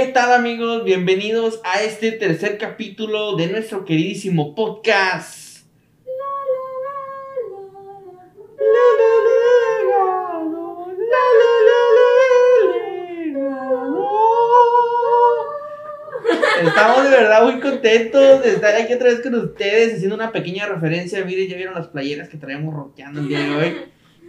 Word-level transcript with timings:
¿Qué 0.00 0.06
tal 0.06 0.32
amigos? 0.32 0.82
Bienvenidos 0.82 1.60
a 1.62 1.82
este 1.82 2.10
tercer 2.12 2.56
capítulo 2.56 3.36
de 3.36 3.48
nuestro 3.48 3.84
queridísimo 3.84 4.54
podcast. 4.54 5.66
Estamos 16.62 17.04
de 17.04 17.10
verdad 17.10 17.44
muy 17.44 17.60
contentos 17.60 18.42
de 18.42 18.52
estar 18.52 18.74
aquí 18.76 18.94
otra 18.94 19.08
vez 19.08 19.20
con 19.20 19.34
ustedes 19.34 19.96
haciendo 19.96 20.14
una 20.14 20.32
pequeña 20.32 20.64
referencia. 20.64 21.22
Miren, 21.26 21.46
ya 21.46 21.56
vieron 21.56 21.74
las 21.74 21.88
playeras 21.88 22.30
que 22.30 22.38
traemos 22.38 22.74
rockeando 22.74 23.20
el 23.20 23.28
día 23.28 23.40
de 23.40 23.54
hoy. 23.54 23.76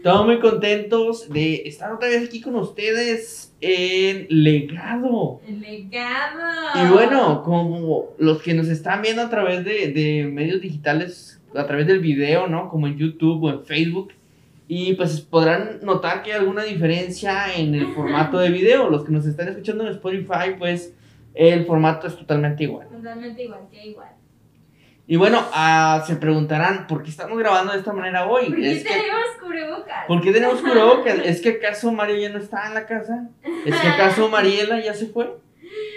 Estamos 0.01 0.25
muy 0.25 0.39
contentos 0.39 1.29
de 1.29 1.61
estar 1.67 1.91
otra 1.91 2.09
vez 2.09 2.27
aquí 2.27 2.41
con 2.41 2.55
ustedes 2.55 3.55
en 3.61 4.25
Legado. 4.29 5.41
El 5.47 5.61
legado. 5.61 6.41
Y 6.73 6.91
bueno, 6.91 7.43
como 7.43 8.07
los 8.17 8.41
que 8.41 8.55
nos 8.55 8.67
están 8.67 9.03
viendo 9.03 9.21
a 9.21 9.29
través 9.29 9.63
de, 9.63 9.91
de 9.91 10.23
medios 10.23 10.59
digitales, 10.59 11.39
a 11.53 11.67
través 11.67 11.85
del 11.85 11.99
video, 11.99 12.47
¿no? 12.47 12.67
Como 12.69 12.87
en 12.87 12.97
YouTube 12.97 13.43
o 13.43 13.51
en 13.51 13.63
Facebook. 13.63 14.13
Y 14.67 14.95
pues 14.95 15.21
podrán 15.21 15.81
notar 15.83 16.23
que 16.23 16.33
hay 16.33 16.39
alguna 16.39 16.63
diferencia 16.63 17.53
en 17.55 17.75
el 17.75 17.93
formato 17.93 18.39
de 18.39 18.49
video. 18.49 18.89
Los 18.89 19.05
que 19.05 19.11
nos 19.11 19.27
están 19.27 19.49
escuchando 19.49 19.83
en 19.83 19.91
Spotify, 19.91 20.55
pues 20.57 20.95
el 21.35 21.63
formato 21.67 22.07
es 22.07 22.17
totalmente 22.17 22.63
igual. 22.63 22.87
Totalmente 22.89 23.43
igual, 23.43 23.67
que 23.69 23.89
igual. 23.89 24.09
Y 25.11 25.17
bueno, 25.17 25.43
ah, 25.51 26.01
se 26.07 26.15
preguntarán, 26.15 26.87
¿por 26.87 27.03
qué 27.03 27.09
estamos 27.09 27.37
grabando 27.37 27.73
de 27.73 27.79
esta 27.79 27.91
manera 27.91 28.27
hoy? 28.27 28.45
¿Por 28.45 28.55
qué 28.55 28.71
Es 28.77 28.83
que- 28.83 28.89
tenemos 28.93 29.25
cubrebocas? 29.41 30.05
¿Por 30.07 30.21
qué 30.21 30.31
tenemos 30.31 30.61
cubrebocas? 30.61 31.15
¿Es 31.25 31.41
que 31.41 31.49
acaso 31.49 31.91
Mario 31.91 32.15
ya 32.15 32.29
no 32.29 32.39
está 32.39 32.65
en 32.67 32.75
la 32.75 32.85
casa? 32.85 33.27
¿Es 33.65 33.75
que 33.75 33.87
acaso 33.89 34.29
Mariela 34.29 34.79
ya 34.79 34.93
se 34.93 35.07
fue? 35.07 35.35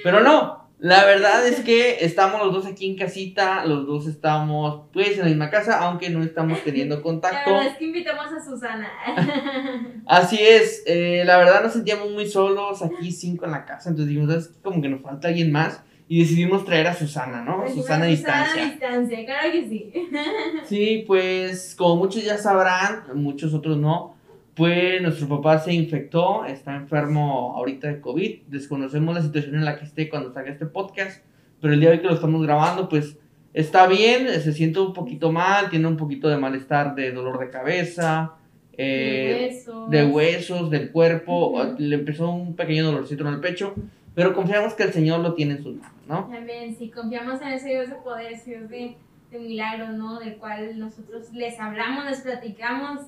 Pero 0.03 0.19
no, 0.19 0.69
la 0.81 1.05
verdad 1.05 1.47
es 1.47 1.61
que 1.61 2.05
estamos 2.05 2.45
los 2.45 2.53
dos 2.53 2.67
aquí 2.67 2.91
en 2.91 2.97
casita, 2.99 3.65
los 3.67 3.87
dos 3.87 4.09
estamos 4.09 4.89
pues 4.93 5.13
en 5.13 5.19
la 5.21 5.25
misma 5.27 5.49
casa, 5.49 5.79
aunque 5.79 6.11
no 6.11 6.21
estamos 6.25 6.59
teniendo 6.65 6.97
La 6.97 7.03
contacto. 7.03 7.53
verdad 7.53 7.69
es 7.69 7.77
que 7.77 7.85
invitamos 7.85 8.27
a 8.33 8.45
Susana. 8.45 8.89
Así 10.09 10.39
es, 10.41 10.83
eh, 10.89 11.23
la 11.25 11.39
verdad 11.39 11.63
nos 11.63 11.73
sentíamos 11.73 12.11
muy 12.11 12.27
solos 12.27 12.83
aquí 12.83 13.13
cinco 13.13 13.45
en 13.45 13.53
la 13.53 13.65
casa, 13.65 13.91
entonces 13.91 14.09
dijimos, 14.09 14.29
"¿Sabes 14.33 14.59
como 14.61 14.83
que 14.83 14.89
nos 14.89 15.03
falta 15.03 15.29
alguien 15.29 15.53
más 15.53 15.85
y 16.07 16.21
decidimos 16.21 16.65
traer 16.65 16.87
a 16.87 16.95
Susana, 16.95 17.43
¿no? 17.43 17.63
Pues, 17.63 17.75
Susana 17.75 18.05
a 18.05 18.09
distancia. 18.09 18.63
a 18.63 18.71
distancia, 18.71 19.25
claro 19.25 19.53
que 19.53 19.69
sí. 19.69 19.93
Sí, 20.67 21.05
pues 21.07 21.75
como 21.77 21.97
muchos 21.97 22.25
ya 22.25 22.37
sabrán, 22.37 23.05
muchos 23.15 23.55
otros 23.55 23.79
no, 23.79 24.15
pues 24.55 25.01
nuestro 25.03 25.29
papá 25.29 25.59
se 25.59 25.73
infectó, 25.73 26.45
está 26.45 26.77
enfermo 26.77 27.55
ahorita 27.57 27.89
de 27.89 28.01
COVID, 28.01 28.43
desconocemos 28.49 29.15
la 29.15 29.23
situación 29.23 29.57
en 29.57 29.65
la 29.65 29.79
que 29.79 29.85
esté 29.85 30.09
cuando 30.09 30.33
salga 30.33 30.53
este 30.53 30.67
podcast, 30.67 31.25
pero 31.61 31.73
el 31.73 31.81
día 31.81 31.91
de 31.91 31.97
hoy 31.97 32.03
que 32.03 32.09
lo 32.09 32.15
estamos 32.15 32.43
grabando, 32.43 32.89
pues 32.89 33.17
está 33.55 33.87
bien, 33.87 34.29
se 34.29 34.53
siente 34.53 34.81
un 34.81 34.93
poquito 34.93 35.33
mal, 35.33 35.71
tiene 35.71 35.87
un 35.87 35.97
poquito 35.97 36.29
de 36.29 36.37
malestar 36.37 36.95
de 36.95 37.13
dolor 37.13 37.39
de 37.39 37.51
cabeza, 37.51 38.35
eh, 38.77 39.37
de 39.39 39.45
huesos. 39.47 39.91
de 39.91 40.05
huesos, 40.05 40.71
del 40.71 40.91
cuerpo, 40.93 41.75
le 41.79 41.95
empezó 41.95 42.31
un 42.31 42.55
pequeño 42.55 42.85
dolorcito 42.85 43.27
en 43.27 43.35
el 43.35 43.41
pecho, 43.41 43.75
pero 44.15 44.35
confiamos 44.35 44.75
que 44.75 44.85
el 44.85 44.93
Señor 44.93 45.21
lo 45.21 45.35
tiene 45.35 45.55
en 45.55 45.63
sus 45.63 45.75
manos, 45.77 45.99
¿no? 46.09 46.29
También, 46.33 46.77
si 46.77 46.91
confiamos 46.91 47.41
en 47.43 47.49
ese 47.49 47.69
Dios 47.71 47.89
de 47.89 47.97
poder, 47.97 48.33
ese 48.33 48.51
Dios 48.59 48.69
de, 48.71 48.97
de 49.31 49.39
milagros, 49.39 49.91
¿no? 49.91 50.19
Del 50.21 50.37
cual 50.37 50.79
nosotros 50.79 51.33
les 51.33 51.59
hablamos, 51.59 52.05
les 52.07 52.21
platicamos, 52.21 53.01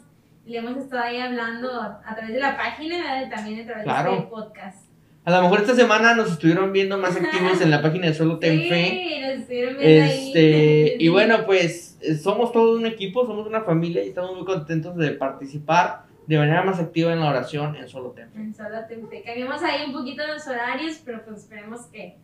y 0.45 0.53
le 0.53 0.59
hemos 0.59 0.77
estado 0.77 1.03
ahí 1.03 1.19
hablando 1.21 1.71
a, 1.81 2.01
a 2.07 2.15
través 2.15 2.35
de 2.35 2.41
la 2.41 2.57
página, 2.57 2.97
¿verdad? 2.99 3.27
Y 3.27 3.31
también 3.31 3.61
a 3.61 3.65
través 3.67 3.85
Claro. 3.85 4.11
de 4.13 4.17
este 4.19 4.29
podcast. 4.31 4.87
A 5.25 5.31
lo 5.33 5.43
mejor 5.43 5.59
esta 5.61 5.75
semana 5.75 6.15
nos 6.15 6.31
estuvieron 6.31 6.73
viendo 6.73 6.97
más 6.99 7.17
activos 7.17 7.61
en 7.61 7.73
la 7.73 7.83
página 7.83 8.07
de 8.07 8.15
Solo 8.15 8.39
Ten 8.39 8.61
Fe. 8.69 8.91
Sí, 8.91 9.21
nos 9.23 9.31
estuvieron 9.41 9.77
viendo 9.77 10.05
ahí. 10.05 10.27
Este, 10.29 10.97
y 11.01 11.09
bueno, 11.09 11.45
pues 11.47 11.99
eh, 12.01 12.15
somos 12.17 12.53
todo 12.53 12.77
un 12.77 12.87
equipo, 12.87 13.27
somos 13.27 13.45
una 13.45 13.63
familia 13.63 14.05
y 14.05 14.09
estamos 14.11 14.37
muy 14.37 14.45
contentos 14.45 14.95
de 14.97 15.11
participar 15.11 16.05
de 16.27 16.39
manera 16.39 16.63
más 16.63 16.81
activa 16.81 17.13
en 17.13 17.21
la 17.21 17.31
oración 17.31 17.77
en 17.77 17.89
Solo 17.89 18.11
Temple. 18.11 18.41
En 18.41 18.55
solo 18.55 18.85
Tempe. 18.89 19.23
Cambiamos 19.25 19.63
ahí 19.63 19.87
un 19.87 19.93
poquito 19.93 20.27
los 20.27 20.47
horarios, 20.47 21.01
pero 21.05 21.25
pues 21.25 21.39
esperemos 21.39 21.83
que, 21.87 22.17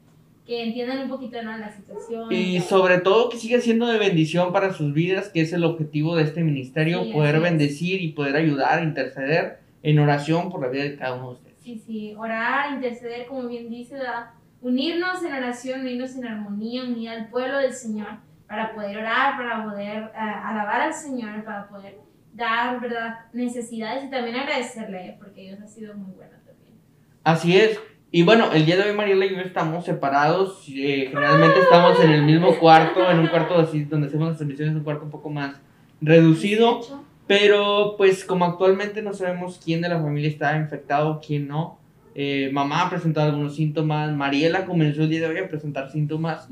que 0.46 0.64
entiendan 0.64 1.02
un 1.02 1.08
poquito 1.08 1.42
¿no? 1.42 1.56
la 1.56 1.70
situación. 1.70 2.32
Y 2.32 2.60
sobre 2.60 2.98
todo 2.98 3.28
que 3.28 3.36
siga 3.36 3.60
siendo 3.60 3.86
de 3.86 3.98
bendición 3.98 4.52
para 4.52 4.72
sus 4.72 4.92
vidas, 4.92 5.28
que 5.28 5.40
es 5.40 5.52
el 5.52 5.64
objetivo 5.64 6.16
de 6.16 6.24
este 6.24 6.42
ministerio, 6.42 7.04
Sí, 7.04 7.12
poder 7.12 7.40
bendecir 7.40 8.02
y 8.02 8.12
poder 8.12 8.36
ayudar, 8.36 8.82
interceder 8.82 9.60
en 9.82 9.98
oración 9.98 10.50
por 10.50 10.60
la 10.60 10.68
vida 10.68 10.84
de 10.84 10.96
cada 10.96 11.14
uno 11.14 11.28
de 11.28 11.34
ustedes. 11.34 11.56
Sí, 11.60 11.82
sí, 11.86 12.14
orar, 12.16 12.74
interceder, 12.74 13.26
como 13.26 13.46
bien 13.46 13.70
dice, 13.70 13.94
¿verdad? 13.94 14.30
unirnos 14.62 15.22
en 15.24 15.34
oración, 15.34 15.80
unirnos 15.80 16.16
en 16.16 16.26
armonía, 16.26 16.84
unir 16.84 17.10
al 17.10 17.28
pueblo 17.28 17.58
del 17.58 17.72
Señor 17.72 18.08
para 18.46 18.74
poder 18.74 18.98
orar, 18.98 19.36
para 19.36 19.64
poder 19.64 20.10
ah, 20.14 20.50
alabar 20.50 20.80
al 20.82 20.94
Señor, 20.94 21.44
para 21.44 21.68
poder 21.68 21.98
dar, 22.32 22.80
¿verdad? 22.80 23.20
Necesidades 23.32 24.04
y 24.04 24.10
también 24.10 24.36
agradecerle, 24.36 25.06
¿eh? 25.06 25.16
porque 25.18 25.42
Dios 25.42 25.60
ha 25.62 25.66
sido 25.66 25.94
muy 25.94 26.12
bueno 26.14 26.32
también. 26.46 26.74
Así 27.24 27.56
es. 27.56 27.78
Y 28.10 28.24
bueno, 28.24 28.52
el 28.52 28.66
día 28.66 28.76
de 28.76 28.90
hoy 28.90 28.96
Mariela 28.96 29.24
y 29.24 29.34
yo 29.34 29.40
estamos 29.40 29.84
separados. 29.86 30.64
eh, 30.68 31.06
generalmente 31.08 31.60
estamos 31.60 31.98
en 32.00 32.10
el 32.10 32.22
mismo 32.22 32.58
cuarto, 32.58 33.10
en 33.10 33.20
un 33.20 33.28
cuarto 33.28 33.58
así 33.58 33.84
donde 33.84 34.08
hacemos 34.08 34.28
las 34.28 34.36
transmisiones, 34.36 34.74
un 34.74 34.84
cuarto 34.84 35.04
un 35.04 35.10
poco 35.10 35.30
más 35.30 35.56
reducido. 36.00 36.80
Pero 37.26 37.94
pues 37.96 38.24
como 38.24 38.44
actualmente 38.44 39.00
no 39.00 39.14
sabemos 39.14 39.58
quién 39.64 39.80
de 39.80 39.88
la 39.88 40.00
familia 40.00 40.28
está 40.28 40.56
infectado, 40.58 41.20
quién 41.26 41.48
no. 41.48 41.78
eh, 42.14 42.50
mamá 42.52 42.82
ha 42.82 42.90
presentado 42.90 43.30
algunos 43.30 43.56
síntomas, 43.56 44.12
Mariela 44.14 44.66
comenzó 44.66 45.02
el 45.04 45.08
día 45.08 45.20
de 45.20 45.26
hoy 45.28 45.38
a 45.38 45.48
presentar 45.48 45.90
síntomas. 45.90 46.46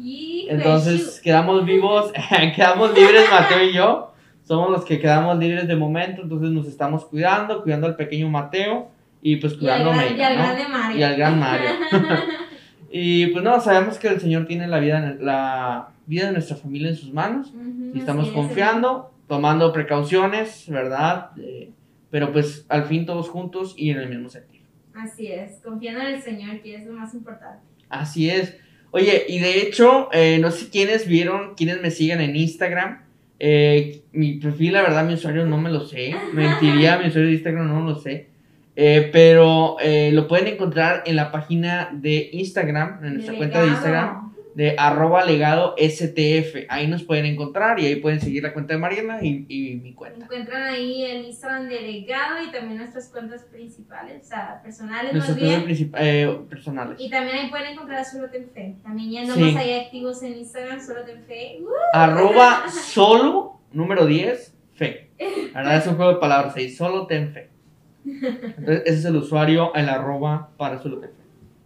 Entonces 0.49 1.21
quedamos 1.23 1.67
vivos, 1.67 2.11
quedamos 2.57 2.95
libres 2.95 3.25
Mateo 3.31 3.65
y 3.65 3.75
yo. 3.75 4.13
Somos 4.43 4.71
los 4.71 4.85
que 4.85 4.99
quedamos 4.99 5.39
libres 5.39 5.69
de 5.69 5.77
momento, 5.77 6.23
entonces 6.23 6.51
nos 6.51 6.67
estamos 6.67 7.05
cuidando, 7.05 7.63
cuidando 7.63 7.87
al 7.87 7.97
pequeño 7.97 8.29
Mateo 8.29 8.91
y 9.23 9.37
pues 9.37 9.55
cuidando 9.55 9.91
a 9.93 9.95
gran, 9.95 10.17
y 10.17 10.23
al 10.23 10.37
¿no? 10.37 10.43
grande 10.43 10.69
Mario. 10.69 10.99
Y 10.99 11.03
al 11.03 11.17
gran 11.17 11.39
Mario. 11.39 11.71
Y 12.91 13.29
pues 13.29 13.45
no, 13.45 13.61
sabemos 13.61 13.99
que 13.99 14.09
el 14.09 14.21
Señor 14.21 14.47
tiene 14.47 14.67
la 14.67 14.81
vida, 14.81 15.17
la 15.21 15.91
vida 16.07 16.27
de 16.27 16.33
nuestra 16.33 16.57
familia 16.57 16.91
en 16.91 16.97
sus 16.97 17.13
manos 17.13 17.53
Ujú, 17.55 17.93
y 17.95 17.99
estamos 18.01 18.31
confiando, 18.31 19.13
tomando 19.29 19.73
precauciones, 19.73 20.65
¿verdad? 20.69 21.31
Eh, 21.39 21.71
pero 22.11 22.33
pues 22.33 22.67
al 22.69 22.85
fin 22.87 23.07
todos 23.07 23.29
juntos 23.29 23.75
y 23.77 23.91
en 23.91 23.99
el 23.99 24.09
mismo 24.09 24.29
sentido. 24.29 24.65
Así 24.93 25.29
es, 25.29 25.61
confiando 25.63 26.01
en 26.01 26.15
el 26.15 26.21
Señor, 26.21 26.61
que 26.63 26.75
es 26.75 26.85
lo 26.85 26.95
más 26.95 27.15
importante. 27.15 27.65
Así 27.89 28.29
es. 28.29 28.57
Oye, 28.91 29.25
y 29.29 29.39
de 29.39 29.63
hecho, 29.63 30.09
eh, 30.13 30.39
no 30.41 30.51
sé 30.51 30.69
quiénes 30.69 31.07
vieron, 31.07 31.55
quiénes 31.55 31.81
me 31.81 31.93
siguen 31.93 32.21
en 32.21 32.35
Instagram. 32.35 33.05
Eh, 33.43 34.03
mi 34.13 34.35
perfil, 34.35 34.75
la 34.75 34.83
verdad, 34.83 35.07
mi 35.07 35.15
usuario 35.15 35.47
no 35.47 35.57
me 35.57 35.71
lo 35.71 35.81
sé. 35.81 36.15
Mentiría, 36.35 36.99
mi 36.99 37.09
usuario 37.09 37.29
de 37.29 37.35
Instagram 37.35 37.69
no 37.69 37.81
lo 37.81 37.95
sé. 37.97 38.29
Eh, 38.77 39.09
pero 39.13 39.77
eh, 39.81 40.11
lo 40.13 40.29
pueden 40.29 40.47
encontrar 40.47 41.03
en 41.07 41.17
la 41.17 41.33
página 41.33 41.91
de 41.93 42.29
Instagram, 42.33 43.03
en 43.03 43.15
nuestra 43.15 43.35
cuenta 43.35 43.63
de. 43.63 43.69
Instagram, 43.69 44.30
de 44.55 44.75
arroba 44.79 45.25
legado 45.25 45.75
STF. 45.79 46.67
Ahí 46.69 46.87
nos 46.89 47.05
pueden 47.05 47.25
encontrar 47.27 47.79
y 47.79 47.87
ahí 47.87 47.97
pueden 47.97 48.21
seguir 48.21 48.43
la 48.43 48.53
cuenta 48.53 48.75
de 48.75 48.81
Mariela 48.81 49.23
y, 49.23 49.47
y 49.49 49.77
mi 49.77 49.95
cuenta. 49.95 50.25
Encuentran 50.25 50.63
ahí 50.65 51.05
el 51.05 51.25
Instagram 51.27 51.69
de 51.69 51.81
Legado 51.81 52.43
y 52.43 52.51
también 52.51 52.79
nuestras 52.79 53.09
cuentas 53.11 53.45
principales, 53.45 54.23
o 54.25 54.29
sea, 54.29 54.61
personales 54.63 55.13
Nuestras 55.13 55.37
más 55.39 55.47
bien. 55.49 55.61
cuentas 55.63 55.79
princip- 55.79 55.95
eh, 55.99 56.41
personales. 56.49 56.97
Y 56.99 57.09
también 57.11 57.37
ahí 57.37 57.51
pueden 57.51 57.73
encontrar 57.73 58.01
a 58.01 58.05
Solo 58.05 58.29
Ten 58.31 58.49
Fe. 58.53 58.77
También 58.83 59.11
ya 59.13 59.25
Sí. 59.25 59.31
andamos 59.31 59.57
ahí 59.57 59.73
activos 59.79 60.23
en 60.23 60.35
Instagram, 60.39 60.81
Solo 60.81 61.05
Ten 61.05 61.23
Fe. 61.25 61.59
Uh, 61.63 61.69
arroba 61.97 62.65
solo 62.71 63.61
número 63.73 64.07
10 64.07 64.55
fe. 64.75 65.11
La 65.53 65.61
verdad 65.61 65.77
es 65.79 65.87
un 65.87 65.97
juego 65.97 66.15
de 66.15 66.19
palabras 66.19 66.57
ahí, 66.57 66.71
solo 66.71 67.07
ten 67.07 67.33
fe. 67.33 67.51
Entonces, 68.05 68.83
ese 68.87 68.99
es 68.99 69.05
el 69.05 69.17
usuario, 69.17 69.75
el 69.75 69.89
arroba 69.89 70.51
para 70.57 70.79
solo 70.79 70.99
ten 70.99 71.11
fe. 71.11 71.17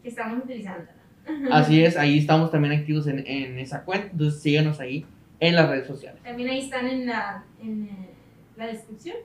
que 0.03 0.09
estamos 0.09 0.43
utilizando. 0.45 0.91
Así 1.51 1.83
es, 1.83 1.97
ahí 1.97 2.19
estamos 2.19 2.51
también 2.51 2.75
activos 2.75 3.07
en, 3.07 3.27
en 3.27 3.59
esa 3.59 3.85
cuenta, 3.85 4.09
entonces 4.13 4.43
síganos 4.43 4.81
ahí 4.81 5.05
en 5.41 5.55
las 5.55 5.69
redes 5.69 5.87
sociales. 5.87 6.23
También 6.23 6.49
ahí 6.51 6.61
están 6.61 6.87
en 6.87 7.07
la, 7.07 7.45
en, 7.63 7.85
eh, 7.85 8.09
la 8.57 8.67
descripción 8.67 9.17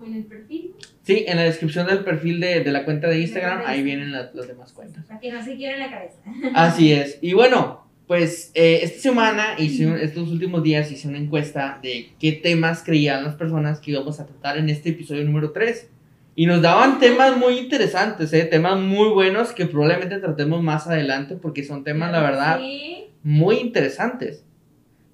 o 0.00 0.04
en 0.04 0.14
el 0.14 0.24
perfil. 0.24 0.72
Sí, 1.02 1.24
en 1.26 1.36
la 1.36 1.42
descripción 1.44 1.86
del 1.86 2.04
perfil 2.04 2.40
de, 2.40 2.60
de 2.60 2.72
la 2.72 2.84
cuenta 2.84 3.08
de 3.08 3.20
Instagram, 3.20 3.58
cuenta 3.58 3.70
de 3.70 3.76
ahí 3.78 3.82
vienen 3.82 4.12
las, 4.12 4.34
las 4.34 4.46
demás 4.48 4.72
cuentas. 4.72 5.04
Para 5.06 5.20
que 5.20 5.32
no 5.32 5.42
se 5.44 5.56
quiebre 5.56 5.78
la 5.78 5.90
cabeza. 5.90 6.18
Así 6.54 6.92
es. 6.92 7.18
Y 7.22 7.32
bueno, 7.32 7.86
pues 8.06 8.50
eh, 8.54 8.80
esta 8.82 9.00
semana, 9.00 9.54
hice 9.58 9.86
un- 9.86 9.98
estos 9.98 10.28
últimos 10.30 10.62
días, 10.62 10.90
hice 10.92 11.08
una 11.08 11.18
encuesta 11.18 11.78
de 11.82 12.10
qué 12.20 12.32
temas 12.32 12.82
creían 12.84 13.24
las 13.24 13.34
personas 13.36 13.80
que 13.80 13.92
íbamos 13.92 14.20
a 14.20 14.26
tratar 14.26 14.58
en 14.58 14.68
este 14.68 14.90
episodio 14.90 15.24
número 15.24 15.50
3. 15.52 15.90
Y 16.38 16.44
nos 16.46 16.60
daban 16.62 16.98
temas 17.00 17.36
muy 17.36 17.58
interesantes, 17.58 18.32
¿eh? 18.34 18.44
temas 18.44 18.78
muy 18.78 19.08
buenos 19.08 19.52
que 19.52 19.64
probablemente 19.66 20.18
tratemos 20.18 20.62
más 20.62 20.86
adelante 20.86 21.34
porque 21.40 21.64
son 21.64 21.82
temas, 21.82 22.12
la 22.12 22.20
verdad, 22.20 22.58
Sí. 22.58 23.06
muy 23.22 23.56
interesantes. 23.56 24.44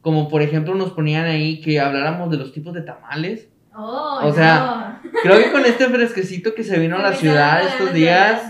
Como 0.01 0.29
por 0.29 0.43
ejemplo 0.43 0.75
nos 0.75 0.91
ponían 0.91 1.25
ahí 1.27 1.61
que 1.61 1.79
habláramos 1.79 2.29
de 2.31 2.39
los 2.39 2.53
tipos 2.53 2.75
de 2.75 2.83
tamales. 2.83 3.49
Oh, 3.75 4.19
O 4.25 4.33
sea, 4.35 5.01
Creo 5.23 5.39
que 5.39 5.53
con 5.53 5.65
este 5.65 5.85
fresquecito 5.89 6.55
que 6.55 6.65
se 6.65 6.79
vino 6.79 6.97
a 6.97 7.03
la 7.03 7.13
ciudad 7.15 7.63
estos 7.67 7.95
días, 7.95 8.43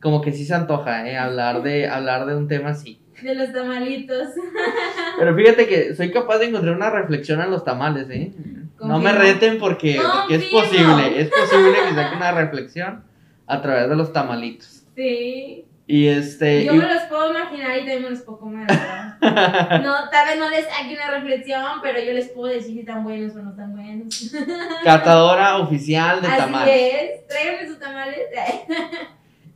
como 0.00 0.22
que 0.22 0.32
sí 0.32 0.44
se 0.46 0.54
antoja, 0.54 1.06
¿eh? 1.08 1.16
Hablar 1.18 1.62
de, 1.62 1.86
hablar 1.90 2.24
de 2.26 2.34
un 2.36 2.48
tema 2.48 2.70
así. 2.70 3.00
De 3.22 3.34
los 3.34 3.52
tamalitos. 3.52 4.28
Pero 5.18 5.34
fíjate 5.36 5.66
que 5.66 5.94
soy 5.94 6.10
capaz 6.10 6.38
de 6.38 6.46
encontrar 6.46 6.74
una 6.74 6.88
reflexión 6.90 7.40
en 7.42 7.50
los 7.50 7.64
tamales, 7.64 8.08
¿eh? 8.10 8.32
No 8.80 8.98
me 9.00 9.12
reten 9.12 9.58
porque, 9.58 10.00
porque 10.20 10.34
es 10.36 10.44
posible, 10.44 11.20
es 11.20 11.28
posible 11.30 11.74
que 11.88 11.94
saque 11.94 12.16
una 12.16 12.32
reflexión 12.32 13.04
a 13.46 13.60
través 13.62 13.88
de 13.88 13.96
los 13.96 14.12
tamalitos. 14.12 14.84
Sí. 14.94 15.64
Y 15.86 16.06
este... 16.06 16.64
Yo 16.66 16.74
y- 16.74 16.78
me 16.78 16.86
los 16.86 17.02
puedo 17.04 17.30
imaginar 17.30 17.76
y 17.76 17.78
también 17.80 18.02
me 18.02 18.10
los 18.10 18.20
puedo 18.20 18.38
comer. 18.40 18.66
¿verdad? 18.68 19.16
No, 19.82 20.08
tal 20.10 20.26
vez 20.28 20.38
no 20.38 20.48
les 20.50 20.66
saque 20.66 20.94
una 20.94 21.10
reflexión, 21.10 21.64
pero 21.82 21.98
yo 22.00 22.12
les 22.12 22.28
puedo 22.28 22.52
decir 22.52 22.74
si 22.74 22.80
están 22.80 23.02
buenos 23.04 23.34
o 23.34 23.42
no 23.42 23.50
están 23.50 23.72
buenos. 23.74 24.32
catadora 24.84 25.56
oficial 25.58 26.20
de 26.20 26.28
Así 26.28 26.36
tamales. 26.38 26.74
es. 26.76 27.26
Tráiganme 27.26 27.68
sus 27.68 27.78
tamales. 27.78 28.18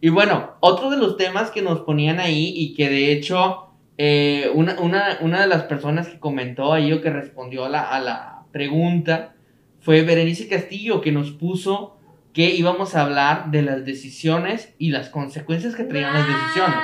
Y 0.05 0.09
bueno, 0.09 0.57
otro 0.59 0.91
de 0.91 0.97
los 0.97 1.17
temas 1.17 1.53
que 1.53 1.63
nos 1.63 1.83
ponían 1.83 2.19
ahí 2.19 2.53
y 2.57 2.75
que 2.75 2.89
de 2.89 3.13
hecho 3.13 3.69
eh, 3.99 4.51
una, 4.53 4.81
una, 4.81 5.19
una 5.21 5.43
de 5.43 5.47
las 5.47 5.63
personas 5.63 6.09
que 6.09 6.19
comentó 6.19 6.73
ahí 6.73 6.93
o 6.93 7.01
que 7.01 7.09
respondió 7.11 7.67
a 7.67 7.69
la, 7.69 7.83
a 7.89 8.01
la 8.01 8.32
pregunta 8.53 9.35
fue 9.81 10.03
Berenice 10.03 10.47
Castillo 10.49 11.01
que 11.01 11.11
nos 11.13 11.31
puso 11.33 11.99
que 12.33 12.51
íbamos 12.55 12.95
a 12.95 13.03
hablar 13.03 13.51
de 13.51 13.63
las 13.63 13.85
decisiones 13.85 14.75
y 14.79 14.91
las 14.91 15.09
consecuencias 15.09 15.75
que 15.75 15.85
traían 15.85 16.15
las 16.15 16.27
decisiones. 16.27 16.77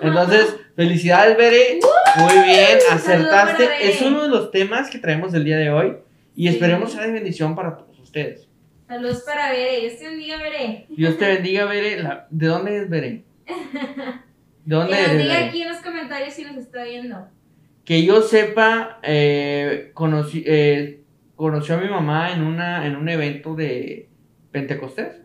Entonces, 0.00 0.56
felicidades 0.74 1.36
Bere, 1.36 1.78
muy 2.18 2.44
bien, 2.44 2.78
acertaste. 2.90 3.68
Es 3.82 4.02
uno 4.02 4.22
de 4.22 4.28
los 4.28 4.50
temas 4.50 4.90
que 4.90 4.98
traemos 4.98 5.32
el 5.34 5.44
día 5.44 5.56
de 5.58 5.70
hoy 5.70 5.96
y 6.34 6.48
Sí. 6.48 6.54
esperemos 6.54 6.92
sea 6.92 7.02
de 7.02 7.12
bendición 7.12 7.54
para 7.54 7.76
todos 7.76 7.98
ustedes. 8.00 8.48
Saludos 8.88 9.22
para 9.24 9.50
Bere. 9.50 9.80
Dios 9.80 9.98
te 9.98 10.08
bendiga, 10.08 10.36
Bere. 10.38 10.86
Dios 10.88 11.18
te 11.18 11.26
bendiga, 11.28 11.64
Bere. 11.66 12.02
La- 12.02 12.26
¿De 12.30 12.46
dónde 12.46 12.76
es 12.78 12.88
Bere? 12.90 13.22
¿De 14.64 14.74
dónde 14.76 14.92
Que 14.96 15.02
nos 15.02 15.10
eres, 15.10 15.22
diga 15.22 15.34
Bere? 15.34 15.48
aquí 15.48 15.62
en 15.62 15.68
los 15.68 15.78
comentarios 15.78 16.34
si 16.34 16.44
nos 16.44 16.56
está 16.56 16.84
viendo. 16.84 17.28
Que 17.84 18.04
yo 18.04 18.22
sepa, 18.22 18.98
eh, 19.02 19.90
conocí, 19.94 20.44
eh, 20.46 21.00
conoció 21.36 21.74
a 21.74 21.78
mi 21.78 21.88
mamá 21.88 22.32
en, 22.32 22.42
una, 22.42 22.86
en 22.86 22.94
un 22.96 23.08
evento 23.08 23.54
de 23.54 24.08
Pentecostés. 24.52 25.20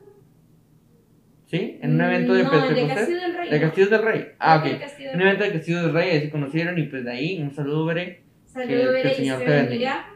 ¿Sí? 1.46 1.80
En 1.82 1.94
un 1.94 2.02
evento 2.02 2.34
de 2.34 2.44
no, 2.44 2.52
el 2.52 2.60
de 2.60 2.68
Pentecostés. 2.68 2.98
Castillo 2.98 3.22
del 3.22 3.38
Rey. 3.38 3.50
De 3.50 3.62
Castillos 3.62 3.90
del 3.90 4.02
Rey. 4.02 4.26
Ah, 4.40 4.58
ok. 4.58 4.80
Castillo 4.80 5.10
Un 5.14 5.22
evento 5.22 5.44
de 5.46 5.52
Castillos 5.54 5.82
del 5.84 5.94
Rey, 5.94 6.10
ahí 6.10 6.22
se 6.22 6.30
conocieron 6.30 6.78
y 6.78 6.84
pues 6.84 7.06
de 7.06 7.12
ahí 7.12 7.42
un 7.42 7.54
saludo, 7.54 7.86
Bere. 7.86 8.22
Saludos, 8.46 8.96
que- 8.96 9.02
que 9.04 9.08
el. 9.10 9.16
Señor 9.16 9.40
te 9.40 9.46
bendiga. 9.46 10.08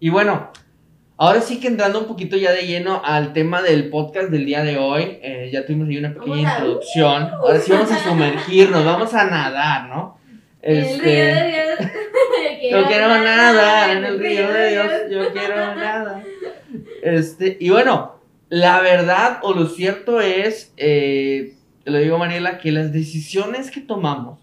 Y 0.00 0.08
bueno, 0.08 0.50
ahora 1.16 1.40
sí 1.42 1.60
que 1.60 1.68
entrando 1.68 2.00
un 2.00 2.06
poquito 2.06 2.36
ya 2.36 2.50
de 2.52 2.62
lleno 2.66 3.02
al 3.04 3.32
tema 3.34 3.62
del 3.62 3.88
podcast 3.90 4.30
del 4.30 4.46
día 4.46 4.64
de 4.64 4.78
hoy, 4.78 5.18
eh, 5.22 5.50
ya 5.52 5.64
tuvimos 5.64 5.86
ahí 5.88 5.98
una 5.98 6.12
pequeña 6.14 6.54
introducción. 6.54 7.22
Ahora 7.34 7.60
sí 7.60 7.70
vamos 7.70 7.92
a 7.92 7.98
sumergirnos, 8.08 8.84
vamos 8.84 9.14
a 9.14 9.26
nadar, 9.30 9.88
¿no? 9.88 10.18
En 10.62 10.76
el 10.76 10.84
Este, 10.84 11.02
río 11.02 11.24
de 11.24 11.48
Dios. 11.48 11.90
Yo 12.70 12.86
quiero 12.86 13.08
nadar 13.08 13.96
en 13.96 14.04
el 14.04 14.18
río 14.18 14.52
de 14.52 14.70
Dios, 14.70 14.86
yo 15.10 15.32
quiero 15.32 15.56
nadar. 15.56 16.22
Este, 17.02 17.56
y 17.58 17.70
bueno, 17.70 18.16
la 18.50 18.80
verdad 18.80 19.38
o 19.42 19.54
lo 19.54 19.66
cierto 19.66 20.20
es, 20.20 20.72
eh, 20.76 21.54
lo 21.84 21.98
digo 21.98 22.18
Mariela, 22.18 22.58
que 22.58 22.72
las 22.72 22.92
decisiones 22.92 23.70
que 23.70 23.80
tomamos, 23.80 24.38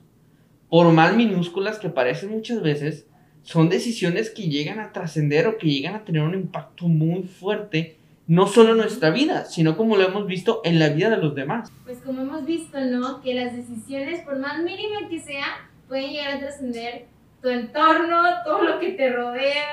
por 0.70 0.92
más 0.92 1.16
minúsculas 1.16 1.78
que 1.78 1.90
parecen 1.90 2.32
muchas 2.32 2.62
veces, 2.62 3.06
son 3.44 3.70
decisiones 3.70 4.30
que 4.30 4.50
llegan 4.50 4.80
a 4.80 4.92
trascender 4.92 5.48
o 5.48 5.58
que 5.58 5.68
llegan 5.68 5.96
a 5.96 6.04
tener 6.04 6.24
un 6.24 6.34
impacto 6.34 6.88
muy 6.88 7.24
fuerte, 7.24 7.96
no 8.28 8.48
solo 8.48 8.72
en 8.72 8.78
nuestra 8.78 9.10
vida, 9.12 9.46
sino 9.46 9.78
como 9.78 9.96
lo 9.96 10.04
hemos 10.04 10.28
visto 10.28 10.60
en 10.66 10.80
la 10.80 10.90
vida 10.90 11.10
de 11.10 11.18
los 11.18 11.34
demás. 11.34 11.72
Pues 11.86 12.00
como 12.00 12.24
hemos 12.24 12.46
visto, 12.46 12.78
¿no? 12.82 13.22
Que 13.22 13.34
las 13.36 13.56
decisiones, 13.56 14.22
por 14.22 14.38
más 14.40 14.62
mínima 14.62 15.08
que 15.10 15.22
sea, 15.22 15.46
pueden 15.88 16.12
llegar 16.12 16.38
a 16.38 16.40
trascender 16.40 17.06
tu 17.42 17.50
entorno, 17.50 18.22
todo 18.44 18.64
lo 18.64 18.80
que 18.80 18.92
te 18.92 19.12
rodea, 19.12 19.68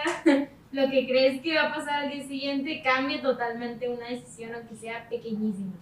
lo 0.72 0.90
que 0.90 1.06
crees 1.06 1.40
que 1.40 1.55
va 1.55 1.69
a 1.69 1.75
pasar 1.75 2.05
al 2.05 2.12
día 2.12 2.26
siguiente, 2.26 2.82
cambia 2.82 3.20
totalmente 3.22 3.88
una 3.88 4.08
decisión, 4.08 4.55
aunque 4.55 4.76
sea 4.76 5.08
pequeñísima. 5.08 5.72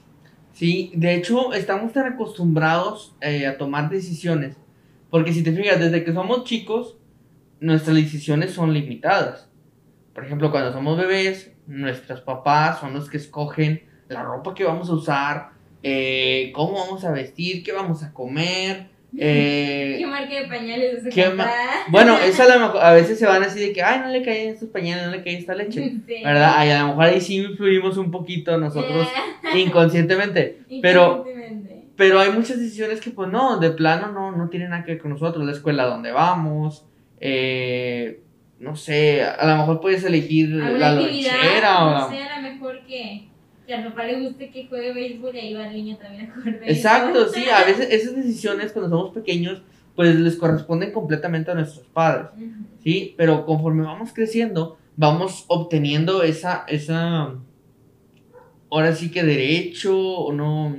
Sí, 0.53 0.93
de 0.95 1.15
hecho 1.15 1.53
estamos 1.55 1.93
tan 1.93 2.13
acostumbrados 2.13 3.15
eh, 3.21 3.47
a 3.47 3.57
tomar 3.57 3.89
decisiones, 3.89 4.57
porque 5.11 5.33
si 5.33 5.43
te 5.43 5.53
fijas, 5.53 5.81
desde 5.81 6.05
que 6.05 6.13
somos 6.13 6.45
chicos, 6.45 6.97
nuestras 7.61 7.97
decisiones 7.97 8.53
son 8.53 8.73
limitadas. 8.73 9.49
Por 10.15 10.25
ejemplo, 10.25 10.51
cuando 10.51 10.73
somos 10.73 10.99
bebés, 10.99 11.53
nuestros 11.67 12.21
papás 12.21 12.81
son 12.81 12.93
los 12.93 13.09
que 13.09 13.17
escogen 13.17 13.83
la 14.09 14.23
ropa 14.23 14.55
que 14.55 14.65
vamos 14.65 14.91
a 14.91 14.95
usar, 14.95 15.51
eh, 15.83 16.53
cómo 16.55 16.75
vamos 16.75 17.05
a 17.05 17.13
vestir, 17.13 17.63
qué 17.63 17.73
vamos 17.73 18.03
a 18.03 18.13
comer. 18.13 18.91
Eh, 19.19 19.97
¿Qué 19.99 20.07
marca 20.07 20.35
de 20.35 20.47
pañales 20.47 21.05
bueno, 21.89 22.17
eso 22.19 22.43
a, 22.43 22.47
lo 22.47 22.61
mejor- 22.61 22.83
a 22.83 22.93
veces 22.93 23.19
se 23.19 23.27
van 23.27 23.43
así 23.43 23.61
de 23.61 23.73
que, 23.73 23.83
ay, 23.83 24.01
no 24.01 24.09
le 24.09 24.23
caen 24.23 24.51
estos 24.51 24.71
pañales, 24.71 25.05
no 25.07 25.11
le 25.13 25.23
cae 25.23 25.37
esta 25.39 25.55
leche. 25.55 25.93
Sí. 26.07 26.23
¿Verdad? 26.25 26.55
Ay, 26.57 26.71
a 26.71 26.81
lo 26.83 26.89
mejor 26.89 27.05
ahí 27.05 27.21
sí 27.21 27.37
influimos 27.37 27.97
un 27.99 28.11
poquito 28.11 28.57
nosotros 28.59 29.07
inconscientemente. 29.55 30.61
Eh, 30.71 30.79
Pero 30.83 31.25
inconscientemente. 31.27 31.85
pero 31.97 32.21
hay 32.21 32.31
muchas 32.31 32.59
decisiones 32.59 33.01
que, 33.01 33.11
pues 33.11 33.31
no, 33.31 33.59
de 33.59 33.71
plano 33.71 34.13
no, 34.13 34.33
no 34.33 34.49
tienen 34.49 34.71
nada 34.71 34.85
que 34.85 34.93
ver 34.93 35.01
con 35.01 35.11
nosotros. 35.11 35.45
La 35.45 35.53
escuela 35.53 35.85
donde 35.85 36.11
vamos, 36.13 36.87
eh, 37.21 38.21
no 38.59 38.77
sé, 38.77 39.23
a 39.25 39.45
lo 39.47 39.57
mejor 39.59 39.81
puedes 39.81 40.05
elegir 40.05 40.49
la 40.51 40.93
lonchera 40.93 41.85
o 41.85 41.91
no 41.91 42.11
sé, 42.11 42.23
a 42.23 42.41
lo 42.41 42.49
mejor 42.49 42.81
que, 42.87 43.29
que 43.73 43.79
al 43.79 43.89
papá 43.89 44.05
le 44.05 44.21
guste 44.21 44.51
que 44.51 44.67
juegue 44.67 44.93
béisbol 44.93 45.35
y 45.35 45.39
ahí 45.39 45.55
va 45.55 45.67
el 45.67 45.75
niño 45.75 45.97
también 45.97 46.31
a 46.31 46.35
jugar 46.35 46.61
béisbol. 46.61 46.69
Exacto, 46.69 47.29
sí, 47.29 47.49
a 47.49 47.65
veces 47.65 47.89
esas 47.91 48.15
decisiones 48.15 48.73
cuando 48.73 48.91
somos 48.91 49.15
pequeños, 49.15 49.63
pues 49.97 50.15
les 50.19 50.37
corresponden 50.37 50.93
completamente 50.93 51.51
a 51.51 51.55
nuestros 51.55 51.87
padres. 51.87 52.29
¿sí? 52.83 53.15
Pero 53.17 53.47
conforme 53.47 53.85
vamos 53.85 54.13
creciendo, 54.13 54.77
vamos 54.97 55.47
obteniendo 55.49 56.23
esa, 56.23 56.65
esa, 56.69 57.35
ahora 58.71 58.95
sí 58.95 59.11
que 59.11 59.23
derecho, 59.23 59.99
o 59.99 60.33
no, 60.33 60.77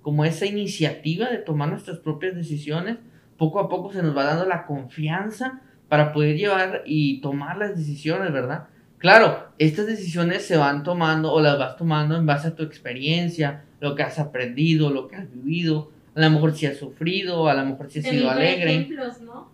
como 0.00 0.24
esa 0.24 0.46
iniciativa 0.46 1.28
de 1.28 1.38
tomar 1.38 1.68
nuestras 1.68 1.98
propias 1.98 2.34
decisiones, 2.34 2.96
poco 3.36 3.60
a 3.60 3.68
poco 3.68 3.92
se 3.92 4.02
nos 4.02 4.16
va 4.16 4.24
dando 4.24 4.46
la 4.46 4.64
confianza 4.64 5.60
para 5.88 6.12
poder 6.14 6.36
llevar 6.38 6.84
y 6.86 7.20
tomar 7.20 7.58
las 7.58 7.76
decisiones, 7.76 8.32
¿verdad? 8.32 8.68
Claro, 9.00 9.48
estas 9.58 9.86
decisiones 9.86 10.44
se 10.46 10.56
van 10.58 10.82
tomando 10.84 11.32
o 11.32 11.40
las 11.40 11.58
vas 11.58 11.76
tomando 11.76 12.16
en 12.16 12.26
base 12.26 12.48
a 12.48 12.54
tu 12.54 12.62
experiencia, 12.62 13.64
lo 13.80 13.94
que 13.94 14.02
has 14.02 14.18
aprendido, 14.18 14.90
lo 14.90 15.08
que 15.08 15.16
has 15.16 15.30
vivido, 15.32 15.90
a 16.14 16.20
lo 16.20 16.30
mejor 16.30 16.54
si 16.54 16.66
has 16.66 16.76
sufrido, 16.76 17.48
a 17.48 17.54
lo 17.54 17.64
mejor 17.64 17.90
si 17.90 18.00
has 18.00 18.04
También 18.04 18.22
sido 18.22 18.32
con 18.32 18.38
alegre. 18.42 18.74
ejemplos, 18.74 19.20
¿no? 19.22 19.50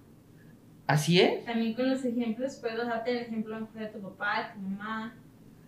Así 0.88 1.20
es. 1.20 1.44
También 1.44 1.74
con 1.74 1.88
los 1.88 2.04
ejemplos 2.04 2.56
puedes 2.60 2.76
darte 2.78 3.12
el 3.12 3.18
ejemplo 3.18 3.56
de 3.74 3.86
tu 3.86 4.00
papá, 4.00 4.48
de 4.48 4.54
tu 4.60 4.68
mamá, 4.68 5.14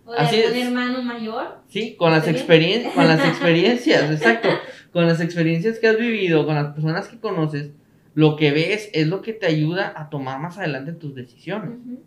o 0.05 0.11
de 0.11 0.17
Así 0.17 0.41
algún 0.43 0.57
es. 0.57 0.65
hermano 0.67 1.01
mayor. 1.01 1.59
Sí, 1.69 1.95
con 1.97 2.11
las, 2.11 2.27
¿Está 2.27 2.31
experien 2.37 2.91
con 2.91 3.07
las 3.07 3.23
experiencias, 3.25 4.11
exacto. 4.11 4.49
Con 4.91 5.07
las 5.07 5.21
experiencias 5.21 5.79
que 5.79 5.87
has 5.87 5.97
vivido, 5.97 6.45
con 6.45 6.55
las 6.55 6.73
personas 6.73 7.07
que 7.07 7.17
conoces, 7.17 7.71
lo 8.13 8.35
que 8.35 8.51
ves 8.51 8.89
es 8.93 9.07
lo 9.07 9.21
que 9.21 9.31
te 9.31 9.45
ayuda 9.45 9.93
a 9.95 10.09
tomar 10.09 10.39
más 10.41 10.57
adelante 10.57 10.91
tus 10.91 11.15
decisiones. 11.15 11.69
Ujú. 11.79 12.01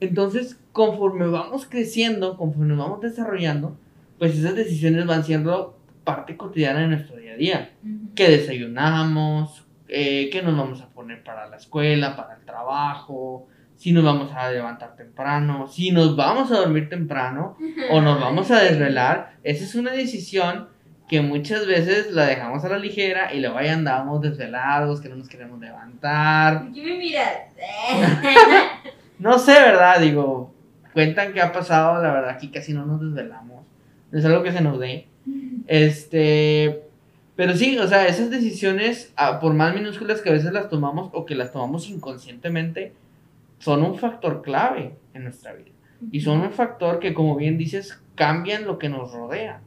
Entonces, 0.00 0.58
conforme 0.72 1.26
vamos 1.26 1.66
creciendo, 1.66 2.36
conforme 2.36 2.74
nos 2.74 2.78
vamos 2.78 3.00
desarrollando, 3.00 3.76
pues 4.18 4.36
esas 4.36 4.54
decisiones 4.54 5.06
van 5.06 5.24
siendo 5.24 5.78
parte 6.04 6.36
cotidiana 6.36 6.80
de 6.80 6.88
nuestro 6.88 7.16
día 7.16 7.32
a 7.32 7.36
día. 7.36 7.70
Ujú. 7.82 8.14
¿Qué 8.14 8.28
desayunamos? 8.30 9.66
Eh, 9.88 10.30
¿Qué 10.30 10.42
nos 10.42 10.56
vamos 10.56 10.80
a 10.80 10.88
poner 10.88 11.22
para 11.22 11.46
la 11.46 11.56
escuela, 11.56 12.16
para 12.16 12.34
el 12.36 12.44
trabajo? 12.44 13.46
Si 13.76 13.92
nos 13.92 14.04
vamos 14.04 14.32
a 14.32 14.50
levantar 14.50 14.96
temprano, 14.96 15.66
si 15.66 15.90
nos 15.90 16.16
vamos 16.16 16.50
a 16.50 16.56
dormir 16.56 16.88
temprano, 16.88 17.58
o 17.90 18.00
nos 18.00 18.18
vamos 18.18 18.50
a 18.50 18.62
desvelar, 18.62 19.34
esa 19.42 19.64
es 19.64 19.74
una 19.74 19.92
decisión 19.92 20.68
que 21.08 21.20
muchas 21.20 21.66
veces 21.66 22.10
la 22.12 22.26
dejamos 22.26 22.64
a 22.64 22.68
la 22.68 22.78
ligera 22.78 23.32
y 23.32 23.40
luego 23.40 23.58
ahí 23.58 23.68
andamos 23.68 24.22
desvelados, 24.22 25.00
que 25.00 25.08
no 25.08 25.16
nos 25.16 25.28
queremos 25.28 25.60
levantar. 25.60 26.64
¿Por 26.64 26.72
qué 26.72 26.82
me 26.82 26.98
miras? 26.98 27.32
No 29.18 29.38
sé, 29.38 29.52
¿verdad? 29.52 30.00
Digo, 30.00 30.52
cuentan 30.92 31.32
que 31.32 31.40
ha 31.40 31.52
pasado, 31.52 32.02
la 32.02 32.12
verdad, 32.12 32.30
aquí 32.30 32.48
casi 32.48 32.72
no 32.72 32.84
nos 32.84 33.00
desvelamos. 33.00 33.64
Es 34.12 34.24
algo 34.24 34.42
que 34.42 34.52
se 34.52 34.60
nos 34.60 34.78
dé. 34.78 35.08
Este, 35.66 36.82
pero 37.34 37.54
sí, 37.54 37.78
o 37.78 37.86
sea, 37.86 38.06
esas 38.06 38.30
decisiones, 38.30 39.12
ah, 39.16 39.40
por 39.40 39.52
más 39.54 39.74
minúsculas 39.74 40.22
que 40.22 40.30
a 40.30 40.32
veces 40.32 40.52
las 40.52 40.68
tomamos 40.68 41.10
o 41.12 41.26
que 41.26 41.34
las 41.34 41.52
tomamos 41.52 41.88
inconscientemente, 41.88 42.94
son 43.58 43.82
un 43.82 43.96
factor 43.96 44.42
clave 44.42 44.96
en 45.14 45.24
nuestra 45.24 45.52
vida. 45.52 45.70
Y 46.12 46.20
son 46.20 46.40
un 46.40 46.52
factor 46.52 46.98
que, 46.98 47.14
como 47.14 47.36
bien 47.36 47.58
dices, 47.58 48.02
cambian 48.14 48.64
lo 48.64 48.78
que 48.78 48.88
nos 48.88 49.12
rodea. 49.12 49.60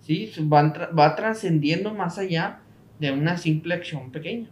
¿Sí? 0.00 0.30
Van 0.40 0.72
va 0.96 1.16
trascendiendo 1.16 1.92
más 1.92 2.18
allá 2.18 2.60
de 2.98 3.12
una 3.12 3.36
simple 3.36 3.74
acción 3.74 4.10
pequeña. 4.10 4.48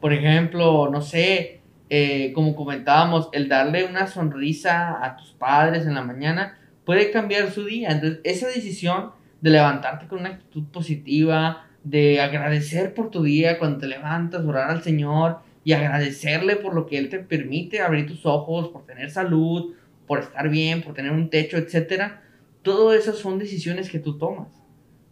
Por 0.00 0.12
ejemplo, 0.12 0.90
no 0.90 1.00
sé, 1.00 1.62
eh, 1.96 2.32
como 2.32 2.56
comentábamos, 2.56 3.28
el 3.30 3.48
darle 3.48 3.84
una 3.84 4.08
sonrisa 4.08 4.98
a 5.00 5.16
tus 5.16 5.30
padres 5.30 5.86
en 5.86 5.94
la 5.94 6.02
mañana 6.02 6.58
puede 6.84 7.12
cambiar 7.12 7.52
su 7.52 7.64
día. 7.66 7.90
Entonces, 7.92 8.18
esa 8.24 8.48
decisión 8.48 9.12
de 9.40 9.50
levantarte 9.50 10.08
con 10.08 10.18
una 10.18 10.30
actitud 10.30 10.64
positiva, 10.72 11.68
de 11.84 12.20
agradecer 12.20 12.94
por 12.94 13.12
tu 13.12 13.22
día 13.22 13.60
cuando 13.60 13.78
te 13.78 13.86
levantas, 13.86 14.44
orar 14.44 14.72
al 14.72 14.82
Señor 14.82 15.38
y 15.62 15.72
agradecerle 15.72 16.56
por 16.56 16.74
lo 16.74 16.86
que 16.86 16.98
Él 16.98 17.10
te 17.10 17.20
permite 17.20 17.80
abrir 17.80 18.08
tus 18.08 18.26
ojos, 18.26 18.70
por 18.70 18.84
tener 18.84 19.12
salud, 19.12 19.74
por 20.08 20.18
estar 20.18 20.48
bien, 20.48 20.82
por 20.82 20.94
tener 20.94 21.12
un 21.12 21.30
techo, 21.30 21.58
etcétera. 21.58 22.24
Todo 22.62 22.92
eso 22.92 23.12
son 23.12 23.38
decisiones 23.38 23.88
que 23.88 24.00
tú 24.00 24.18
tomas. 24.18 24.48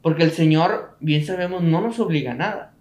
Porque 0.03 0.25
el 0.25 0.33
Señor, 0.33 0.97
bien 0.99 1.25
sabemos, 1.25 1.63
no 1.63 1.81
nos 1.81 2.01
obliga 2.01 2.33
a 2.33 2.35
nada. 2.35 2.75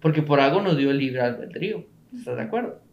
Porque 0.00 0.20
por 0.20 0.38
algo 0.38 0.60
nos 0.60 0.76
dio 0.76 0.90
el 0.90 0.98
libre 0.98 1.22
albedrío. 1.22 1.86
¿Estás 2.14 2.36
de 2.36 2.42
acuerdo? 2.42 2.87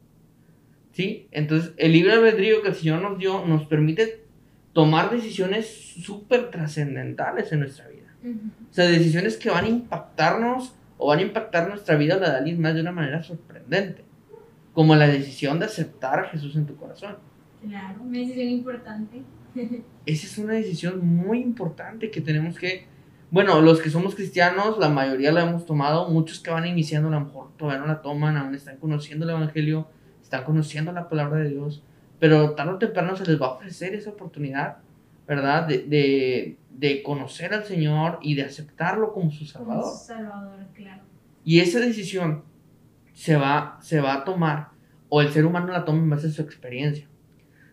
¿Sí? 0.96 1.28
Entonces, 1.32 1.74
el 1.76 1.92
libre 1.92 2.14
albedrío 2.14 2.62
que 2.62 2.70
el 2.70 2.76
Señor 2.76 3.02
nos 3.02 3.18
dio 3.18 3.46
nos 3.46 3.66
permite 3.66 4.24
tomar 4.72 5.12
decisiones 5.12 5.68
súper 5.68 6.50
trascendentales 6.52 7.52
en 7.52 7.60
nuestra 7.60 7.90
vida. 7.90 8.16
O 8.72 8.74
sea, 8.74 8.86
decisiones 8.86 9.36
que 9.36 9.50
van 9.50 9.66
a 9.66 9.68
impactarnos 9.68 10.74
o 10.98 11.08
van 11.08 11.20
a 11.20 11.24
impactar 11.24 11.68
nuestra 11.68 11.98
vida 11.98 12.16
la 12.16 12.40
de 12.40 12.56
más 12.56 12.74
de 12.76 12.80
una 12.80 12.94
manera 12.94 13.22
sorprendente. 13.22 14.06
Como 14.72 14.96
la 14.96 15.08
decisión 15.08 15.60
de 15.60 15.66
aceptar 15.66 16.20
a 16.20 16.30
Jesús 16.30 16.56
en 16.56 16.66
tu 16.66 16.78
corazón. 16.78 17.18
Claro, 17.62 18.02
una 18.02 18.18
decisión 18.18 18.48
importante. 18.48 19.22
Esa 20.06 20.28
es 20.28 20.38
una 20.38 20.54
decisión 20.54 21.06
muy 21.06 21.42
importante 21.42 22.10
que 22.10 22.22
tenemos 22.22 22.58
que... 22.58 22.88
Bueno, 23.32 23.60
los 23.60 23.82
que 23.82 23.90
somos 23.90 24.16
cristianos, 24.16 24.78
la 24.78 24.88
mayoría 24.88 25.34
la 25.34 25.44
hemos 25.44 25.66
tomado, 25.66 26.10
muchos 26.10 26.40
que 26.40 26.52
van 26.52 26.66
iniciando 26.66 27.10
a 27.10 27.12
lo 27.12 27.20
mejor 27.20 27.50
todavía 27.58 27.82
no 27.82 27.88
la 27.88 28.02
toman, 28.02 28.38
aún 28.38 28.56
están 28.56 28.78
conociendo 28.78 29.26
el 29.26 29.32
Evangelio, 29.32 29.90
están 30.26 30.44
conociendo 30.44 30.92
la 30.92 31.08
palabra 31.08 31.40
de 31.40 31.50
Dios, 31.50 31.84
pero 32.20 32.52
tarde 32.56 32.74
o 32.74 32.78
temprano 32.80 33.16
se 33.16 33.26
les 33.26 33.40
va 33.40 33.46
a 33.46 33.52
ofrecer 33.52 33.94
esa 33.94 34.10
oportunidad, 34.10 34.78
¿verdad? 35.28 35.68
De, 35.68 35.84
de, 35.84 36.58
de 36.72 37.04
conocer 37.04 37.54
al 37.54 37.64
Señor 37.64 38.18
y 38.22 38.34
de 38.34 38.44
aceptarlo 38.44 39.14
como 39.14 39.30
su 39.30 39.46
Salvador. 39.46 39.84
Como 39.84 39.96
su 39.96 40.06
Salvador, 40.06 40.66
claro. 40.74 41.04
Y 41.44 41.60
esa 41.60 41.80
decisión 41.80 42.44
se 43.14 43.36
va, 43.36 43.78
se 43.82 44.02
va 44.02 44.16
a 44.16 44.24
tomar, 44.24 44.70
o 45.10 45.22
el 45.22 45.30
ser 45.30 45.46
humano 45.46 45.72
la 45.72 45.86
toma 45.86 46.00
en 46.00 46.10
base 46.10 46.28
a 46.28 46.32
su 46.32 46.42
experiencia. 46.42 47.08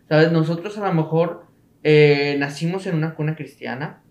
¿Sabes? 0.07 0.31
Nosotros 0.31 0.77
a 0.77 0.87
lo 0.87 0.93
mejor 0.93 1.47
eh, 1.81 2.35
nacimos 2.37 2.85
en 2.85 2.95
una 2.95 3.15
cuna 3.15 3.35
cristiana, 3.35 4.03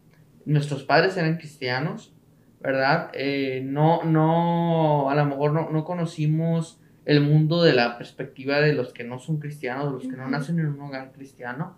nuestros 0.44 0.82
padres 0.82 1.16
eran 1.16 1.36
cristianos, 1.36 2.12
¿verdad? 2.60 3.10
Eh, 3.14 3.62
no, 3.64 4.02
no, 4.02 5.10
a 5.10 5.14
lo 5.14 5.24
mejor 5.26 5.52
no, 5.52 5.70
no, 5.70 5.84
conocimos 5.84 6.81
el 7.04 7.20
mundo 7.20 7.62
de 7.62 7.72
la 7.72 7.98
perspectiva 7.98 8.60
de 8.60 8.74
los 8.74 8.92
que 8.92 9.04
no 9.04 9.18
son 9.18 9.38
cristianos, 9.38 9.86
de 9.86 9.92
los 9.92 10.02
que 10.02 10.16
no 10.16 10.28
nacen 10.28 10.58
en 10.58 10.66
un 10.66 10.80
hogar 10.80 11.12
cristiano. 11.12 11.76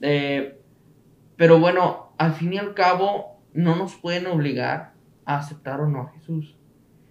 Eh, 0.00 0.58
pero 1.36 1.58
bueno, 1.58 2.12
al 2.18 2.32
fin 2.32 2.52
y 2.52 2.58
al 2.58 2.74
cabo, 2.74 3.38
no 3.52 3.76
nos 3.76 3.94
pueden 3.94 4.26
obligar 4.26 4.92
a 5.24 5.38
aceptar 5.38 5.80
o 5.80 5.88
no 5.88 6.02
a 6.02 6.12
Jesús, 6.12 6.56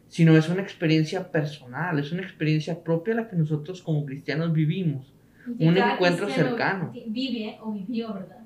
sino 0.08 0.36
es 0.38 0.50
una 0.50 0.62
experiencia 0.62 1.32
personal, 1.32 2.00
es 2.00 2.12
una 2.12 2.24
experiencia 2.24 2.84
propia 2.84 3.15
la 3.15 3.27
que 3.27 3.36
nosotros 3.36 3.82
como 3.82 4.06
cristianos 4.06 4.53
vivimos 4.53 5.13
un 5.60 5.77
encuentro 5.77 6.29
cercano. 6.29 6.91
Vive 7.08 7.58
o 7.62 7.72
vivió, 7.72 8.13
¿verdad? 8.13 8.39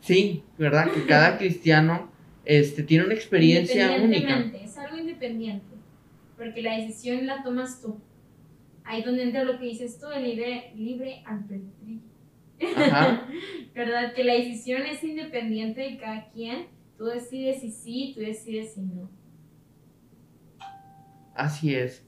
Sí, 0.00 0.42
¿verdad? 0.58 0.90
Que 0.92 1.04
cada 1.04 1.38
cristiano 1.38 2.10
este, 2.44 2.82
tiene 2.82 3.04
una 3.04 3.14
experiencia 3.14 3.92
única. 4.02 4.38
Es 4.54 4.76
algo 4.78 4.98
independiente, 4.98 5.76
porque 6.40 6.62
la 6.62 6.78
decisión 6.78 7.26
la 7.26 7.42
tomas 7.42 7.82
tú. 7.82 8.00
Ahí 8.82 9.02
donde 9.02 9.24
entra 9.24 9.44
lo 9.44 9.58
que 9.58 9.66
dices 9.66 10.00
tú, 10.00 10.06
el 10.08 10.24
libre, 10.24 10.72
libre 10.74 11.22
albedrío. 11.26 12.00
¿Verdad? 13.74 14.14
Que 14.14 14.24
la 14.24 14.32
decisión 14.32 14.80
es 14.86 15.04
independiente 15.04 15.82
de 15.82 15.98
cada 15.98 16.30
quien. 16.30 16.68
Tú 16.96 17.04
decides 17.04 17.60
si 17.60 17.70
sí, 17.70 18.12
tú 18.14 18.20
decides 18.22 18.72
si 18.72 18.80
no. 18.80 19.10
Así 21.34 21.74
es. 21.74 22.06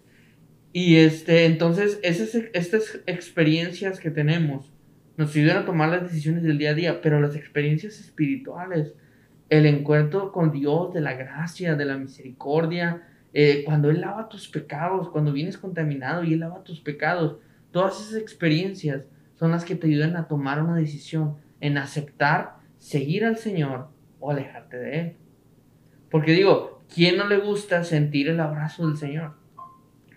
Y 0.72 0.96
este, 0.96 1.44
entonces, 1.44 2.00
esas, 2.02 2.34
estas 2.54 3.02
experiencias 3.04 4.00
que 4.00 4.10
tenemos 4.10 4.72
nos 5.18 5.36
ayudan 5.36 5.58
a 5.58 5.66
tomar 5.66 5.90
las 5.90 6.04
decisiones 6.04 6.42
del 6.42 6.56
día 6.56 6.70
a 6.70 6.74
día, 6.74 7.00
pero 7.02 7.20
las 7.20 7.36
experiencias 7.36 8.00
espirituales, 8.00 8.94
el 9.50 9.66
encuentro 9.66 10.32
con 10.32 10.52
Dios, 10.52 10.94
de 10.94 11.02
la 11.02 11.12
gracia, 11.12 11.74
de 11.74 11.84
la 11.84 11.98
misericordia, 11.98 13.08
eh, 13.34 13.62
cuando 13.64 13.90
Él 13.90 14.00
lava 14.00 14.28
tus 14.28 14.48
pecados, 14.48 15.08
cuando 15.08 15.32
vienes 15.32 15.56
contaminado 15.56 16.24
y 16.24 16.34
Él 16.34 16.40
lava 16.40 16.64
tus 16.64 16.80
pecados, 16.80 17.36
todas 17.70 18.00
esas 18.00 18.20
experiencias 18.20 19.06
son 19.34 19.50
las 19.50 19.64
que 19.64 19.74
te 19.74 19.86
ayudan 19.86 20.16
a 20.16 20.28
tomar 20.28 20.62
una 20.62 20.76
decisión 20.76 21.36
en 21.60 21.78
aceptar, 21.78 22.56
seguir 22.78 23.24
al 23.24 23.38
Señor 23.38 23.88
o 24.20 24.30
alejarte 24.30 24.76
de 24.76 25.00
Él. 25.00 25.16
Porque 26.10 26.32
digo, 26.32 26.82
¿quién 26.94 27.16
no 27.16 27.26
le 27.26 27.38
gusta 27.38 27.84
sentir 27.84 28.28
el 28.28 28.40
abrazo 28.40 28.86
del 28.86 28.98
Señor? 28.98 29.34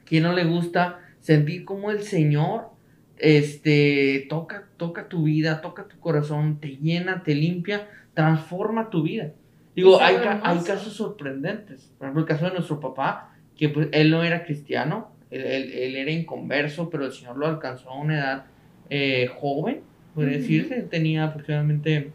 ¿Quién 0.04 0.24
no 0.24 0.34
le 0.34 0.44
gusta 0.44 1.00
sentir 1.20 1.64
como 1.64 1.90
el 1.90 2.04
Señor 2.04 2.70
este, 3.18 4.28
toca, 4.30 4.68
toca 4.78 5.08
tu 5.08 5.24
vida, 5.24 5.62
toca 5.62 5.88
tu 5.88 5.98
corazón, 6.00 6.60
te 6.60 6.76
llena, 6.78 7.24
te 7.24 7.34
limpia, 7.34 7.88
transforma 8.14 8.90
tu 8.90 9.04
vida? 9.04 9.32
Digo, 9.76 10.02
hay, 10.02 10.16
hay, 10.16 10.60
casos 10.60 10.94
sorprendentes. 10.94 11.92
Por 11.98 12.06
ejemplo, 12.06 12.22
el 12.22 12.28
caso 12.28 12.46
de 12.46 12.54
nuestro 12.54 12.80
papá, 12.80 13.36
que 13.58 13.70
pues 13.70 13.90
él 13.92 14.10
no 14.10 14.24
era 14.24 14.46
cristiano, 14.46 15.12
él, 15.30 15.44
él, 15.44 15.96
era 15.96 16.12
inconverso, 16.12 16.90
pero 16.90 17.06
el 17.06 17.12
Señor 17.12 17.38
lo 17.38 17.48
alcanzó 17.48 17.90
a 17.90 18.00
una 18.00 18.16
edad 18.16 18.46
eh, 18.90 19.30
joven, 19.38 19.82
puede 20.14 20.38
decirse, 20.38 20.82
tenía 20.84 21.26
aproximadamente 21.26 22.12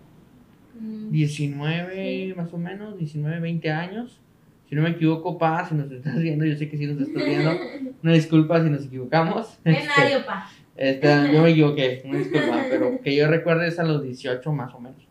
19, 0.81 2.33
mm. 2.35 2.39
más 2.39 2.53
o 2.53 2.59
menos, 2.59 2.99
19, 2.99 3.41
20 3.41 3.71
años. 3.71 4.21
Si 4.69 4.77
no 4.77 4.83
me 4.83 4.91
equivoco, 4.91 5.37
pa, 5.37 5.69
si 5.69 5.75
nos 5.75 5.91
estás 5.91 6.19
viendo, 6.19 6.45
yo 6.45 6.57
sé 6.57 6.69
que 6.69 6.77
sí 6.77 6.87
nos 6.87 7.01
estás 7.01 7.25
viendo. 7.25 7.51
Una 8.03 8.13
disculpa 8.13 8.63
si 8.63 8.71
nos 8.71 8.87
equivocamos. 8.87 9.59
Este, 9.65 9.87
nadie, 9.87 10.21
pa. 10.21 10.49
Este, 10.77 11.09
yo 11.33 11.43
me 11.43 11.51
equivoqué, 11.51 12.03
una 12.07 12.19
disculpa, 12.19 12.65
pero 12.71 13.01
que 13.03 13.15
yo 13.15 13.29
recuerde 13.29 13.69
es 13.69 13.79
a 13.79 13.85
los 13.85 14.03
18 14.03 14.51
más 14.53 14.73
o 14.73 14.81
menos. 14.81 15.07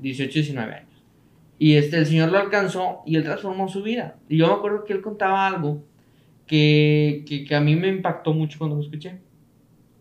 18, 0.00 0.32
19 0.34 0.74
años. 0.74 0.97
Y 1.58 1.74
este, 1.74 1.98
el 1.98 2.06
Señor 2.06 2.30
lo 2.30 2.38
alcanzó 2.38 3.02
y 3.04 3.16
él 3.16 3.24
transformó 3.24 3.68
su 3.68 3.82
vida. 3.82 4.16
Y 4.28 4.36
yo 4.36 4.46
me 4.46 4.54
acuerdo 4.54 4.84
que 4.84 4.92
él 4.92 5.00
contaba 5.00 5.46
algo 5.46 5.84
que, 6.46 7.24
que, 7.26 7.44
que 7.44 7.54
a 7.54 7.60
mí 7.60 7.74
me 7.74 7.88
impactó 7.88 8.32
mucho 8.32 8.58
cuando 8.58 8.76
lo 8.76 8.82
escuché. 8.82 9.18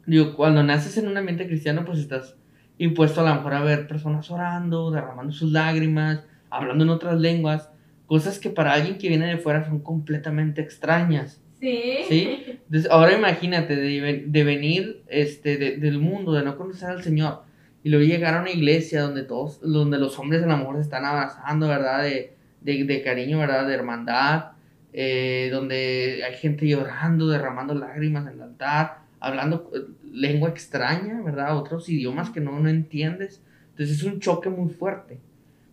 Digo, 0.06 0.36
cuando 0.36 0.64
naces 0.64 0.98
en 0.98 1.08
un 1.08 1.18
ambiente 1.18 1.48
cristiano, 1.48 1.84
pues 1.86 2.00
estás 2.00 2.36
impuesto 2.78 3.22
a 3.22 3.30
lo 3.30 3.36
mejor 3.36 3.54
a 3.56 3.64
ver 3.64 3.88
personas 3.88 4.30
orando, 4.30 4.92
derramando 4.92 5.34
sus 5.34 5.52
lágrimas, 5.52 6.24
hablando 6.50 6.84
en 6.84 6.92
otras 6.92 7.20
lenguas 7.20 7.70
cosas 8.08 8.40
que 8.40 8.50
para 8.50 8.74
alguien 8.74 8.98
que 8.98 9.10
viene 9.10 9.28
de 9.28 9.38
fuera 9.38 9.66
son 9.66 9.80
completamente 9.80 10.62
extrañas. 10.62 11.42
Sí. 11.60 11.98
¿Sí? 12.08 12.44
Entonces, 12.48 12.90
ahora 12.90 13.14
imagínate 13.14 13.76
de, 13.76 14.24
de 14.26 14.44
venir 14.44 15.04
este, 15.08 15.58
del 15.58 16.00
mundo, 16.00 16.32
de 16.32 16.44
no 16.44 16.58
conocer 16.58 16.90
al 16.90 17.04
Señor, 17.04 17.44
y 17.84 17.90
luego 17.90 18.06
llegar 18.06 18.36
a 18.36 18.42
una 18.42 18.52
iglesia 18.52 19.02
donde 19.02 19.24
todos, 19.24 19.62
donde 19.62 19.98
los 19.98 20.18
hombres 20.20 20.42
del 20.42 20.52
amor 20.52 20.76
se 20.76 20.82
están 20.82 21.06
abrazando, 21.06 21.68
¿verdad? 21.68 22.04
De, 22.04 22.36
de, 22.62 22.84
de 22.84 23.02
cariño, 23.02 23.40
¿verdad? 23.40 23.68
De 23.68 23.74
hermandad, 23.74 24.52
eh, 24.94 25.50
donde 25.52 26.24
hay 26.26 26.36
gente 26.36 26.68
llorando, 26.68 27.28
derramando 27.28 27.74
lágrimas 27.76 28.28
en 28.28 28.34
el 28.34 28.42
altar, 28.42 29.00
hablando 29.20 29.72
eh, 29.74 29.82
lengua 30.12 30.50
extraña, 30.50 31.22
¿verdad? 31.22 31.58
Otros 31.58 31.88
idiomas 31.90 32.30
que 32.30 32.42
no, 32.42 32.60
no 32.60 32.70
entiendes. 32.70 33.42
Entonces 33.70 33.98
es 33.98 34.04
un 34.04 34.20
choque 34.20 34.50
muy 34.50 34.70
fuerte. 34.70 35.20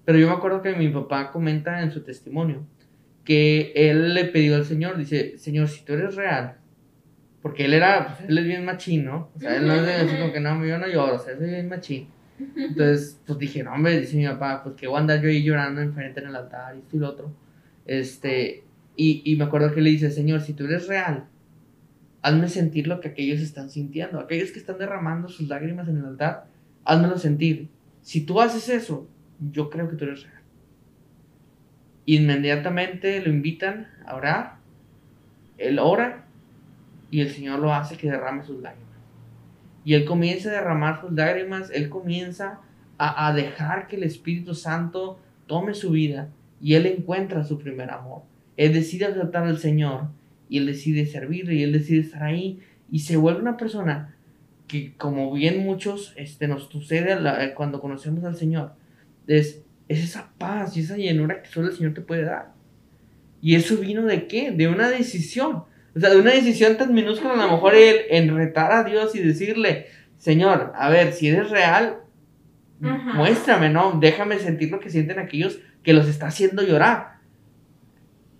Pero 0.05 0.19
yo 0.19 0.29
me 0.29 0.35
acuerdo 0.35 0.63
que 0.63 0.75
mi 0.75 0.89
papá 0.89 1.33
comenta 1.33 1.83
en 1.83 1.91
su 1.91 2.03
testimonio 2.03 2.67
que 3.25 3.73
él 3.75 4.15
le 4.15 4.27
pidió 4.27 4.57
al 4.57 4.65
Señor, 4.65 4.99
dice, 4.99 5.39
Señor, 5.39 5.69
si 5.69 5.85
tú 5.85 5.95
eres 5.95 6.15
real, 6.15 6.59
porque 7.45 7.67
él 7.67 7.75
era, 7.75 8.07
pues 8.07 8.31
él 8.31 8.39
es 8.39 8.45
bien 8.47 8.65
machín, 8.65 9.05
¿no? 9.05 9.29
O 9.37 9.39
sea, 9.39 9.57
él 9.57 9.67
no 9.67 9.75
es 9.75 9.87
así 9.87 10.17
como 10.17 10.33
que 10.33 10.41
no, 10.41 10.65
yo 10.65 10.79
no 10.79 10.89
lloro, 10.89 11.17
o 11.17 11.19
sea, 11.19 11.35
es 11.35 11.41
bien 11.41 11.69
machín. 11.69 12.09
Entonces, 12.57 13.21
pues 13.27 13.39
dije, 13.39 13.63
no, 13.63 13.75
hombre, 13.75 14.01
dice 14.01 14.17
mi 14.17 14.27
papá, 14.27 14.63
pues 14.63 14.77
que 14.77 14.87
voy 14.87 14.97
a 14.97 15.01
andar 15.01 15.21
yo 15.21 15.29
ahí 15.29 15.43
llorando 15.43 15.83
enfrente 15.83 16.21
en 16.21 16.29
el 16.29 16.37
altar 16.37 16.75
y 16.75 16.79
esto 16.79 16.97
y 16.97 17.01
lo 17.01 17.11
otro. 17.11 17.31
Este, 17.85 18.65
y, 18.97 19.21
y 19.31 19.37
me 19.37 19.45
acuerdo 19.45 19.75
que 19.75 19.83
le 19.83 19.91
dice, 19.91 20.11
Señor, 20.11 20.41
si 20.41 20.55
tú 20.55 20.65
eres 20.65 20.87
real, 20.87 21.27
hazme 22.23 22.49
sentir 22.49 22.87
lo 22.87 23.03
que 23.03 23.09
aquellos 23.09 23.41
están 23.41 23.69
sintiendo. 23.69 24.21
Aquellos 24.21 24.51
que 24.51 24.59
están 24.59 24.79
derramando 24.79 25.29
sus 25.29 25.47
lágrimas 25.47 25.87
en 25.87 25.99
el 25.99 26.07
altar, 26.07 26.47
házmelo 26.87 27.19
sentir. 27.19 27.69
Si 28.01 28.23
tú 28.23 28.41
haces 28.41 28.71
eso, 28.71 29.07
yo 29.53 29.69
creo 29.69 29.91
que 29.91 29.97
tú 29.97 30.05
eres 30.05 30.23
real. 30.23 30.41
Inmediatamente 32.07 33.21
lo 33.21 33.29
invitan 33.29 33.89
a 34.07 34.17
orar, 34.17 34.57
él 35.59 35.79
ora 35.79 36.24
y 37.15 37.21
el 37.21 37.31
Señor 37.31 37.61
lo 37.61 37.73
hace 37.73 37.97
que 37.97 38.11
derrame 38.11 38.43
sus 38.43 38.61
lágrimas. 38.61 38.99
Y 39.85 39.95
él 39.95 40.05
comienza 40.05 40.49
a 40.49 40.55
derramar 40.55 41.01
sus 41.01 41.13
lágrimas, 41.13 41.71
él 41.73 41.89
comienza 41.89 42.59
a, 42.99 43.33
dejar 43.33 43.87
que 43.87 43.95
el 43.95 44.03
Espíritu 44.03 44.53
Santo 44.53 45.21
tome 45.47 45.75
su 45.75 45.91
vida 45.91 46.31
y 46.61 46.75
él 46.75 46.87
encuentra 46.87 47.45
su 47.45 47.57
primer 47.57 47.93
amor. 47.93 48.23
Él 48.57 48.73
decide 48.73 49.05
aceptar 49.05 49.45
al 49.45 49.59
Señor 49.59 50.09
y 50.49 50.59
él 50.59 50.67
decide 50.67 51.07
servirle 51.07 51.55
y 51.55 51.63
él 51.63 51.73
decide 51.73 52.01
estar 52.01 52.25
ahí 52.25 52.59
y 52.91 52.99
se 52.99 53.17
vuelve 53.17 53.43
una 53.43 53.57
persona 53.57 54.17
que 54.67 54.97
como 54.97 55.33
bien 55.33 55.63
muchos 55.63 56.15
este, 56.17 56.49
nos 56.49 56.65
sucede 56.65 57.17
cuando 57.55 57.81
conocemos 57.81 58.25
al 58.25 58.35
Señor, 58.35 58.73
es 59.29 59.63
es 59.87 60.03
esa 60.03 60.33
paz 60.37 60.77
y 60.77 60.81
esa 60.81 60.97
llenura 60.97 61.43
que 61.43 61.49
solo 61.49 61.69
el 61.69 61.77
Señor 61.77 61.95
te 61.95 62.01
puede 62.01 62.25
dar. 62.25 62.55
¿Y 63.41 63.55
eso 63.55 63.77
vino 63.77 64.03
de 64.03 64.27
qué? 64.27 64.51
De 64.51 64.67
una 64.67 64.89
decisión. 64.89 65.63
O 65.97 66.01
sea, 66.01 66.11
de 66.11 66.19
una 66.19 66.33
decisión 66.33 66.77
tan 66.77 66.93
minúscula, 66.93 67.35
a 67.35 67.47
lo 67.47 67.53
mejor 67.53 67.75
él 67.75 68.03
en 68.11 68.35
retar 68.37 68.73
a 68.73 68.85
Dios 68.85 69.15
y 69.15 69.21
decirle, 69.21 69.87
Señor, 70.19 70.73
a 70.75 70.89
ver, 70.89 71.13
si 71.13 71.29
eres 71.29 71.51
real, 71.51 72.01
muéstrame, 72.81 73.69
¿no? 73.71 73.99
Déjame 74.01 74.39
sentir 74.39 74.71
lo 74.71 74.81
que 74.81 74.91
sienten 74.91 75.19
aquellos 75.19 75.61
que 75.83 75.93
los 75.93 76.09
está 76.09 76.27
haciendo 76.27 76.63
llorar. 76.63 77.19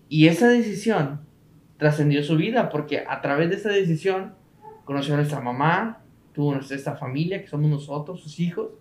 Y 0.09 0.27
esa 0.27 0.49
decisión 0.49 1.21
trascendió 1.77 2.23
su 2.23 2.35
vida, 2.35 2.69
porque 2.69 3.03
a 3.07 3.21
través 3.21 3.49
de 3.49 3.55
esa 3.55 3.69
decisión 3.69 4.33
conoció 4.83 5.13
a 5.13 5.17
nuestra 5.17 5.39
mamá, 5.39 6.01
tuvo 6.33 6.53
nuestra, 6.53 6.75
esta 6.75 6.95
familia, 6.95 7.41
que 7.41 7.47
somos 7.47 7.69
nosotros, 7.69 8.21
sus 8.21 8.39
hijos. 8.39 8.71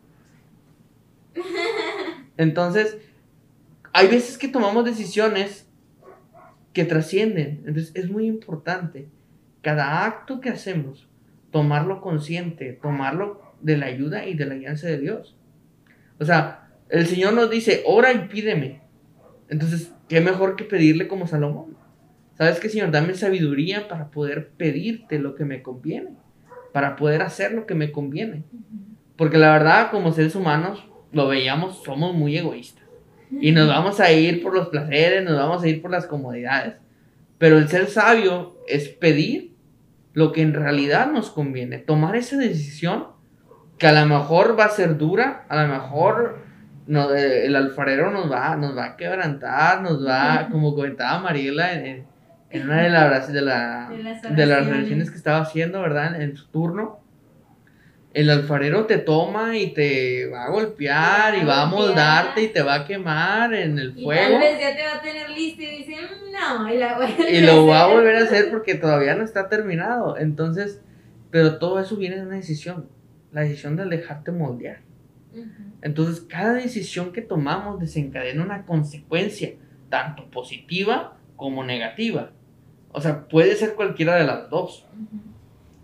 Entonces, 2.36 2.98
hay 3.92 4.08
veces 4.08 4.36
que 4.36 4.48
tomamos 4.48 4.84
decisiones 4.84 5.68
que 6.74 6.84
trascienden. 6.84 7.62
Entonces, 7.66 7.92
es 7.94 8.10
muy 8.10 8.26
importante 8.26 9.08
cada 9.62 10.04
acto 10.04 10.40
que 10.40 10.50
hacemos, 10.50 11.08
tomarlo 11.50 12.02
consciente, 12.02 12.78
tomarlo 12.82 13.40
de 13.62 13.78
la 13.78 13.86
ayuda 13.86 14.26
y 14.26 14.34
de 14.34 14.44
la 14.44 14.56
guianza 14.56 14.88
de 14.88 14.98
Dios. 14.98 15.36
O 16.18 16.24
sea, 16.26 16.68
el 16.90 17.06
Señor 17.06 17.32
nos 17.32 17.48
dice, 17.48 17.82
ora 17.86 18.12
y 18.12 18.28
pídeme. 18.28 18.82
Entonces, 19.48 19.94
¿qué 20.08 20.20
mejor 20.20 20.56
que 20.56 20.64
pedirle 20.64 21.08
como 21.08 21.26
Salomón? 21.26 21.76
¿Sabes 22.36 22.58
qué, 22.58 22.68
Señor? 22.68 22.90
Dame 22.90 23.14
sabiduría 23.14 23.88
para 23.88 24.10
poder 24.10 24.50
pedirte 24.50 25.18
lo 25.18 25.34
que 25.34 25.44
me 25.44 25.62
conviene, 25.62 26.10
para 26.72 26.96
poder 26.96 27.22
hacer 27.22 27.52
lo 27.52 27.66
que 27.66 27.74
me 27.74 27.92
conviene. 27.92 28.42
Porque 29.16 29.38
la 29.38 29.52
verdad, 29.52 29.90
como 29.90 30.12
seres 30.12 30.34
humanos, 30.34 30.84
lo 31.12 31.28
veíamos, 31.28 31.82
somos 31.84 32.14
muy 32.14 32.36
egoístas. 32.36 32.83
Y 33.30 33.52
nos 33.52 33.68
vamos 33.68 34.00
a 34.00 34.12
ir 34.12 34.42
por 34.42 34.54
los 34.54 34.68
placeres, 34.68 35.24
nos 35.24 35.36
vamos 35.36 35.62
a 35.62 35.68
ir 35.68 35.82
por 35.82 35.90
las 35.90 36.06
comodidades. 36.06 36.74
Pero 37.38 37.58
el 37.58 37.68
ser 37.68 37.88
sabio 37.88 38.58
es 38.68 38.88
pedir 38.88 39.54
lo 40.12 40.32
que 40.32 40.42
en 40.42 40.54
realidad 40.54 41.10
nos 41.10 41.30
conviene, 41.30 41.78
tomar 41.78 42.16
esa 42.16 42.36
decisión 42.36 43.08
que 43.78 43.88
a 43.88 43.92
lo 43.92 44.06
mejor 44.06 44.58
va 44.58 44.66
a 44.66 44.70
ser 44.70 44.96
dura, 44.96 45.44
a 45.48 45.62
lo 45.62 45.68
mejor 45.68 46.38
no, 46.86 47.12
eh, 47.12 47.46
el 47.46 47.56
alfarero 47.56 48.10
nos 48.10 48.30
va, 48.30 48.56
nos 48.56 48.76
va 48.76 48.84
a 48.84 48.96
quebrantar, 48.96 49.82
nos 49.82 50.06
va, 50.06 50.48
como 50.50 50.74
comentaba 50.74 51.18
Mariela 51.18 51.72
en, 51.72 52.06
una 52.54 52.82
de, 52.82 52.90
las 52.90 53.32
de, 53.32 53.42
la, 53.42 53.90
de, 54.30 54.46
las 54.46 54.66
relaciones 54.66 55.10
que 55.10 55.16
estaba 55.16 55.40
haciendo, 55.40 55.80
¿verdad? 55.80 56.20
En 56.20 56.36
su 56.36 56.46
turno, 56.48 57.00
el 58.14 58.30
alfarero 58.30 58.86
te 58.86 58.98
toma 58.98 59.58
y 59.58 59.74
te 59.74 60.28
va 60.28 60.44
a 60.44 60.50
golpear 60.50 61.36
y 61.36 61.44
va 61.44 61.62
a 61.62 61.66
moldarte 61.66 62.44
y 62.44 62.48
te 62.48 62.62
va 62.62 62.74
a 62.76 62.86
quemar 62.86 63.52
en 63.52 63.76
el 63.78 63.92
fuego. 63.92 64.10
Y 64.12 64.16
tal 64.16 64.40
vez 64.40 64.60
ya 64.60 64.76
te 64.76 64.82
va 64.84 64.94
a 64.94 65.02
tener 65.02 65.30
listo 65.30 65.62
y 65.62 65.66
dice, 65.66 65.96
mm, 65.96 66.32
no, 66.32 66.72
y, 66.72 66.78
la 66.78 67.10
y 67.28 67.40
lo 67.40 67.66
va 67.66 67.82
a 67.82 67.86
volver 67.88 68.14
a 68.16 68.20
hacer 68.20 68.50
porque 68.50 68.76
todavía 68.76 69.16
no 69.16 69.24
está 69.24 69.48
terminado. 69.48 70.16
Entonces, 70.16 70.80
pero 71.30 71.58
todo 71.58 71.80
eso 71.80 71.96
viene 71.96 72.16
de 72.16 72.22
una 72.22 72.36
decisión, 72.36 72.88
la 73.32 73.40
decisión 73.40 73.74
de 73.74 73.84
dejarte 73.86 74.30
moldear. 74.30 74.78
Entonces, 75.82 76.20
cada 76.20 76.54
decisión 76.54 77.12
que 77.12 77.20
tomamos 77.20 77.80
desencadena 77.80 78.44
una 78.44 78.64
consecuencia, 78.64 79.54
tanto 79.90 80.30
positiva 80.30 81.18
como 81.34 81.64
negativa. 81.64 82.30
O 82.92 83.00
sea, 83.00 83.26
puede 83.26 83.56
ser 83.56 83.74
cualquiera 83.74 84.14
de 84.14 84.24
las 84.24 84.48
dos. 84.48 84.86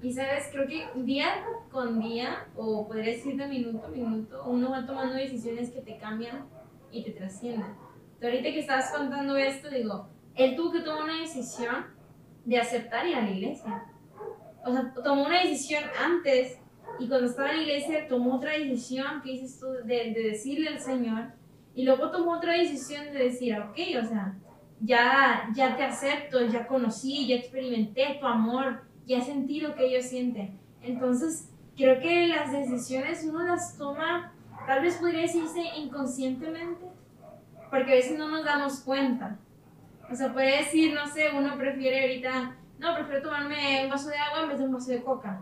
Y 0.02 0.12
sabes, 0.12 0.48
creo 0.50 0.66
que 0.66 0.86
día 1.02 1.44
con 1.70 2.00
día, 2.00 2.46
o 2.56 2.86
podría 2.86 3.12
decir 3.12 3.36
de 3.36 3.46
minuto 3.46 3.86
a 3.86 3.88
minuto, 3.88 4.44
uno 4.46 4.70
va 4.70 4.86
tomando 4.86 5.14
decisiones 5.14 5.70
que 5.70 5.82
te 5.82 5.98
cambian 5.98 6.46
y 6.90 7.04
te 7.04 7.10
trascienden. 7.10 7.74
ahorita 8.22 8.44
que 8.44 8.60
estabas 8.60 8.90
contando 8.92 9.36
esto, 9.36 9.68
digo, 9.68 10.08
él 10.34 10.56
tuvo 10.56 10.72
que 10.72 10.80
tomar 10.80 11.04
una 11.04 11.20
decisión 11.20 11.86
de 12.44 12.58
aceptar 12.58 13.06
ir 13.06 13.16
a 13.16 13.22
la 13.22 13.30
iglesia. 13.30 13.84
O 14.64 14.72
sea, 14.72 14.92
tomó 15.04 15.26
una 15.26 15.42
decisión 15.42 15.84
antes 16.02 16.58
y 16.98 17.06
cuando 17.06 17.26
estaba 17.26 17.50
en 17.50 17.56
la 17.58 17.62
iglesia 17.62 18.08
tomó 18.08 18.36
otra 18.36 18.52
decisión, 18.52 19.20
que 19.22 19.32
dices 19.32 19.60
tú, 19.60 19.66
de, 19.84 20.12
de 20.14 20.22
decirle 20.30 20.68
al 20.68 20.80
Señor. 20.80 21.32
Y 21.74 21.84
luego 21.84 22.10
tomó 22.10 22.38
otra 22.38 22.54
decisión 22.54 23.12
de 23.12 23.24
decir, 23.24 23.56
ok, 23.58 23.78
o 24.02 24.06
sea, 24.06 24.34
ya, 24.80 25.50
ya 25.54 25.76
te 25.76 25.84
acepto, 25.84 26.44
ya 26.46 26.66
conocí, 26.66 27.26
ya 27.26 27.36
experimenté 27.36 28.16
tu 28.18 28.26
amor, 28.26 28.82
ya 29.06 29.20
sentí 29.20 29.60
lo 29.60 29.74
que 29.74 29.86
ellos 29.86 30.06
sienten. 30.06 30.58
Entonces, 30.82 31.50
creo 31.76 32.00
que 32.00 32.28
las 32.28 32.52
decisiones 32.52 33.24
uno 33.24 33.44
las 33.44 33.76
toma, 33.76 34.32
tal 34.66 34.82
vez 34.82 34.96
podría 34.96 35.22
decirse 35.22 35.62
inconscientemente, 35.76 36.86
porque 37.70 37.92
a 37.92 37.96
veces 37.96 38.18
no 38.18 38.28
nos 38.28 38.44
damos 38.44 38.80
cuenta. 38.80 39.38
O 40.10 40.14
sea, 40.14 40.32
podría 40.32 40.58
decir, 40.58 40.92
no 40.94 41.06
sé, 41.06 41.28
uno 41.36 41.56
prefiere 41.56 42.02
ahorita, 42.02 42.56
no, 42.78 42.94
prefiero 42.94 43.22
tomarme 43.22 43.84
un 43.84 43.90
vaso 43.90 44.08
de 44.08 44.16
agua 44.16 44.42
en 44.42 44.48
vez 44.48 44.58
de 44.58 44.64
un 44.64 44.72
vaso 44.72 44.90
de 44.90 45.02
coca. 45.02 45.40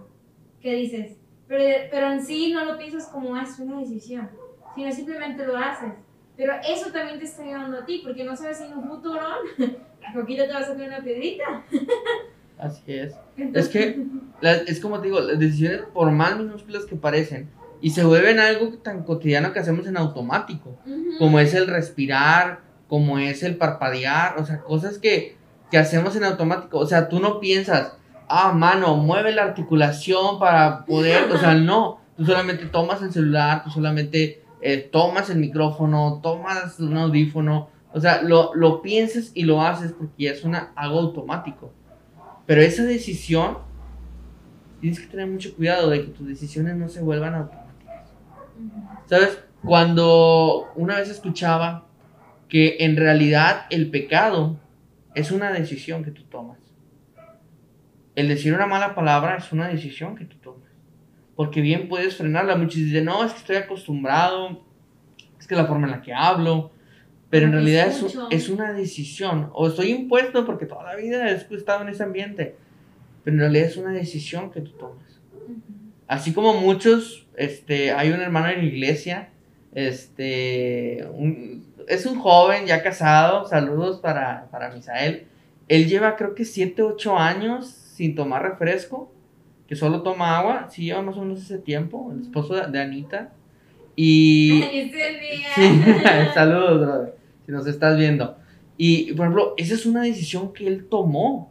¿Qué 0.60 0.74
dices? 0.74 1.16
Pero, 1.46 1.64
pero 1.90 2.12
en 2.12 2.22
sí 2.22 2.52
no 2.52 2.64
lo 2.64 2.76
piensas 2.76 3.06
como 3.06 3.34
ah, 3.34 3.42
es 3.42 3.58
una 3.58 3.80
decisión, 3.80 4.28
sino 4.74 4.92
simplemente 4.92 5.46
lo 5.46 5.56
haces. 5.56 5.92
Pero 6.36 6.52
eso 6.68 6.92
también 6.92 7.18
te 7.18 7.24
está 7.24 7.42
ayudando 7.42 7.78
a 7.78 7.84
ti, 7.84 8.00
porque 8.04 8.24
no 8.24 8.36
sabes 8.36 8.58
si 8.58 8.64
en 8.64 8.74
un 8.74 8.84
futuro 8.84 9.20
la 9.58 10.12
coquita 10.12 10.46
te 10.46 10.52
va 10.52 10.60
a 10.60 10.64
salir 10.64 10.86
una 10.86 11.00
piedrita. 11.00 11.64
Así 12.58 12.82
es. 12.86 13.14
Es 13.54 13.68
que, 13.68 14.04
es 14.66 14.80
como 14.80 15.00
te 15.00 15.06
digo, 15.06 15.20
las 15.20 15.38
decisiones, 15.38 15.82
por 15.92 16.10
más 16.10 16.36
minúsculas 16.36 16.84
que 16.84 16.96
parecen, 16.96 17.48
y 17.80 17.90
se 17.90 18.04
vuelven 18.04 18.40
algo 18.40 18.78
tan 18.78 19.04
cotidiano 19.04 19.52
que 19.52 19.60
hacemos 19.60 19.86
en 19.86 19.96
automático, 19.96 20.76
como 21.18 21.38
es 21.38 21.54
el 21.54 21.68
respirar, 21.68 22.60
como 22.88 23.18
es 23.18 23.42
el 23.42 23.56
parpadear, 23.56 24.38
o 24.38 24.44
sea, 24.44 24.60
cosas 24.62 24.98
que, 24.98 25.36
que 25.70 25.78
hacemos 25.78 26.16
en 26.16 26.24
automático. 26.24 26.78
O 26.78 26.86
sea, 26.86 27.08
tú 27.08 27.20
no 27.20 27.38
piensas, 27.38 27.92
ah, 28.28 28.52
mano, 28.52 28.96
mueve 28.96 29.32
la 29.32 29.44
articulación 29.44 30.40
para 30.40 30.84
poder, 30.86 31.30
o 31.30 31.38
sea, 31.38 31.54
no, 31.54 32.00
tú 32.16 32.24
solamente 32.24 32.66
tomas 32.66 33.00
el 33.02 33.12
celular, 33.12 33.62
tú 33.62 33.70
solamente 33.70 34.42
eh, 34.60 34.78
tomas 34.78 35.30
el 35.30 35.38
micrófono, 35.38 36.20
tomas 36.20 36.80
un 36.80 36.96
audífono, 36.96 37.68
o 37.92 38.00
sea, 38.00 38.22
lo, 38.22 38.54
lo 38.54 38.82
piensas 38.82 39.30
y 39.34 39.44
lo 39.44 39.62
haces 39.62 39.92
porque 39.92 40.24
ya 40.24 40.32
es 40.32 40.44
una, 40.44 40.72
algo 40.74 40.98
automático. 40.98 41.72
Pero 42.48 42.62
esa 42.62 42.82
decisión, 42.84 43.58
tienes 44.80 44.98
que 44.98 45.06
tener 45.06 45.26
mucho 45.26 45.54
cuidado 45.54 45.90
de 45.90 46.00
que 46.00 46.12
tus 46.12 46.26
decisiones 46.26 46.76
no 46.76 46.88
se 46.88 47.02
vuelvan 47.02 47.34
automáticas. 47.34 48.10
¿Sabes? 49.04 49.38
Cuando 49.62 50.72
una 50.74 50.96
vez 50.96 51.10
escuchaba 51.10 51.86
que 52.48 52.78
en 52.80 52.96
realidad 52.96 53.66
el 53.68 53.90
pecado 53.90 54.58
es 55.14 55.30
una 55.30 55.52
decisión 55.52 56.02
que 56.02 56.10
tú 56.10 56.22
tomas. 56.22 56.56
El 58.14 58.28
decir 58.28 58.54
una 58.54 58.66
mala 58.66 58.94
palabra 58.94 59.36
es 59.36 59.52
una 59.52 59.68
decisión 59.68 60.16
que 60.16 60.24
tú 60.24 60.38
tomas. 60.38 60.70
Porque 61.36 61.60
bien 61.60 61.86
puedes 61.86 62.16
frenarla. 62.16 62.56
Muchos 62.56 62.76
dicen, 62.76 63.04
no, 63.04 63.24
es 63.24 63.32
que 63.32 63.40
estoy 63.40 63.56
acostumbrado, 63.56 64.64
es 65.38 65.46
que 65.46 65.54
la 65.54 65.66
forma 65.66 65.86
en 65.86 65.90
la 65.90 66.00
que 66.00 66.14
hablo, 66.14 66.72
pero 67.30 67.46
en 67.46 67.52
realidad 67.52 67.88
es, 67.88 68.16
es, 68.30 68.48
una 68.48 68.72
decisión. 68.72 69.50
O 69.52 69.68
estoy 69.68 69.90
impuesto 69.90 70.46
porque 70.46 70.64
toda 70.64 70.84
la 70.84 70.96
vida 70.96 71.30
he 71.30 71.34
estado 71.54 71.82
en 71.82 71.90
ese 71.90 72.02
ambiente. 72.02 72.56
Pero 73.22 73.34
en 73.34 73.40
realidad 73.40 73.66
es 73.66 73.76
una 73.76 73.92
decisión 73.92 74.50
que 74.50 74.62
tú 74.62 74.70
tomas. 74.72 75.20
Así 76.06 76.32
como 76.32 76.54
muchos, 76.54 77.26
este, 77.36 77.92
hay 77.92 78.10
un 78.10 78.20
hermano 78.22 78.48
en 78.48 78.58
la 78.58 78.64
iglesia, 78.64 79.28
este, 79.74 81.06
es 81.86 82.06
un 82.06 82.18
joven 82.18 82.64
ya 82.64 82.82
casado, 82.82 83.46
saludos 83.46 84.00
para, 84.00 84.48
para 84.50 84.70
Misael. 84.70 85.26
Él 85.68 85.86
lleva 85.86 86.16
creo 86.16 86.34
que 86.34 86.46
7, 86.46 86.80
8 86.82 87.18
años 87.18 87.66
sin 87.66 88.14
tomar 88.14 88.42
refresco, 88.42 89.12
que 89.66 89.76
solo 89.76 90.00
toma 90.00 90.38
agua, 90.38 90.68
sí 90.70 90.84
lleva 90.84 91.02
más 91.02 91.18
o 91.18 91.20
menos 91.20 91.42
ese 91.42 91.58
tiempo, 91.58 92.10
el 92.10 92.22
esposo 92.22 92.54
de, 92.54 92.80
Anita. 92.80 93.32
Y... 93.94 94.62
Sí, 95.54 95.82
saludos, 96.34 96.80
brother 96.80 97.17
si 97.48 97.52
nos 97.52 97.66
estás 97.66 97.96
viendo. 97.96 98.36
Y, 98.76 99.14
por 99.14 99.24
ejemplo, 99.24 99.54
esa 99.56 99.72
es 99.72 99.86
una 99.86 100.02
decisión 100.02 100.52
que 100.52 100.66
él 100.66 100.86
tomó 100.90 101.50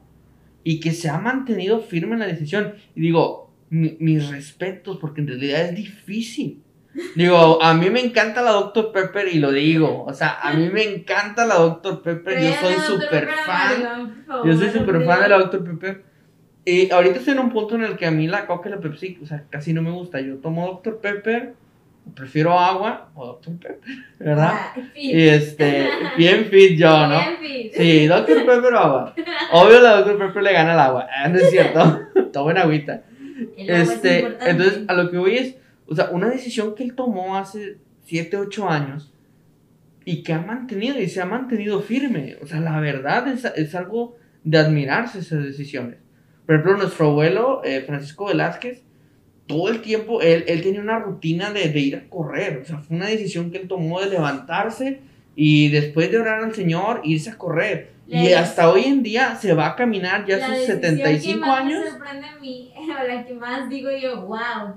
y 0.64 0.80
que 0.80 0.92
se 0.92 1.10
ha 1.10 1.18
mantenido 1.18 1.82
firme 1.82 2.14
en 2.14 2.20
la 2.20 2.28
decisión. 2.28 2.76
Y 2.94 3.02
digo, 3.02 3.52
mis 3.72 4.30
respetos, 4.30 4.98
porque 4.98 5.22
en 5.22 5.28
realidad 5.28 5.62
es 5.66 5.76
difícil. 5.76 6.62
Digo, 7.16 7.64
a 7.64 7.74
mí 7.74 7.90
me 7.90 8.00
encanta 8.00 8.44
la 8.44 8.52
Dr. 8.52 8.92
Pepper 8.92 9.28
y 9.28 9.40
lo 9.40 9.52
digo. 9.52 10.04
O 10.06 10.14
sea, 10.14 10.40
a 10.40 10.54
mí 10.54 10.70
me 10.70 10.84
encanta 10.84 11.48
la 11.48 11.56
Dr. 11.56 12.04
Pepper. 12.04 12.44
yo 12.44 12.54
soy 12.62 12.76
súper 12.76 13.28
fan. 13.28 14.24
Yo 14.46 14.56
soy 14.56 14.70
súper 14.70 15.04
fan 15.04 15.22
de 15.24 15.30
la 15.30 15.40
Dr. 15.40 15.64
Pepper. 15.64 16.04
Y 16.64 16.92
ahorita 16.92 17.18
estoy 17.18 17.34
en 17.34 17.40
un 17.40 17.50
punto 17.50 17.74
en 17.74 17.86
el 17.86 17.98
que 17.98 18.06
a 18.06 18.12
mí 18.12 18.28
la 18.28 18.46
Coca 18.46 18.70
y 18.70 18.74
la 18.74 18.80
Pepsi, 18.80 19.18
o 19.24 19.26
sea, 19.26 19.46
casi 19.50 19.74
no 19.74 19.82
me 19.82 19.90
gusta. 19.90 20.22
Yo 20.22 20.36
tomo 20.38 20.68
Dr. 20.68 21.00
Pepper 21.00 21.56
prefiero 22.16 22.58
agua 22.58 23.10
o 23.16 23.28
Dr. 23.28 23.58
Pepper, 23.58 23.96
¿verdad? 24.20 24.52
Ah, 24.54 24.76
y 24.96 25.28
este, 25.28 25.90
bien 26.18 26.46
fit 26.46 26.78
yo, 26.78 26.90
¿no? 27.08 27.20
Bien 27.20 27.38
fit. 27.40 27.74
Sí, 27.74 28.08
Dr. 28.08 28.46
Pepper 28.46 28.74
o 28.74 28.80
agua. 28.80 29.16
Obvio 29.52 29.80
la 29.80 30.02
Dr. 30.02 30.18
Pepper 30.18 30.44
le 30.44 30.54
gana 30.54 30.74
al 30.74 30.80
agua, 30.80 31.08
ah, 31.14 31.28
no 31.30 31.38
es 31.38 31.50
cierto, 31.50 32.00
toma 32.34 32.52
en 32.52 32.58
agüita. 32.58 33.04
este, 33.58 34.38
entonces, 34.42 34.82
a 34.88 34.94
lo 34.94 35.12
que 35.12 35.18
voy 35.18 35.38
es, 35.38 35.56
o 35.88 35.96
sea, 35.96 36.10
una 36.12 36.30
decisión 36.30 36.76
que 36.76 36.84
él 36.84 36.96
tomó 36.96 37.38
hace 37.38 37.78
7, 38.06 38.38
8 38.38 38.70
años, 38.70 39.14
y 40.06 40.24
que 40.24 40.32
ha 40.32 40.40
mantenido 40.40 41.00
y 41.02 41.10
se 41.10 41.22
ha 41.22 41.26
mantenido 41.26 41.82
firme. 41.82 42.38
O 42.42 42.48
sea, 42.48 42.62
la 42.62 42.80
verdad 42.80 43.28
es, 43.28 43.44
es 43.44 43.76
algo 43.76 44.16
de 44.46 44.58
admirarse 44.58 45.20
esas 45.20 45.44
decisiones. 45.44 45.98
Por 46.46 46.56
ejemplo, 46.56 46.78
nuestro 46.78 47.08
abuelo, 47.08 47.62
eh, 47.66 47.84
Francisco 47.86 48.28
Velázquez, 48.28 48.84
todo 49.48 49.70
el 49.70 49.82
tiempo 49.82 50.22
él, 50.22 50.44
él 50.48 50.62
tenía 50.62 50.82
una 50.82 51.00
rutina 51.00 51.52
de, 51.52 51.70
de, 51.70 51.80
ir 51.80 51.96
a 51.96 52.10
correr. 52.10 52.60
O 52.62 52.66
sea, 52.66 52.80
fue 52.80 52.98
una 52.98 53.08
decisión 53.08 53.52
que 53.52 53.58
él 53.58 53.68
tomó 53.68 54.00
de 54.02 54.10
levantarse 54.10 55.00
y 55.36 55.70
después 55.70 56.12
de 56.12 56.18
orar 56.18 56.44
al 56.44 56.54
Señor, 56.54 57.02
irse 57.04 57.30
a 57.30 57.38
correr. 57.38 57.92
La 58.08 58.24
y 58.24 58.34
hasta 58.34 58.72
hoy 58.72 58.86
en 58.86 59.04
día 59.04 59.36
se 59.36 59.54
va 59.54 59.68
a 59.68 59.76
caminar 59.76 60.26
ya 60.26 60.46
sus 60.46 60.66
75 60.66 61.34
que 61.34 61.40
más 61.40 61.60
años. 61.60 61.84
Me 61.84 61.90
sorprende 61.92 62.28
a 62.28 62.36
mí, 62.40 62.74
la 63.08 63.26
que 63.26 63.34
más 63.34 63.70
digo 63.70 63.90
yo, 63.92 64.22
wow, 64.22 64.76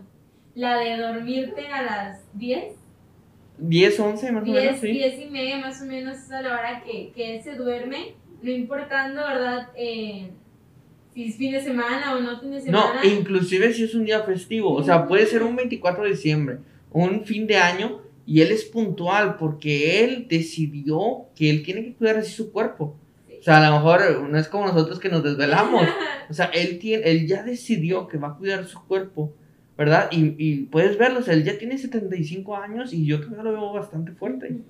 la 0.55 0.79
de 0.79 0.97
dormirte 0.97 1.67
a 1.69 1.83
las 1.83 2.25
10. 2.35 2.75
10, 3.59 4.01
11 4.01 4.33
más 4.33 4.45
10, 4.45 4.57
o 4.57 4.61
menos, 4.61 4.81
sí. 4.81 4.89
10 4.89 5.21
y 5.21 5.27
media 5.27 5.59
más 5.59 5.81
o 5.81 5.85
menos 5.85 6.19
es 6.19 6.33
a 6.33 6.43
la 6.43 6.53
hora 6.53 6.83
que, 6.85 7.13
que 7.15 7.37
él 7.37 7.43
se 7.43 7.55
duerme, 7.55 8.15
no 8.43 8.51
importando, 8.51 9.23
¿verdad? 9.23 9.69
Eh, 9.77 10.31
si 11.15 11.25
es 11.25 11.37
fin 11.37 11.53
de 11.53 11.61
semana 11.61 12.15
o 12.15 12.21
no 12.21 12.41
fin 12.41 12.51
de 12.51 12.61
semana. 12.61 13.01
No, 13.03 13.09
inclusive 13.09 13.73
si 13.73 13.85
es 13.85 13.95
un 13.95 14.05
día 14.05 14.23
festivo, 14.23 14.73
o 14.73 14.83
sea, 14.83 15.07
puede 15.07 15.27
ser 15.27 15.43
un 15.43 15.57
24 15.57 16.05
de 16.05 16.11
diciembre, 16.11 16.59
un 16.91 17.25
fin 17.25 17.47
de 17.47 17.57
año, 17.57 18.01
y 18.27 18.43
él 18.43 18.53
es 18.53 18.65
puntual 18.65 19.37
porque 19.37 20.05
él 20.05 20.27
decidió 20.29 21.27
que 21.35 21.51
él 21.51 21.63
tiene 21.63 21.85
que 21.85 21.95
cuidar 21.95 22.19
así 22.19 22.33
su 22.33 22.53
cuerpo. 22.53 22.97
O 23.41 23.43
sea, 23.43 23.57
a 23.59 23.71
lo 23.71 23.77
mejor 23.77 24.29
no 24.29 24.39
es 24.39 24.49
como 24.49 24.67
nosotros 24.67 25.01
que 25.01 25.09
nos 25.09 25.23
desvelamos. 25.23 25.87
O 26.31 26.33
sea, 26.33 26.47
él, 26.55 26.79
tiene, 26.79 27.11
él 27.11 27.27
ya 27.27 27.43
decidió 27.43 28.07
que 28.07 28.17
va 28.17 28.29
a 28.29 28.37
cuidar 28.37 28.65
su 28.65 28.81
cuerpo, 28.87 29.35
¿verdad? 29.77 30.09
Y, 30.13 30.37
y 30.39 30.67
puedes 30.67 30.97
verlo, 30.97 31.19
o 31.19 31.23
sea, 31.23 31.35
él 31.35 31.43
ya 31.43 31.59
tiene 31.59 31.77
75 31.77 32.57
años 32.57 32.93
y 32.93 33.05
yo 33.05 33.19
todavía 33.19 33.43
lo 33.43 33.51
veo 33.51 33.73
bastante 33.73 34.13
fuerte. 34.13 34.61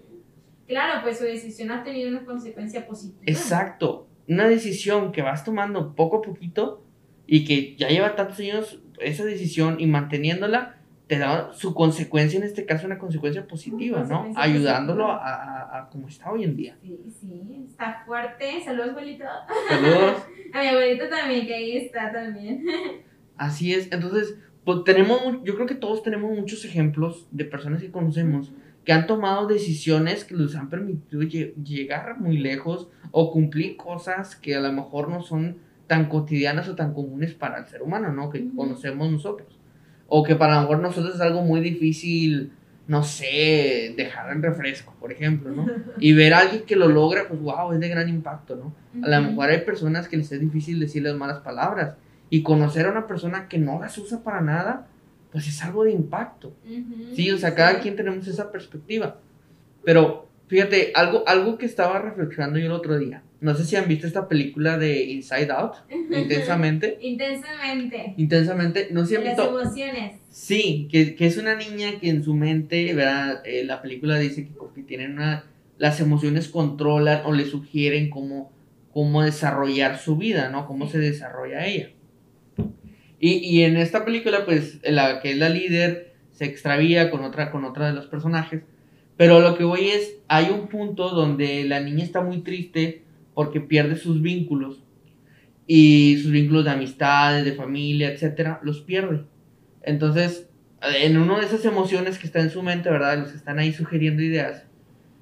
Claro, 0.66 1.03
pues 1.03 1.18
su 1.18 1.24
decisión 1.24 1.70
ha 1.70 1.85
tenido 1.85 2.09
una 2.09 2.24
consecuencia 2.24 2.87
positiva. 2.87 3.24
Exacto. 3.26 4.07
Una 4.33 4.49
decisión 4.49 5.12
que 5.12 5.23
vas 5.23 5.45
tomando 5.45 5.95
poco 5.95 6.19
a 6.19 6.23
poquito 6.23 6.85
y 7.27 7.45
que 7.45 7.77
ya 7.77 7.88
lleva 7.88 8.14
tantos 8.16 8.38
años 8.38 8.81
esa 9.01 9.25
decisión 9.25 9.81
y 9.81 9.87
manteniéndola, 9.87 10.77
te 11.07 11.19
da 11.19 11.53
su 11.53 11.75
consecuencia, 11.75 12.38
en 12.38 12.45
este 12.45 12.64
caso 12.66 12.87
una 12.87 12.99
consecuencia 12.99 13.47
positiva, 13.49 13.99
¿no? 14.01 14.23
consecuencia 14.23 14.43
Ayudándolo 14.45 15.05
positiva. 15.07 15.27
a, 15.27 15.79
a, 15.79 15.79
a 15.81 15.88
como 15.90 16.07
está 16.07 16.31
hoy 16.31 16.45
en 16.45 16.55
día. 16.57 16.77
Sí, 16.81 17.01
sí, 17.21 17.64
está 17.69 18.05
fuerte. 18.07 18.62
Saludos, 18.64 18.90
abuelito. 18.90 19.25
Saludos. 19.69 20.23
A 20.55 20.61
mi 20.62 20.69
abuelito 20.69 21.09
también, 21.09 21.47
que 21.47 21.55
ahí 21.55 21.77
está 21.79 22.12
también. 22.12 22.64
Así 23.37 23.73
es. 23.75 23.90
Entonces, 23.93 24.37
pues 24.64 24.85
tenemos, 24.85 25.21
yo 25.43 25.55
creo 25.57 25.66
que 25.66 25.75
todos 25.75 26.03
tenemos 26.05 26.31
muchos 26.37 26.64
ejemplos 26.64 27.27
de 27.33 27.45
personas 27.45 27.81
que 27.83 27.90
conocemos 27.90 28.53
que 28.85 28.93
han 28.93 29.07
tomado 29.07 29.47
decisiones 29.47 30.25
que 30.25 30.35
les 30.35 30.55
han 30.57 30.69
permitido 30.71 31.23
lle- 31.23 31.55
llegar 31.62 32.19
muy 32.19 32.38
lejos 32.38 32.88
o 33.11 33.31
cumplir 33.33 33.77
cosas 33.77 34.37
que 34.37 34.55
a 34.57 34.61
lo 34.61 34.73
mejor 34.73 35.09
no 35.09 35.23
son 35.23 35.59
tan 35.87 36.09
cotidianas 36.09 36.69
o 36.69 36.75
tan 36.77 36.95
comunes 36.95 37.35
para 37.35 37.59
el 37.59 37.66
ser 37.66 37.83
humano, 37.83 38.12
¿no? 38.12 38.31
Que 38.31 38.49
conocemos 38.57 39.11
nosotros. 39.11 39.59
O 40.09 40.23
que 40.23 40.35
para 40.37 40.55
lo 40.57 40.61
mejor 40.62 40.79
nosotros 40.81 41.14
es 41.16 41.21
algo 41.21 41.43
muy 41.43 41.61
difícil, 41.61 42.53
no 42.88 43.03
sé, 43.03 43.95
dejar 43.97 44.33
el 44.35 44.43
refresco, 44.43 44.95
por 44.99 45.12
ejemplo, 45.12 45.51
¿no? 45.51 45.66
Y 45.99 46.12
ver 46.12 46.33
a 46.35 46.38
alguien 46.38 46.62
que 46.62 46.77
lo 46.77 46.88
logra, 46.88 47.29
pues 47.29 47.40
wow, 47.40 47.73
es 47.73 47.81
de 47.81 47.88
gran 47.88 48.09
impacto, 48.09 48.57
¿no? 48.57 48.75
A 49.05 49.09
lo 49.09 49.29
mejor 49.29 49.51
hay 49.51 49.61
personas 49.61 50.09
que 50.09 50.16
les 50.16 50.31
es 50.33 50.40
difícil 50.40 50.81
decirles 50.81 51.14
malas 51.14 51.40
palabras. 51.40 51.97
Y 52.31 52.43
conocer 52.43 52.87
a 52.87 52.93
una 52.93 53.07
persona 53.09 53.49
que 53.49 53.59
no 53.59 53.81
las 53.81 53.99
usa 53.99 54.23
para 54.23 54.40
nada, 54.40 54.87
pues 55.33 55.47
es 55.49 55.62
algo 55.62 55.85
de 55.85 55.93
impacto. 55.93 56.55
Ujú, 56.64 57.14
Sí, 57.14 57.31
o 57.31 57.38
sea, 57.38 57.55
cada 57.55 57.75
sí. 57.77 57.81
quien 57.83 57.97
tenemos 57.97 58.27
esa 58.27 58.51
perspectiva. 58.51 59.19
Pero 59.85 60.27
fíjate, 60.49 60.93
algo, 60.95 61.23
algo 61.27 61.57
que 61.59 61.66
estaba 61.66 61.99
reflexionando 62.01 62.59
yo 62.59 62.66
el 62.66 62.73
otro 62.73 62.99
día. 62.99 63.23
No 63.40 63.55
sé 63.55 63.64
si 63.64 63.77
han 63.77 63.88
visto 63.88 64.07
esta 64.07 64.29
película 64.29 64.77
de 64.77 65.05
Inside 65.05 65.51
Out, 65.51 65.73
intensamente. 66.14 66.99
Intensamente. 67.01 68.14
Intensamente, 68.16 68.88
no 68.90 69.01
sé 69.03 69.07
si 69.09 69.16
han 69.16 69.25
Las 69.25 69.37
visto. 69.37 69.61
emociones. 69.61 70.16
Sí, 70.31 70.88
que, 70.90 71.14
que 71.14 71.27
es 71.27 71.38
una 71.38 71.55
niña 71.57 71.99
que 72.01 72.11
en 72.11 72.23
su 72.23 72.35
mente, 72.35 72.93
¿verdad? 72.95 73.40
Eh, 73.45 73.64
la 73.64 73.81
película 73.83 74.19
dice 74.19 74.45
que 74.47 74.53
porque 74.53 74.83
tienen 74.83 75.12
una. 75.12 75.45
Las 75.79 76.01
emociones 76.01 76.49
controlan 76.49 77.23
o 77.25 77.33
le 77.33 77.47
sugieren 77.47 78.11
cómo, 78.11 78.53
cómo 78.93 79.23
desarrollar 79.23 79.99
su 79.99 80.16
vida, 80.16 80.51
¿no? 80.51 80.66
Cómo 80.66 80.88
se 80.90 80.99
desarrolla 80.99 81.66
ella. 81.66 81.90
Y, 83.21 83.35
y 83.35 83.65
en 83.65 83.77
esta 83.77 84.05
película, 84.05 84.47
pues, 84.47 84.81
la 84.83 85.21
que 85.21 85.33
es 85.33 85.37
la 85.37 85.51
líder 85.51 86.15
se 86.33 86.47
extravía 86.47 87.11
con 87.11 87.23
otra, 87.23 87.53
con 87.53 87.65
otra 87.67 87.87
de 87.87 87.93
los 87.93 88.07
personajes. 88.07 88.63
Pero 89.19 89.41
lo 89.41 89.59
que 89.59 89.65
voy 89.65 89.91
es, 89.91 90.17
hay 90.27 90.49
un 90.49 90.69
punto 90.69 91.11
donde 91.11 91.65
la 91.65 91.81
niña 91.81 92.03
está 92.03 92.23
muy 92.23 92.41
triste 92.41 93.05
porque 93.35 93.61
pierde 93.61 93.97
sus 93.97 94.23
vínculos. 94.23 94.83
Y 95.67 96.19
sus 96.23 96.33
vínculos 96.33 96.65
de 96.65 96.71
amistades, 96.71 97.45
de 97.45 97.53
familia, 97.53 98.11
etcétera, 98.11 98.59
los 98.63 98.81
pierde. 98.81 99.25
Entonces, 99.83 100.49
en 100.81 101.19
una 101.19 101.39
de 101.39 101.45
esas 101.45 101.65
emociones 101.67 102.19
que 102.19 102.27
está 102.27 102.41
en 102.41 102.51
su 102.51 102.63
mente, 102.63 102.89
¿verdad? 102.89 103.19
Los 103.19 103.33
que 103.33 103.37
están 103.37 103.59
ahí 103.59 103.75
sugiriendo 103.75 104.23
ideas, 104.23 104.65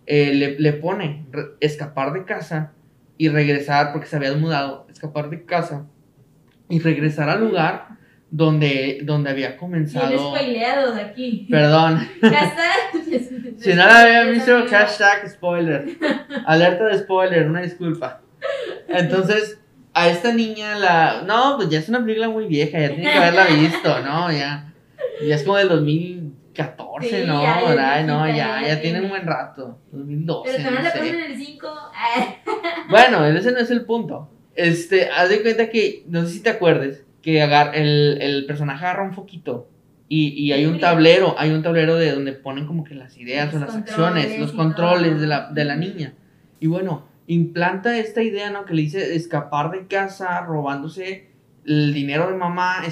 eh, 0.07 0.33
le, 0.33 0.59
le 0.59 0.73
pone 0.73 1.27
escapar 1.59 2.13
de 2.13 2.25
casa 2.25 2.73
y 3.19 3.29
regresar, 3.29 3.93
porque 3.93 4.07
se 4.07 4.15
había 4.15 4.33
mudado, 4.37 4.87
escapar 4.89 5.29
de 5.29 5.45
casa 5.45 5.89
y 6.68 6.78
regresar 6.81 7.28
al 7.28 7.40
lugar 7.40 7.88
donde, 8.31 9.00
donde 9.04 9.31
había 9.31 9.48
Bien 9.48 9.59
comenzado. 9.59 10.35
spoileados 10.37 10.96
aquí. 10.98 11.46
Perdón, 11.50 12.07
si 13.59 13.70
no 13.70 13.87
la 13.87 14.02
habían 14.02 14.33
visto, 14.33 14.64
hashtag 14.68 15.28
spoiler. 15.31 15.87
Alerta 16.46 16.85
de 16.85 16.98
spoiler, 16.98 17.46
una 17.48 17.62
disculpa. 17.62 18.20
Entonces, 18.88 19.59
a 19.94 20.09
esta 20.09 20.33
niña 20.33 20.76
la. 20.78 21.22
No, 21.26 21.54
pues 21.57 21.70
ya 21.70 21.78
es 21.78 21.88
una 21.88 22.00
película 22.00 22.28
muy 22.28 22.46
vieja, 22.46 22.78
ya 22.78 22.88
tiene 22.88 23.11
que 23.11 23.18
haberla 23.18 23.46
visto, 23.46 24.00
¿no? 24.02 24.31
Ya, 24.31 24.72
ya 25.26 25.35
es 25.35 25.42
como 25.42 25.57
del 25.57 25.68
2014, 25.70 27.09
Sí, 27.09 27.26
¿no? 27.26 27.42
ya 27.42 27.62
¿verdad? 27.66 28.04
No, 28.04 28.26
ya, 28.28 28.61
ya 28.66 28.81
tiene 28.81 29.00
un 29.00 29.09
buen 29.09 29.26
rato. 29.26 29.78
2012. 29.92 30.52
Pero 30.57 30.70
no 30.70 30.83
le 30.83 30.90
sé. 30.90 30.98
ponen 30.98 31.20
el 31.33 31.37
5. 31.37 31.68
Bueno, 32.90 33.24
ese 33.26 33.52
no 33.52 33.59
es 33.59 33.70
el 33.70 33.85
punto. 33.85 34.31
Este, 34.59 35.09
haz 35.11 35.29
de 35.29 35.40
cuenta 35.40 35.71
que, 35.71 36.03
no 36.09 36.27
sé 36.27 36.33
si 36.33 36.40
te 36.40 36.51
acuerdes, 36.51 37.05
que 37.23 37.40
agar, 37.40 37.77
el, 37.77 38.18
el 38.21 38.44
personaje 38.44 38.85
agarra 38.85 39.05
un 39.05 39.14
foquito 39.14 39.71
y, 40.09 40.31
y 40.31 40.51
hay 40.51 40.66
un 40.66 40.81
tablero, 40.81 41.37
hay 41.38 41.53
un 41.53 41.62
tablero 41.62 41.94
de 41.94 42.11
donde 42.11 42.33
ponen 42.33 42.66
como 42.66 42.83
que 42.83 42.97
las 42.97 43.16
ideas 43.18 43.55
o 43.55 43.61
las 43.61 43.77
acciones, 43.77 44.37
los 44.40 44.51
controles 44.51 45.21
de 45.21 45.29
la, 45.29 45.53
de 45.53 45.64
la 45.64 45.77
niña. 45.77 46.14
Y 46.59 46.66
bueno, 46.66 47.07
implanta 47.29 47.97
esta 47.99 48.21
idea, 48.21 48.51
¿no? 48.51 48.64
Que 48.64 48.75
le 48.75 48.83
dice 48.83 49.14
escapar 49.14 49.71
de 49.71 49.87
casa, 49.87 50.40
robándose 50.40 51.29
el 51.64 51.94
dinero 51.94 52.29
de 52.29 52.37
mamá, 52.37 52.83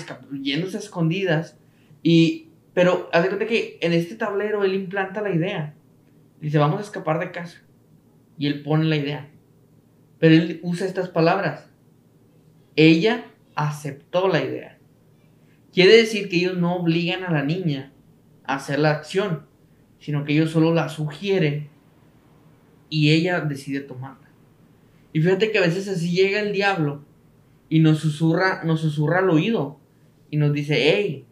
yéndose 0.40 0.76
a 0.76 0.80
escondidas. 0.80 1.58
Y, 2.00 2.50
pero 2.74 3.10
haz 3.12 3.24
de 3.24 3.28
cuenta 3.30 3.46
que 3.46 3.76
en 3.80 3.92
este 3.92 4.14
tablero 4.14 4.62
él 4.62 4.74
implanta 4.74 5.20
la 5.20 5.34
idea. 5.34 5.74
Dice, 6.40 6.58
vamos 6.58 6.78
a 6.78 6.84
escapar 6.84 7.18
de 7.18 7.32
casa. 7.32 7.60
Y 8.38 8.46
él 8.46 8.62
pone 8.62 8.84
la 8.84 8.94
idea. 8.94 9.30
Pero 10.18 10.34
él 10.34 10.60
usa 10.62 10.86
estas 10.86 11.08
palabras. 11.08 11.66
Ella 12.74 13.26
aceptó 13.54 14.28
la 14.28 14.42
idea. 14.42 14.78
Quiere 15.72 15.96
decir 15.96 16.28
que 16.28 16.36
ellos 16.36 16.56
no 16.56 16.76
obligan 16.76 17.24
a 17.24 17.30
la 17.30 17.42
niña 17.42 17.92
a 18.44 18.56
hacer 18.56 18.78
la 18.78 18.92
acción, 18.92 19.46
sino 19.98 20.24
que 20.24 20.32
ellos 20.32 20.50
solo 20.50 20.72
la 20.72 20.88
sugieren 20.88 21.68
y 22.88 23.12
ella 23.12 23.40
decide 23.40 23.80
tomarla. 23.80 24.28
Y 25.12 25.20
fíjate 25.20 25.50
que 25.50 25.58
a 25.58 25.62
veces 25.62 25.88
así 25.88 26.12
llega 26.12 26.40
el 26.40 26.52
diablo 26.52 27.04
y 27.68 27.80
nos 27.80 27.98
susurra, 27.98 28.62
nos 28.64 28.80
susurra 28.80 29.18
al 29.18 29.30
oído 29.30 29.78
y 30.30 30.36
nos 30.36 30.52
dice, 30.52 30.76
hey, 30.78 31.26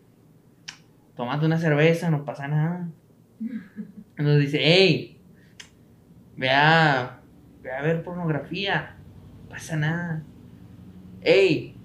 tómate 1.17 1.47
una 1.47 1.59
cerveza, 1.59 2.11
no 2.11 2.25
pasa 2.25 2.49
nada. 2.49 2.89
Nos 4.17 4.41
dice, 4.41 4.59
hey, 4.63 5.19
ve 6.37 6.49
a, 7.71 7.73
ve 7.73 7.73
a 7.73 7.83
ver 7.83 8.03
pornografía, 8.03 8.97
no 9.43 9.49
pasa 9.49 9.77
nada. 9.77 10.23
Hey, 11.23 11.77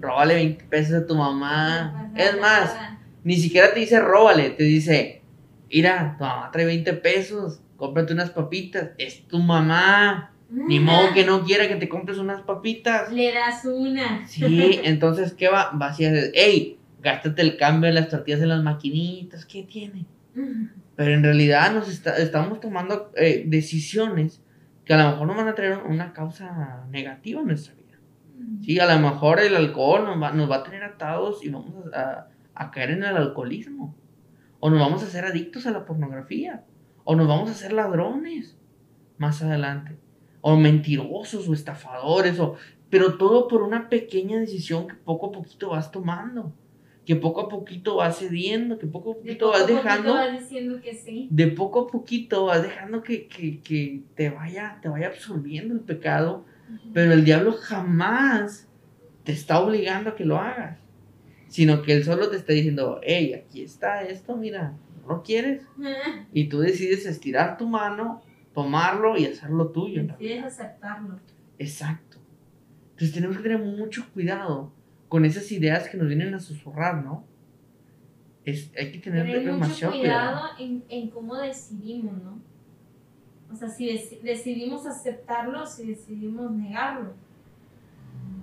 róbale 0.00 0.34
20 0.34 0.64
pesos 0.64 1.02
a 1.02 1.06
tu 1.06 1.14
mamá. 1.14 2.10
es 2.16 2.40
más, 2.40 2.76
ni 3.22 3.36
siquiera 3.36 3.72
te 3.72 3.80
dice 3.80 3.98
róbale, 4.00 4.50
te 4.50 4.64
dice, 4.64 5.22
mira, 5.70 6.16
tu 6.18 6.24
mamá 6.24 6.50
trae 6.52 6.66
20 6.66 6.92
pesos, 6.94 7.60
cómprate 7.76 8.12
unas 8.12 8.30
papitas, 8.30 8.90
es 8.98 9.26
tu 9.26 9.38
mamá. 9.38 10.30
Ni 10.50 10.78
modo 10.78 11.12
que 11.14 11.24
no 11.24 11.42
quiera 11.42 11.66
que 11.66 11.74
te 11.76 11.88
compres 11.88 12.18
unas 12.18 12.42
papitas. 12.42 13.10
Le 13.12 13.32
das 13.32 13.64
una. 13.64 14.24
Sí, 14.28 14.78
entonces, 14.84 15.32
¿qué 15.34 15.48
va? 15.48 15.70
Va 15.72 15.86
así 15.88 16.04
a 16.04 16.12
decir, 16.12 16.30
hey, 16.36 16.78
gástate 17.02 17.42
el 17.42 17.56
cambio 17.56 17.88
de 17.88 17.94
las 17.94 18.08
tortillas 18.08 18.40
en 18.40 18.50
las 18.50 18.62
maquinitas, 18.62 19.46
¿qué 19.46 19.64
tiene? 19.64 20.06
Pero 20.94 21.12
en 21.12 21.24
realidad 21.24 21.72
nos 21.74 21.88
está- 21.88 22.18
estamos 22.18 22.60
tomando 22.60 23.10
eh, 23.16 23.42
decisiones 23.46 24.42
que 24.84 24.94
a 24.94 24.98
lo 25.02 25.10
mejor 25.10 25.26
nos 25.26 25.36
van 25.36 25.48
a 25.48 25.54
traer 25.54 25.78
una 25.78 26.12
causa 26.12 26.84
negativa 26.90 27.40
en 27.40 27.46
nuestra 27.48 27.74
vida. 27.74 27.98
Sí, 28.62 28.78
a 28.80 28.86
lo 28.92 29.00
mejor 29.00 29.40
el 29.40 29.56
alcohol 29.56 30.04
nos 30.04 30.22
va, 30.22 30.32
nos 30.32 30.50
va 30.50 30.56
a 30.56 30.62
tener 30.64 30.82
atados 30.84 31.44
y 31.44 31.48
vamos 31.50 31.74
a, 31.92 31.98
a- 32.00 32.28
a 32.56 32.70
caer 32.70 32.90
en 32.90 33.02
el 33.04 33.16
alcoholismo. 33.16 33.96
O 34.60 34.70
nos 34.70 34.78
vamos 34.80 35.02
a 35.02 35.06
hacer 35.06 35.24
adictos 35.24 35.66
a 35.66 35.70
la 35.70 35.84
pornografía. 35.84 36.64
O 37.04 37.16
nos 37.16 37.26
vamos 37.28 37.48
a 37.48 37.52
hacer 37.52 37.72
ladrones. 37.72 38.56
más 39.18 39.42
adelante. 39.42 39.96
O 40.40 40.56
mentirosos 40.56 41.48
o 41.48 41.54
estafadores, 41.54 42.38
o, 42.40 42.56
pero 42.90 43.16
todo 43.16 43.48
por 43.48 43.62
una 43.62 43.88
pequeña 43.88 44.38
decisión 44.38 44.86
que 44.88 44.94
poco 44.94 45.28
a 45.28 45.32
poquito 45.32 45.70
vas 45.70 45.90
tomando. 45.90 46.52
Que 47.04 47.16
poco 47.16 47.42
a 47.42 47.48
poquito 47.48 47.96
vas 47.96 48.18
cediendo, 48.18 48.78
que 48.78 48.86
poco 48.86 49.12
a 49.12 49.14
poquito 49.16 49.50
vas 49.50 49.66
dejando. 49.66 50.14
Vas 50.14 50.40
diciendo 50.40 50.80
que 50.80 50.94
sí. 50.94 51.28
De 51.30 51.48
poco 51.48 51.80
a 51.80 51.86
poquito 51.86 52.46
vas 52.46 52.62
dejando 52.62 53.02
que, 53.02 53.26
que, 53.26 53.60
que 53.60 54.02
te, 54.14 54.30
vaya, 54.30 54.78
te 54.80 54.88
vaya 54.88 55.08
absorbiendo 55.08 55.74
el 55.74 55.80
pecado. 55.80 56.44
Pero 56.92 57.12
el 57.12 57.24
diablo 57.24 57.52
jamás 57.52 58.66
te 59.24 59.32
está 59.32 59.60
obligando 59.60 60.10
a 60.10 60.16
que 60.16 60.24
lo 60.24 60.38
hagas. 60.38 60.78
Sino 61.48 61.82
que 61.82 61.92
él 61.92 62.04
solo 62.04 62.30
te 62.30 62.36
está 62.36 62.52
diciendo, 62.52 63.00
hey, 63.02 63.34
aquí 63.34 63.62
está 63.62 64.02
esto, 64.02 64.36
mira, 64.36 64.74
¿no 65.06 65.22
quieres? 65.22 65.62
Y 66.32 66.48
tú 66.48 66.60
decides 66.60 67.06
estirar 67.06 67.58
tu 67.58 67.68
mano, 67.68 68.22
tomarlo 68.54 69.16
y 69.16 69.26
hacerlo 69.26 69.68
tuyo. 69.68 70.02
Decides 70.04 70.44
aceptarlo. 70.44 71.18
Exacto. 71.58 72.18
Entonces 72.92 73.12
tenemos 73.12 73.36
que 73.36 73.42
tener 73.42 73.58
mucho 73.58 74.06
cuidado 74.12 74.72
con 75.08 75.24
esas 75.24 75.50
ideas 75.52 75.88
que 75.88 75.96
nos 75.96 76.08
vienen 76.08 76.34
a 76.34 76.40
susurrar, 76.40 77.04
¿no? 77.04 77.24
Es, 78.44 78.72
hay 78.76 78.92
que 78.92 78.98
tener, 78.98 79.26
tener 79.26 79.52
mucho 79.52 79.90
cuidado, 79.90 80.50
En, 80.58 80.84
en, 80.88 81.08
cómo 81.10 81.36
decidimos, 81.36 82.22
¿no? 82.22 82.40
O 83.50 83.56
sea, 83.56 83.68
si 83.68 83.86
decidimos 84.22 84.86
aceptarlo, 84.86 85.64
si 85.64 85.86
decidimos 85.86 86.50
negarlo. 86.50 87.14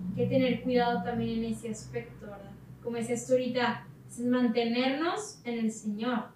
Hay 0.10 0.16
que 0.16 0.28
tener 0.28 0.62
cuidado 0.64 1.04
también 1.04 1.44
en 1.44 1.52
ese 1.52 1.70
aspecto, 1.70 2.26
¿verdad? 2.26 2.52
Como 2.82 2.98
decías 2.98 3.28
tú 3.28 3.34
ahorita, 3.34 3.86
es 4.08 4.20
mantenernos 4.22 5.42
en 5.44 5.60
el 5.60 5.72
Señor. 5.72 6.30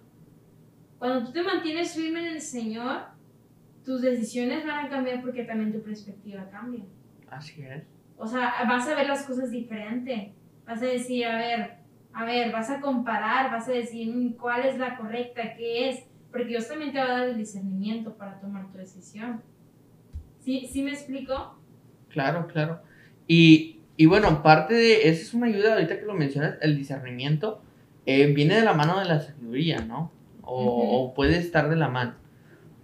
Cuando 0.98 1.26
tú 1.26 1.32
te 1.32 1.42
mantienes 1.42 1.94
firme 1.94 2.20
en 2.20 2.34
el 2.36 2.40
Señor, 2.40 3.02
tus 3.84 4.02
decisiones 4.02 4.66
van 4.66 4.86
a 4.86 4.88
cambiar 4.88 5.22
porque 5.22 5.44
también 5.44 5.72
tu 5.72 5.82
perspectiva 5.82 6.48
cambia. 6.50 6.84
Así 7.30 7.62
es. 7.62 7.82
O 8.18 8.26
sea, 8.26 8.54
vas 8.66 8.88
a 8.88 8.94
ver 8.94 9.06
las 9.06 9.24
cosas 9.24 9.50
diferente. 9.50 10.32
Vas 10.66 10.82
a 10.82 10.86
decir, 10.86 11.26
a 11.26 11.36
ver, 11.36 11.70
a 12.12 12.24
ver, 12.24 12.50
vas 12.50 12.70
a 12.70 12.80
comparar, 12.80 13.50
vas 13.50 13.68
a 13.68 13.72
decir 13.72 14.14
mm, 14.14 14.32
cuál 14.32 14.64
es 14.64 14.78
la 14.78 14.96
correcta, 14.96 15.54
qué 15.54 15.90
es, 15.90 16.04
porque 16.30 16.46
Dios 16.46 16.66
también 16.66 16.92
te 16.92 16.98
va 16.98 17.04
a 17.04 17.18
dar 17.18 17.28
el 17.28 17.36
discernimiento 17.36 18.16
para 18.16 18.40
tomar 18.40 18.72
tu 18.72 18.78
decisión. 18.78 19.42
¿Sí, 20.40 20.66
¿Sí 20.72 20.82
me 20.82 20.92
explico? 20.92 21.58
Claro, 22.08 22.46
claro. 22.46 22.80
Y, 23.28 23.80
y 23.98 24.06
bueno, 24.06 24.42
parte 24.42 24.74
de, 24.74 25.08
esa 25.08 25.22
es 25.22 25.34
una 25.34 25.46
ayuda, 25.46 25.74
ahorita 25.74 26.00
que 26.00 26.06
lo 26.06 26.14
mencionas, 26.14 26.56
el 26.62 26.76
discernimiento 26.76 27.60
eh, 28.06 28.32
viene 28.32 28.54
de 28.54 28.64
la 28.64 28.72
mano 28.72 28.98
de 28.98 29.04
la 29.04 29.20
sabiduría, 29.20 29.80
¿no? 29.80 30.10
O, 30.42 31.02
o 31.02 31.14
puede 31.14 31.36
estar 31.36 31.68
de 31.68 31.76
la 31.76 31.88
mano. 31.88 32.14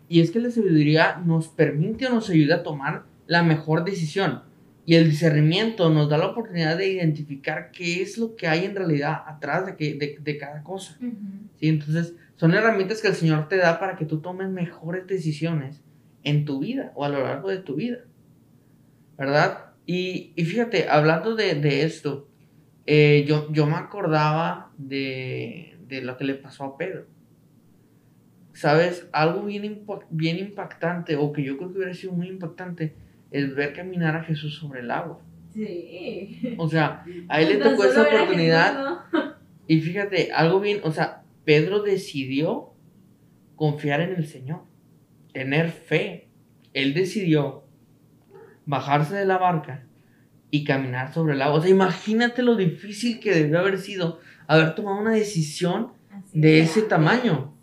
Y 0.08 0.20
es 0.20 0.30
que 0.30 0.40
la 0.40 0.50
sabiduría 0.50 1.22
nos 1.24 1.48
permite 1.48 2.06
o 2.06 2.10
nos 2.10 2.28
ayuda 2.28 2.56
a 2.56 2.62
tomar 2.62 3.04
la 3.26 3.42
mejor 3.42 3.84
decisión 3.84 4.42
y 4.84 4.96
el 4.96 5.10
discernimiento 5.10 5.90
nos 5.90 6.08
da 6.08 6.18
la 6.18 6.26
oportunidad 6.26 6.76
de 6.76 6.88
identificar 6.88 7.70
qué 7.70 8.02
es 8.02 8.18
lo 8.18 8.34
que 8.34 8.48
hay 8.48 8.64
en 8.64 8.74
realidad 8.74 9.22
atrás 9.26 9.66
de, 9.66 9.76
que, 9.76 9.94
de, 9.94 10.18
de 10.20 10.38
cada 10.38 10.62
cosa. 10.62 10.98
¿sí? 10.98 11.68
Entonces, 11.68 12.14
son 12.36 12.54
herramientas 12.54 13.00
que 13.00 13.08
el 13.08 13.14
Señor 13.14 13.48
te 13.48 13.56
da 13.56 13.78
para 13.78 13.96
que 13.96 14.04
tú 14.04 14.20
tomes 14.20 14.48
mejores 14.48 15.06
decisiones 15.06 15.80
en 16.24 16.44
tu 16.44 16.58
vida 16.58 16.92
o 16.96 17.04
a 17.04 17.08
lo 17.08 17.22
largo 17.22 17.48
de 17.48 17.58
tu 17.58 17.76
vida. 17.76 17.98
¿Verdad? 19.16 19.66
Y, 19.86 20.32
y 20.34 20.44
fíjate, 20.44 20.88
hablando 20.88 21.36
de, 21.36 21.54
de 21.54 21.84
esto, 21.84 22.28
eh, 22.86 23.24
yo, 23.26 23.52
yo 23.52 23.66
me 23.66 23.76
acordaba 23.76 24.72
de, 24.76 25.78
de, 25.86 26.02
lo 26.02 26.16
que 26.16 26.24
le 26.24 26.34
pasó 26.34 26.64
a 26.64 26.76
Pedro. 26.76 27.06
¿Sabes? 28.52 29.08
Algo 29.12 29.44
bien, 29.44 29.84
bien 30.10 30.38
impactante, 30.38 31.16
o 31.16 31.32
que 31.32 31.44
yo 31.44 31.56
creo 31.56 31.70
que 31.70 31.78
hubiera 31.78 31.94
sido 31.94 32.12
muy 32.12 32.28
impactante, 32.28 32.94
el 33.32 33.54
ver 33.54 33.74
caminar 33.74 34.16
a 34.16 34.24
Jesús 34.24 34.56
sobre 34.56 34.80
el 34.80 34.90
agua. 34.90 35.20
Sí. 35.52 36.54
O 36.58 36.68
sea, 36.68 37.04
a 37.28 37.40
él 37.40 37.48
le 37.48 37.56
tocó 37.56 37.84
esa 37.84 38.02
oportunidad. 38.02 39.00
Y 39.66 39.80
fíjate, 39.80 40.32
algo 40.32 40.60
bien, 40.60 40.80
o 40.82 40.90
sea, 40.90 41.22
Pedro 41.44 41.82
decidió 41.82 42.72
confiar 43.56 44.00
en 44.00 44.14
el 44.14 44.26
Señor, 44.26 44.62
tener 45.32 45.70
fe. 45.70 46.28
Él 46.72 46.94
decidió 46.94 47.64
bajarse 48.66 49.14
de 49.14 49.24
la 49.24 49.38
barca 49.38 49.86
y 50.50 50.64
caminar 50.64 51.12
sobre 51.12 51.34
el 51.34 51.42
agua. 51.42 51.58
O 51.58 51.62
sea, 51.62 51.70
imagínate 51.70 52.42
lo 52.42 52.56
difícil 52.56 53.20
que 53.20 53.34
debió 53.34 53.58
haber 53.58 53.78
sido 53.78 54.20
haber 54.46 54.74
tomado 54.74 55.00
una 55.00 55.12
decisión 55.12 55.92
de 56.32 56.60
ese 56.60 56.82
tamaño. 56.82 57.54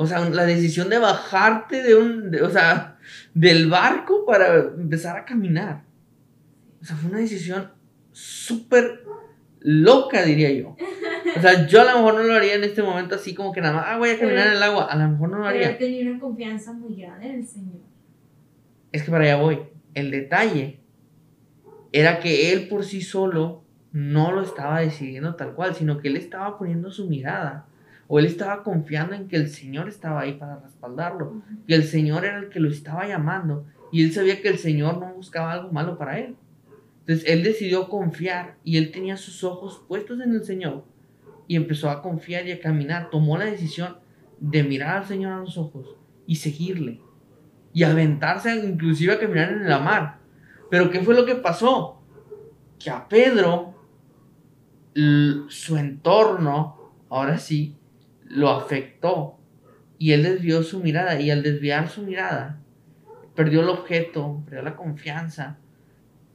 O 0.00 0.06
sea, 0.06 0.20
la 0.30 0.46
decisión 0.46 0.88
de 0.90 0.98
bajarte 0.98 1.82
de 1.82 1.96
un, 1.96 2.32
o 2.40 2.50
sea, 2.50 2.98
del 3.34 3.68
barco 3.68 4.24
para 4.24 4.54
empezar 4.56 5.16
a 5.16 5.24
caminar. 5.24 5.82
O 6.80 6.84
sea, 6.84 6.94
fue 6.94 7.10
una 7.10 7.18
decisión 7.18 7.72
súper 8.12 9.02
loca, 9.58 10.22
diría 10.22 10.52
yo. 10.52 10.76
O 11.36 11.40
sea, 11.40 11.66
yo 11.66 11.80
a 11.80 11.84
lo 11.84 11.98
mejor 11.98 12.14
no 12.14 12.22
lo 12.22 12.34
haría 12.34 12.54
en 12.54 12.62
este 12.62 12.80
momento 12.80 13.16
así 13.16 13.34
como 13.34 13.50
que 13.50 13.60
nada 13.60 13.74
más, 13.74 13.84
ah, 13.88 13.98
voy 13.98 14.10
a 14.10 14.20
caminar 14.20 14.46
en 14.46 14.52
el 14.52 14.62
agua. 14.62 14.84
A 14.84 14.94
lo 14.94 15.08
mejor 15.08 15.30
no 15.30 15.38
lo 15.38 15.46
haría. 15.48 15.66
Pero 15.66 15.78
tenía 15.78 16.08
una 16.08 16.20
confianza 16.20 16.72
muy 16.72 16.94
grande 16.94 17.30
en 17.30 17.34
el 17.40 17.44
Señor. 17.44 17.80
Es 18.92 19.02
que 19.02 19.10
para 19.10 19.24
allá 19.24 19.34
voy. 19.34 19.62
El 19.94 20.12
detalle 20.12 20.78
era 21.90 22.20
que 22.20 22.52
él 22.52 22.68
por 22.68 22.84
sí 22.84 23.02
solo 23.02 23.64
no 23.90 24.30
lo 24.30 24.42
estaba 24.42 24.78
decidiendo 24.78 25.34
tal 25.34 25.54
cual, 25.54 25.74
sino 25.74 25.98
que 25.98 26.06
él 26.06 26.16
estaba 26.16 26.56
poniendo 26.56 26.92
su 26.92 27.08
mirada 27.08 27.67
o 28.08 28.18
él 28.18 28.24
estaba 28.24 28.62
confiando 28.62 29.14
en 29.14 29.28
que 29.28 29.36
el 29.36 29.48
Señor 29.48 29.86
estaba 29.86 30.22
ahí 30.22 30.32
para 30.32 30.58
respaldarlo, 30.58 31.42
que 31.66 31.74
el 31.74 31.84
Señor 31.84 32.24
era 32.24 32.38
el 32.38 32.48
que 32.48 32.58
lo 32.58 32.70
estaba 32.70 33.06
llamando 33.06 33.66
y 33.92 34.02
él 34.02 34.12
sabía 34.12 34.40
que 34.40 34.48
el 34.48 34.58
Señor 34.58 34.98
no 34.98 35.12
buscaba 35.12 35.52
algo 35.52 35.70
malo 35.70 35.98
para 35.98 36.18
él. 36.18 36.34
Entonces 37.00 37.28
él 37.28 37.42
decidió 37.42 37.88
confiar 37.88 38.56
y 38.64 38.78
él 38.78 38.90
tenía 38.90 39.16
sus 39.16 39.44
ojos 39.44 39.82
puestos 39.86 40.20
en 40.20 40.32
el 40.32 40.44
Señor 40.44 40.84
y 41.46 41.56
empezó 41.56 41.90
a 41.90 42.02
confiar 42.02 42.46
y 42.46 42.52
a 42.52 42.60
caminar. 42.60 43.10
Tomó 43.10 43.36
la 43.36 43.44
decisión 43.44 43.98
de 44.40 44.62
mirar 44.62 44.98
al 44.98 45.06
Señor 45.06 45.32
a 45.32 45.40
los 45.40 45.58
ojos 45.58 45.96
y 46.26 46.36
seguirle 46.36 47.00
y 47.74 47.82
aventarse 47.82 48.54
inclusive 48.56 49.12
a 49.12 49.20
caminar 49.20 49.52
en 49.52 49.68
la 49.68 49.78
mar. 49.78 50.18
Pero 50.70 50.90
¿qué 50.90 51.00
fue 51.00 51.14
lo 51.14 51.26
que 51.26 51.34
pasó? 51.34 52.02
Que 52.78 52.90
a 52.90 53.06
Pedro 53.06 53.74
su 55.48 55.76
entorno, 55.76 56.92
ahora 57.08 57.38
sí, 57.38 57.77
lo 58.28 58.50
afectó 58.50 59.38
y 59.98 60.12
él 60.12 60.22
desvió 60.22 60.62
su 60.62 60.80
mirada 60.80 61.20
y 61.20 61.30
al 61.30 61.42
desviar 61.42 61.88
su 61.88 62.02
mirada 62.02 62.60
perdió 63.34 63.60
el 63.60 63.68
objeto, 63.68 64.42
perdió 64.44 64.62
la 64.62 64.76
confianza 64.76 65.58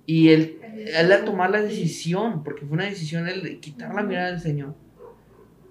y 0.06 0.30
él, 0.30 0.60
él 0.76 1.12
al 1.12 1.26
tomar 1.26 1.50
la 1.50 1.62
decisión, 1.62 2.44
porque 2.44 2.66
fue 2.66 2.74
una 2.74 2.86
decisión 2.86 3.28
el 3.28 3.42
de 3.42 3.60
quitar 3.60 3.94
la 3.94 4.04
mirada 4.04 4.32
del 4.32 4.40
Señor, 4.40 4.76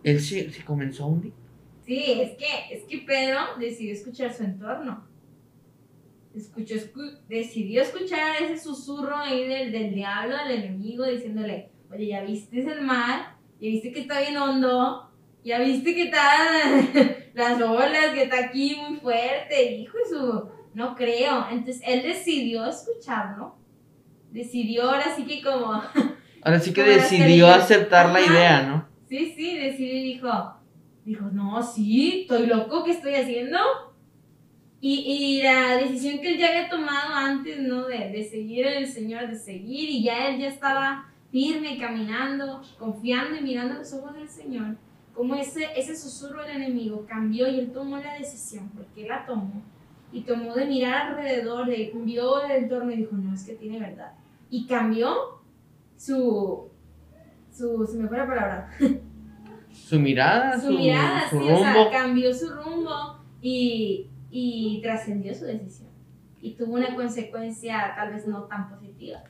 él 0.04 0.20
se, 0.20 0.50
se 0.50 0.64
comenzó 0.64 1.04
a 1.04 1.06
hundir. 1.08 1.32
Sí, 1.84 2.20
es 2.20 2.32
que, 2.36 2.74
es 2.74 2.84
que 2.84 2.98
Pedro 2.98 3.38
decidió 3.58 3.92
escuchar 3.92 4.32
su 4.32 4.44
entorno. 4.44 5.06
Escuchó, 6.34 6.76
decidió 7.28 7.82
escuchar 7.82 8.42
ese 8.42 8.58
susurro 8.58 9.16
ahí 9.16 9.46
del, 9.46 9.70
del 9.70 9.94
diablo, 9.94 10.36
del 10.46 10.64
enemigo, 10.64 11.04
diciéndole, 11.04 11.68
oye, 11.90 12.06
ya 12.06 12.22
viste 12.22 12.60
el 12.60 12.82
mar, 12.82 13.36
ya 13.60 13.68
viste 13.68 13.92
que 13.92 14.00
está 14.00 14.20
bien 14.20 14.36
hondo, 14.36 15.11
ya 15.44 15.58
viste 15.58 15.94
que 15.94 16.04
están 16.04 16.88
las 17.34 17.60
olas, 17.60 18.10
que 18.14 18.24
está 18.24 18.46
aquí 18.46 18.76
muy 18.76 18.98
fuerte, 18.98 19.72
hijo 19.72 19.98
de 19.98 20.04
su, 20.04 20.48
no 20.74 20.94
creo. 20.94 21.46
Entonces 21.50 21.82
él 21.84 22.02
decidió 22.02 22.66
escucharlo, 22.66 23.56
decidió 24.30 24.90
ahora 24.90 25.14
sí 25.16 25.24
que 25.24 25.42
como... 25.42 25.82
Ahora 26.44 26.58
sí 26.58 26.72
que 26.72 26.82
decidió 26.82 27.46
aceptar 27.46 28.10
la 28.10 28.20
idea, 28.20 28.62
¿no? 28.64 28.88
Sí, 29.08 29.32
sí, 29.36 29.56
decidió 29.56 29.94
y 29.94 30.02
dijo, 30.02 30.28
dijo, 31.04 31.26
no, 31.30 31.62
sí, 31.62 32.22
estoy 32.22 32.48
loco, 32.48 32.82
¿qué 32.82 32.90
estoy 32.90 33.14
haciendo? 33.14 33.58
Y, 34.80 35.04
y, 35.06 35.42
la 35.44 35.76
decisión 35.76 36.18
que 36.18 36.32
él 36.32 36.38
ya 36.38 36.48
había 36.48 36.68
tomado 36.68 37.14
antes, 37.14 37.60
¿no? 37.60 37.86
De, 37.86 38.08
de 38.08 38.24
seguir 38.28 38.66
al 38.66 38.88
Señor, 38.88 39.28
de 39.28 39.36
seguir, 39.36 39.88
y 39.88 40.02
ya 40.02 40.26
él 40.26 40.40
ya 40.40 40.48
estaba 40.48 41.12
firme, 41.30 41.78
caminando, 41.78 42.60
confiando 42.76 43.36
y 43.36 43.42
mirando 43.42 43.74
los 43.74 43.92
ojos 43.92 44.16
del 44.16 44.28
Señor 44.28 44.76
como 45.14 45.34
ese, 45.34 45.68
ese 45.76 45.96
susurro 45.96 46.42
del 46.42 46.56
enemigo 46.62 47.04
cambió 47.06 47.48
y 47.48 47.58
él 47.58 47.72
tomó 47.72 47.98
la 47.98 48.14
decisión, 48.14 48.70
porque 48.74 49.02
él 49.02 49.08
la 49.08 49.26
tomó, 49.26 49.62
y 50.12 50.22
tomó 50.22 50.54
de 50.54 50.66
mirar 50.66 51.08
alrededor, 51.08 51.66
de, 51.66 51.92
vio 51.94 52.42
el 52.44 52.50
entorno 52.64 52.92
y 52.92 52.96
dijo, 52.96 53.16
no, 53.16 53.34
es 53.34 53.44
que 53.44 53.54
tiene 53.54 53.78
verdad. 53.78 54.12
Y 54.50 54.66
cambió 54.66 55.40
su, 55.96 56.68
su, 57.50 57.86
se 57.86 57.98
me 57.98 58.08
fue 58.08 58.18
la 58.18 58.26
palabra. 58.26 58.70
Su 59.72 59.98
mirada, 59.98 60.60
su, 60.60 60.70
mirada, 60.70 61.30
sí, 61.30 61.36
o 61.36 61.58
sea, 61.58 61.90
cambió 61.90 62.32
su 62.34 62.50
rumbo 62.50 63.24
y, 63.40 64.06
y 64.30 64.80
trascendió 64.82 65.34
su 65.34 65.46
decisión. 65.46 65.88
Y 66.42 66.52
tuvo 66.52 66.74
una 66.74 66.94
consecuencia 66.94 67.94
tal 67.96 68.12
vez 68.12 68.26
no 68.26 68.42
tan 68.42 68.68
positiva. 68.68 69.22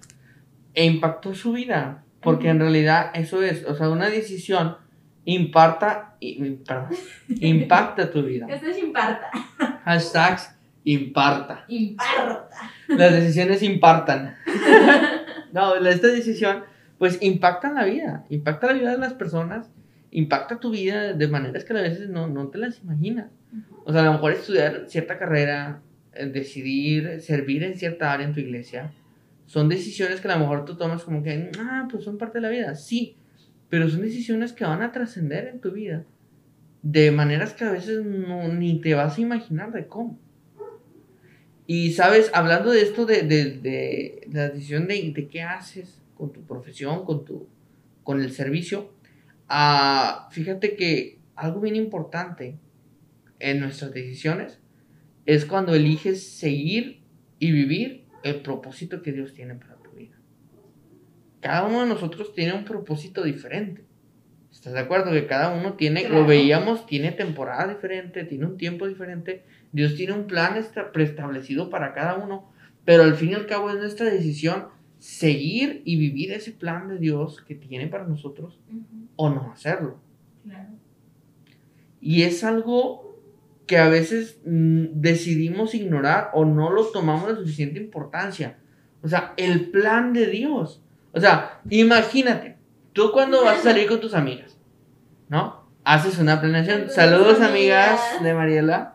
E 0.74 0.84
impactó 0.84 1.32
su 1.32 1.52
vida, 1.52 2.04
porque 2.20 2.48
en 2.48 2.58
realidad 2.58 3.12
eso 3.14 3.40
es, 3.40 3.64
o 3.66 3.76
sea, 3.76 3.88
una 3.88 4.10
decisión 4.10 4.76
imparta, 5.24 6.16
perdón, 6.66 6.88
impacta 7.40 8.10
tu 8.10 8.22
vida. 8.22 8.46
Esto 8.48 8.66
es 8.66 8.78
imparta. 8.78 9.30
Hashtags 9.84 10.56
Imparta. 10.84 11.64
Imparta. 11.68 12.56
Las 12.88 13.12
decisiones 13.12 13.62
impartan. 13.62 14.36
no, 15.52 15.76
esta 15.76 16.08
decisión, 16.08 16.64
pues 16.98 17.18
impacta 17.20 17.70
la 17.72 17.84
vida. 17.84 18.24
Impacta 18.30 18.68
la 18.68 18.72
vida 18.72 18.90
de 18.90 18.98
las 18.98 19.14
personas. 19.14 19.70
Impacta 20.10 20.58
tu 20.58 20.70
vida 20.70 21.12
de 21.12 21.28
maneras 21.28 21.64
que 21.64 21.72
a 21.72 21.80
veces 21.80 22.08
no, 22.08 22.26
no 22.26 22.48
te 22.48 22.58
las 22.58 22.80
imaginas. 22.80 23.30
O 23.84 23.92
sea, 23.92 24.02
a 24.02 24.04
lo 24.04 24.12
mejor 24.12 24.32
estudiar 24.32 24.84
cierta 24.88 25.18
carrera, 25.18 25.80
eh, 26.14 26.26
decidir 26.26 27.20
servir 27.20 27.62
en 27.62 27.78
cierta 27.78 28.12
área 28.12 28.26
en 28.26 28.34
tu 28.34 28.40
iglesia, 28.40 28.92
son 29.46 29.68
decisiones 29.68 30.20
que 30.20 30.28
a 30.28 30.34
lo 30.34 30.40
mejor 30.40 30.64
tú 30.64 30.76
tomas 30.76 31.04
como 31.04 31.22
que, 31.22 31.50
ah, 31.58 31.86
pues 31.90 32.04
son 32.04 32.18
parte 32.18 32.38
de 32.38 32.42
la 32.42 32.48
vida. 32.48 32.74
Sí, 32.74 33.16
pero 33.72 33.88
son 33.88 34.02
decisiones 34.02 34.52
que 34.52 34.66
van 34.66 34.82
a 34.82 34.92
trascender 34.92 35.48
en 35.48 35.58
tu 35.58 35.70
vida 35.70 36.04
de 36.82 37.10
maneras 37.10 37.54
que 37.54 37.64
a 37.64 37.72
veces 37.72 38.04
no, 38.04 38.46
ni 38.48 38.82
te 38.82 38.92
vas 38.92 39.16
a 39.16 39.20
imaginar 39.22 39.72
de 39.72 39.86
cómo. 39.86 40.18
Y 41.66 41.92
sabes, 41.92 42.30
hablando 42.34 42.70
de 42.70 42.82
esto, 42.82 43.06
de, 43.06 43.22
de, 43.22 43.60
de 43.60 44.28
la 44.30 44.50
decisión 44.50 44.88
de, 44.88 45.26
qué 45.30 45.40
haces 45.40 46.02
con 46.18 46.34
tu 46.34 46.42
profesión, 46.42 47.06
con, 47.06 47.24
tu, 47.24 47.48
con 48.02 48.20
el 48.20 48.32
servicio, 48.32 48.92
uh, 49.48 50.30
fíjate 50.30 50.76
que 50.76 51.18
algo 51.34 51.62
bien 51.62 51.76
importante 51.76 52.58
en 53.38 53.58
nuestras 53.58 53.94
decisiones 53.94 54.58
es 55.24 55.46
cuando 55.46 55.74
eliges 55.74 56.22
seguir 56.22 57.00
y 57.38 57.52
vivir 57.52 58.04
el 58.22 58.42
propósito 58.42 59.00
que 59.00 59.12
Dios 59.12 59.32
tiene 59.32 59.54
para. 59.54 59.71
Cada 61.42 61.66
uno 61.66 61.80
de 61.80 61.86
nosotros 61.86 62.32
tiene 62.32 62.54
un 62.54 62.64
propósito 62.64 63.24
diferente. 63.24 63.84
¿Estás 64.52 64.74
de 64.74 64.78
acuerdo? 64.78 65.10
Que 65.10 65.26
cada 65.26 65.52
uno 65.52 65.74
tiene, 65.74 66.08
lo 66.08 66.24
veíamos, 66.24 66.86
tiene 66.86 67.10
temporada 67.10 67.66
diferente, 67.66 68.22
tiene 68.22 68.46
un 68.46 68.56
tiempo 68.56 68.86
diferente. 68.86 69.44
Dios 69.72 69.96
tiene 69.96 70.12
un 70.12 70.28
plan 70.28 70.54
preestablecido 70.92 71.68
para 71.68 71.94
cada 71.94 72.14
uno, 72.14 72.48
pero 72.84 73.02
al 73.02 73.16
fin 73.16 73.30
y 73.30 73.34
al 73.34 73.46
cabo 73.46 73.70
es 73.70 73.76
nuestra 73.76 74.06
decisión 74.06 74.68
seguir 74.98 75.82
y 75.84 75.96
vivir 75.96 76.32
ese 76.32 76.52
plan 76.52 76.86
de 76.86 76.98
Dios 76.98 77.42
que 77.42 77.56
tiene 77.56 77.88
para 77.88 78.06
nosotros 78.06 78.60
o 79.16 79.28
no 79.28 79.50
hacerlo. 79.50 79.98
Claro. 80.44 80.70
Y 82.00 82.22
es 82.22 82.44
algo 82.44 83.20
que 83.66 83.78
a 83.78 83.88
veces 83.88 84.40
mm, 84.46 85.00
decidimos 85.00 85.74
ignorar 85.74 86.30
o 86.34 86.44
no 86.44 86.70
lo 86.70 86.84
tomamos 86.92 87.26
de 87.26 87.34
suficiente 87.34 87.80
importancia. 87.80 88.58
O 89.02 89.08
sea, 89.08 89.34
el 89.36 89.70
plan 89.70 90.12
de 90.12 90.28
Dios. 90.28 90.84
O 91.12 91.20
sea, 91.20 91.60
imagínate, 91.68 92.56
tú 92.92 93.12
cuando 93.12 93.44
vas 93.44 93.60
a 93.60 93.62
salir 93.62 93.86
con 93.88 94.00
tus 94.00 94.14
amigas, 94.14 94.56
¿no? 95.28 95.62
Haces 95.84 96.18
una 96.18 96.40
planeación. 96.40 96.88
Saludos, 96.90 97.40
amigas 97.40 98.00
de 98.22 98.34
Mariela. 98.34 98.94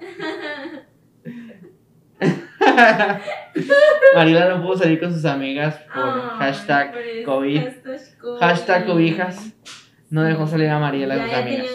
Mariela 4.16 4.50
no 4.50 4.64
pudo 4.64 4.78
salir 4.78 5.00
con 5.00 5.14
sus 5.14 5.26
amigas 5.26 5.76
por 5.94 6.22
hashtag 6.38 7.24
COVID. 7.26 7.62
Hashtag, 8.40 8.86
cobijas. 8.86 9.54
No 10.10 10.24
dejó 10.24 10.48
salir 10.48 10.70
a 10.70 10.80
Mariela 10.80 11.18
con 11.18 11.26
sus 11.26 11.34
amigas. 11.34 11.68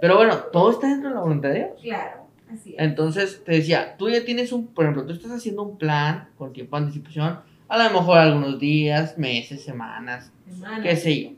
Pero 0.00 0.16
bueno, 0.16 0.36
todo 0.52 0.70
está 0.72 0.88
dentro 0.88 1.08
de 1.08 1.14
la 1.14 1.20
voluntad 1.20 1.48
de 1.50 1.54
Dios. 1.54 1.70
Claro, 1.80 2.26
así 2.52 2.74
es. 2.76 2.76
Entonces, 2.78 3.42
te 3.44 3.52
decía, 3.52 3.96
tú 3.96 4.10
ya 4.10 4.24
tienes 4.24 4.52
un, 4.52 4.66
por 4.66 4.84
ejemplo, 4.84 5.06
tú 5.06 5.12
estás 5.12 5.30
haciendo 5.30 5.62
un 5.62 5.78
plan 5.78 6.28
con 6.36 6.52
tiempo 6.52 6.76
de 6.76 6.82
anticipación, 6.82 7.40
a 7.68 7.78
lo 7.78 8.00
mejor 8.00 8.18
algunos 8.18 8.58
días, 8.58 9.16
meses, 9.18 9.64
semanas, 9.64 10.32
qué 10.82 10.96
sé 10.96 11.22
yo, 11.22 11.30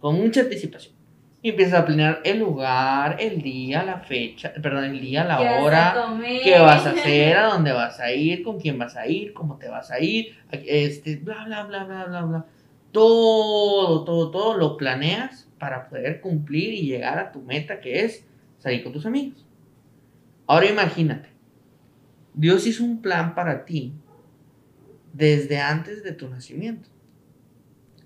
con 0.00 0.16
mucha 0.16 0.40
anticipación. 0.40 0.94
Y 1.42 1.50
empiezas 1.50 1.80
a 1.80 1.86
planear 1.86 2.20
el 2.24 2.40
lugar, 2.40 3.16
el 3.18 3.40
día, 3.40 3.82
la 3.82 4.00
fecha, 4.00 4.52
perdón, 4.60 4.84
el 4.84 5.00
día, 5.00 5.24
la 5.24 5.62
hora, 5.62 5.94
qué 6.42 6.58
vas 6.58 6.84
a 6.84 6.90
hacer, 6.98 7.36
a 7.36 7.46
dónde 7.46 7.72
vas 7.72 7.98
a 7.98 8.12
ir, 8.12 8.42
con 8.42 8.60
quién 8.60 8.78
vas 8.78 8.96
a 8.96 9.06
ir, 9.06 9.32
cómo 9.32 9.56
te 9.56 9.68
vas 9.68 9.90
a 9.90 10.00
ir, 10.00 10.36
este, 10.50 11.16
bla, 11.16 11.44
bla, 11.46 11.64
bla, 11.64 11.84
bla, 11.84 12.04
bla, 12.04 12.22
bla. 12.22 12.46
Todo, 12.92 14.04
todo, 14.04 14.30
todo 14.30 14.54
lo 14.54 14.76
planeas 14.76 15.48
para 15.58 15.88
poder 15.88 16.20
cumplir 16.20 16.74
y 16.74 16.82
llegar 16.82 17.18
a 17.18 17.32
tu 17.32 17.40
meta 17.40 17.80
que 17.80 18.04
es 18.04 18.26
salir 18.58 18.82
con 18.82 18.92
tus 18.92 19.06
amigos. 19.06 19.46
Ahora 20.46 20.66
imagínate, 20.66 21.28
Dios 22.34 22.66
hizo 22.66 22.84
un 22.84 23.00
plan 23.00 23.34
para 23.34 23.64
ti 23.64 23.94
desde 25.12 25.58
antes 25.58 26.02
de 26.02 26.12
tu 26.12 26.28
nacimiento. 26.28 26.88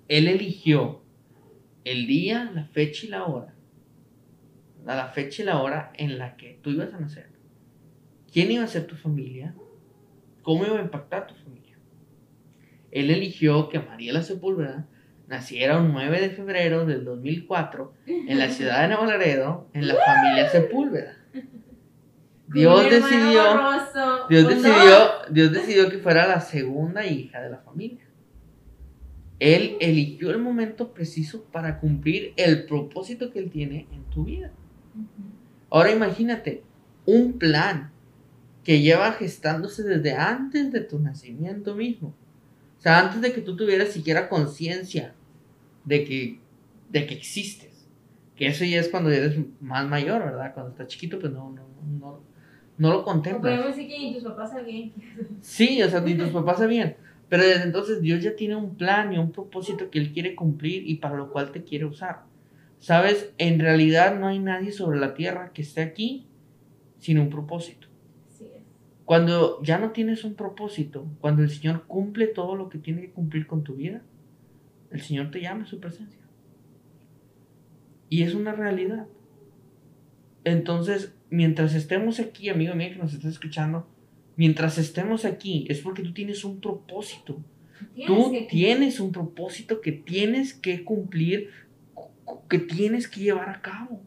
Él 0.09 0.29
eligió 0.29 1.03
el 1.85 2.07
día, 2.07 2.51
la 2.55 2.65
fecha 2.67 3.07
y 3.07 3.11
la 3.11 3.25
hora. 3.25 3.55
La 4.85 5.09
fecha 5.09 5.43
y 5.43 5.47
la 5.47 5.63
hora 5.63 5.93
en 5.97 6.19
la 6.19 6.37
que 6.37 6.59
tú 6.63 6.71
ibas 6.71 6.93
a 6.93 7.01
nacer. 7.01 7.31
¿Quién 8.33 8.51
iba 8.51 8.65
a 8.65 8.69
ser 8.69 8.87
tu 8.87 8.97
familia? 8.97 9.55
¿Cómo 10.43 10.67
iba 10.67 10.79
a 10.79 10.83
impactar 10.83 11.27
tu 11.27 11.35
familia? 11.35 11.79
Él 12.91 13.11
eligió 13.11 13.69
que 13.69 13.81
María 13.81 14.13
la 14.13 14.23
Sepúlveda 14.23 14.87
naciera 15.27 15.79
un 15.79 15.93
9 15.93 16.21
de 16.21 16.31
febrero 16.31 16.85
del 16.85 17.05
2004 17.05 17.95
en 18.07 18.39
la 18.39 18.51
ciudad 18.51 18.83
de 18.83 18.89
Nuevo 18.89 19.07
Laredo, 19.07 19.69
en 19.73 19.89
la 19.89 19.95
familia 19.95 20.49
Sepúlveda. 20.49 21.24
Dios 22.49 22.85
decidió, 22.91 23.43
Dios 24.29 24.49
decidió, 24.49 24.95
Dios 25.31 25.53
decidió 25.53 25.91
que 25.91 25.99
fuera 25.99 26.27
la 26.27 26.41
segunda 26.41 27.07
hija 27.07 27.41
de 27.41 27.51
la 27.51 27.59
familia. 27.59 28.05
Él 29.41 29.77
eligió 29.81 30.31
el 30.31 30.39
momento 30.39 30.93
preciso 30.93 31.45
para 31.45 31.81
cumplir 31.81 32.33
el 32.37 32.67
propósito 32.67 33.31
que 33.31 33.41
Él 33.41 33.51
tiene 33.51 33.87
en 33.93 34.05
tu 34.05 34.25
vida. 34.25 34.53
Ahora 35.71 35.91
imagínate, 35.91 36.63
un 37.07 37.39
plan 37.39 37.91
que 38.63 38.81
lleva 38.81 39.13
gestándose 39.13 39.83
desde 39.83 40.15
antes 40.15 40.73
de 40.73 40.81
tu 40.81 40.99
nacimiento 40.99 41.75
mismo. 41.75 42.15
O 42.79 42.81
sea, 42.81 43.01
antes 43.01 43.21
de 43.21 43.33
que 43.33 43.41
tú 43.41 43.57
tuvieras 43.57 43.91
siquiera 43.91 44.29
conciencia 44.29 45.15
de 45.85 46.05
que, 46.05 46.41
de 46.91 47.07
que 47.07 47.15
existes. 47.15 47.87
Que 48.37 48.47
eso 48.47 48.65
ya 48.65 48.81
es 48.81 48.89
cuando 48.89 49.11
eres 49.11 49.39
más 49.61 49.87
mayor, 49.89 50.25
¿verdad? 50.25 50.55
Cuando 50.55 50.73
estás 50.73 50.89
chiquito, 50.89 51.19
pues 51.19 51.33
no, 51.33 51.51
no, 51.51 51.63
no, 52.01 52.21
no 52.77 52.91
lo 52.91 53.05
contemplas. 53.05 53.55
Podemos 53.55 53.77
decir 53.77 53.89
que 53.89 53.99
ni 53.99 54.15
tus 54.15 54.25
papás 54.25 54.51
sabían. 54.51 54.93
Sí, 55.41 55.83
o 55.83 55.89
sea, 55.89 56.01
ni 56.01 56.15
tus 56.15 56.29
papás 56.31 56.59
sabían. 56.59 56.97
Pero 57.29 57.45
desde 57.45 57.65
entonces 57.65 58.01
Dios 58.01 58.23
ya 58.23 58.37
tiene 58.37 58.57
un 58.57 58.75
plan 58.77 59.13
y 59.13 59.19
un 59.19 59.33
propósito 59.33 59.91
que 59.91 59.99
Él 59.99 60.13
quiere 60.13 60.35
cumplir 60.35 60.89
y 60.89 60.97
para 60.97 61.17
lo 61.17 61.31
cual 61.31 61.53
te 61.53 61.65
quiere 61.65 61.85
usar. 61.85 62.25
Sabes, 62.79 63.33
en 63.39 63.61
realidad 63.61 64.19
no 64.19 64.27
hay 64.27 64.39
nadie 64.39 64.73
sobre 64.73 64.99
la 64.99 65.15
tierra 65.15 65.53
que 65.53 65.63
esté 65.63 65.83
aquí 65.83 66.27
sin 66.99 67.19
un 67.19 67.31
propósito. 67.31 67.89
Sí. 68.29 68.47
Cuando 69.05 69.63
ya 69.63 69.79
no 69.79 69.91
tienes 69.93 70.25
un 70.25 70.35
propósito, 70.35 71.07
cuando 71.21 71.43
el 71.43 71.51
Señor 71.51 71.85
cumple 71.87 72.27
todo 72.27 72.57
lo 72.57 72.69
que 72.69 72.79
tiene 72.79 73.01
que 73.01 73.11
cumplir 73.11 73.47
con 73.47 73.65
tu 73.65 73.75
vida, 73.75 74.03
el 74.91 75.01
Señor 75.01 75.31
te 75.31 75.41
llama 75.41 75.65
a 75.65 75.67
su 75.67 75.81
presencia. 75.81 76.21
Y 78.11 78.23
es 78.23 78.35
una 78.35 78.53
realidad. 78.53 79.07
Entonces, 80.45 81.14
mientras 81.31 81.75
estemos 81.75 82.21
aquí, 82.21 82.49
amigo 82.49 82.75
mío 82.75 82.91
que 82.91 82.99
nos 82.99 83.13
estás 83.15 83.33
escuchando, 83.33 83.87
mientras 84.37 84.79
estemos 84.79 85.25
aquí, 85.25 85.67
es 85.69 85.81
porque 85.81 86.03
tú 86.03 86.13
tienes 86.13 86.45
un 86.45 86.61
propósito. 86.61 87.43
Tú 88.07 88.33
tienes 88.49 89.01
un 89.01 89.13
propósito 89.13 89.81
que 89.81 89.93
tienes 89.93 90.55
que 90.55 90.85
cumplir, 90.85 91.51
que 92.49 92.59
tienes 92.59 93.09
que 93.09 93.21
llevar 93.21 93.49
a 93.49 93.61
cabo. 93.61 94.01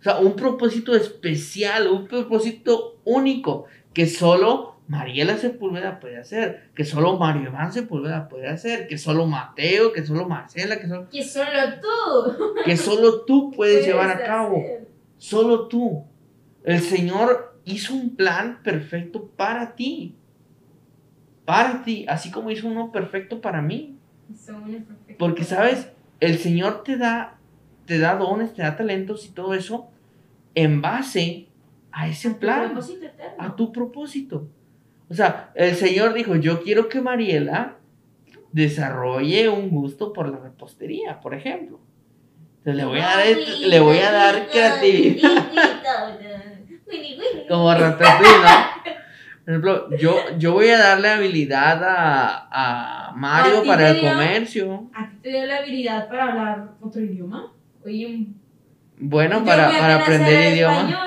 O 0.00 0.02
sea, 0.02 0.18
un 0.18 0.34
propósito 0.34 0.96
especial, 0.96 1.86
un 1.88 2.08
propósito 2.08 3.00
único, 3.04 3.66
que 3.92 4.06
solo 4.06 4.72
Mariela 4.88 5.38
Sepúlveda 5.38 6.00
puede 6.00 6.18
hacer, 6.18 6.70
que 6.74 6.84
solo 6.84 7.16
Mario 7.16 7.48
Iván 7.48 7.72
Sepúlveda 7.72 8.28
puede 8.28 8.48
hacer, 8.48 8.88
que 8.88 8.98
solo 8.98 9.26
Mateo, 9.26 9.92
que 9.92 10.04
solo 10.04 10.28
Marcela, 10.28 10.80
que 10.80 10.88
solo... 10.88 11.08
Que 11.08 11.22
solo 11.24 11.50
tú. 11.80 12.54
Que 12.64 12.76
solo 12.76 13.24
tú 13.24 13.52
puedes, 13.52 13.86
llevar 13.86 14.10
a 14.10 14.22
cabo. 14.22 14.62
Solo 15.18 15.68
tú. 15.68 16.04
El 16.64 16.80
Señor 16.80 17.58
hizo 17.64 17.94
un 17.94 18.16
plan 18.16 18.60
perfecto 18.62 19.26
para 19.36 19.74
ti. 19.74 20.16
Para 21.44 21.82
ti, 21.82 22.06
así 22.08 22.30
como 22.30 22.50
hizo 22.50 22.68
uno 22.68 22.92
perfecto 22.92 23.40
para 23.40 23.60
mí. 23.62 23.96
Porque, 25.18 25.44
¿sabes? 25.44 25.90
El 26.20 26.38
Señor 26.38 26.84
te 26.84 26.96
da, 26.96 27.38
te 27.84 27.98
da 27.98 28.14
dones, 28.14 28.54
te 28.54 28.62
da 28.62 28.76
talentos 28.76 29.26
y 29.26 29.30
todo 29.30 29.54
eso 29.54 29.88
en 30.54 30.80
base 30.80 31.48
a 31.90 32.08
ese 32.08 32.30
plan. 32.30 32.78
A 33.38 33.56
tu 33.56 33.72
propósito. 33.72 34.48
O 35.08 35.14
sea, 35.14 35.52
el 35.54 35.74
Señor 35.74 36.14
dijo, 36.14 36.36
yo 36.36 36.62
quiero 36.62 36.88
que 36.88 37.00
Mariela 37.00 37.76
desarrolle 38.52 39.48
un 39.48 39.68
gusto 39.70 40.12
por 40.12 40.28
la 40.28 40.38
repostería, 40.38 41.20
por 41.20 41.34
ejemplo. 41.34 41.80
Entonces 42.58 42.76
le 42.76 42.84
voy 42.84 43.00
a 43.00 43.16
dar, 43.16 43.26
le 43.60 43.80
voy 43.80 43.98
a 43.98 44.12
dar 44.12 44.48
creatividad. 44.48 45.50
Como 47.48 47.72
Ratatouille, 47.72 48.42
¿no? 48.42 48.82
Por 49.44 49.50
ejemplo, 49.50 49.96
yo, 49.96 50.16
yo 50.38 50.52
voy 50.52 50.68
a 50.68 50.78
darle 50.78 51.08
habilidad 51.08 51.82
a, 51.82 52.48
a 52.50 53.12
Mario 53.16 53.64
para 53.66 53.90
el 53.90 54.00
comercio. 54.00 54.88
¿A 54.94 55.08
ti 55.10 55.16
te 55.20 55.30
dio 55.30 55.46
la 55.46 55.56
habilidad 55.56 56.08
para 56.08 56.28
hablar 56.28 56.68
otro 56.80 57.02
idioma? 57.02 57.52
Oye, 57.84 58.28
bueno, 58.98 59.44
para, 59.44 59.68
para 59.68 59.96
aprender 59.96 60.54
idioma. 60.54 60.84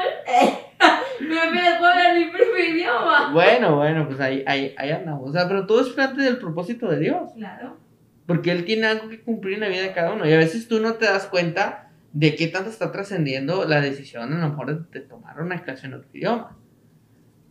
me 1.22 1.78
puedo 1.78 1.92
hablar 1.92 2.18
mi 2.18 2.26
propio 2.26 2.76
idioma. 2.76 3.32
Bueno, 3.32 3.78
bueno, 3.78 4.06
pues 4.06 4.20
ahí, 4.20 4.44
ahí, 4.46 4.76
ahí 4.78 4.92
andamos. 4.92 5.30
O 5.30 5.32
sea, 5.32 5.48
pero 5.48 5.66
todo 5.66 5.80
es 5.80 5.90
parte 5.90 6.22
del 6.22 6.38
propósito 6.38 6.90
de 6.90 7.00
Dios. 7.00 7.32
Claro. 7.38 7.78
Porque 8.26 8.52
Él 8.52 8.66
tiene 8.66 8.88
algo 8.88 9.08
que 9.08 9.22
cumplir 9.22 9.56
en 9.56 9.60
la 9.62 9.70
vida 9.70 9.84
de 9.84 9.94
cada 9.94 10.12
uno. 10.12 10.28
Y 10.28 10.34
a 10.34 10.38
veces 10.38 10.68
tú 10.68 10.82
no 10.82 10.96
te 10.96 11.06
das 11.06 11.28
cuenta 11.28 11.85
de 12.16 12.36
qué 12.36 12.48
tanto 12.48 12.70
está 12.70 12.94
trascendiendo 12.94 13.66
la 13.66 13.82
decisión, 13.82 14.34
a 14.34 14.40
lo 14.40 14.50
mejor, 14.50 14.90
de, 14.90 15.02
tomar 15.02 15.42
una 15.42 15.62
clase 15.64 15.86
en 15.88 15.96
otro 15.96 16.10
idioma. 16.14 16.58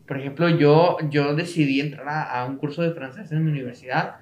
Por 0.07 0.19
ejemplo, 0.19 0.49
yo, 0.49 0.97
yo 1.11 1.35
decidí 1.35 1.81
entrar 1.81 2.09
a, 2.09 2.41
a 2.41 2.47
un 2.47 2.57
curso 2.57 2.83
de 2.83 2.93
francés 2.93 3.31
en 3.31 3.45
mi 3.45 3.51
universidad 3.51 4.17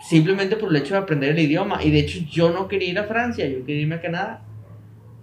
simplemente 0.00 0.56
por 0.56 0.70
el 0.70 0.76
hecho 0.76 0.94
de 0.94 1.00
aprender 1.00 1.30
el 1.30 1.38
idioma. 1.38 1.82
Y 1.84 1.92
de 1.92 2.00
hecho, 2.00 2.18
yo 2.28 2.50
no 2.50 2.66
quería 2.66 2.90
ir 2.90 2.98
a 2.98 3.04
Francia, 3.04 3.46
yo 3.46 3.64
quería 3.64 3.82
irme 3.82 3.96
a 3.96 4.00
Canadá. 4.00 4.42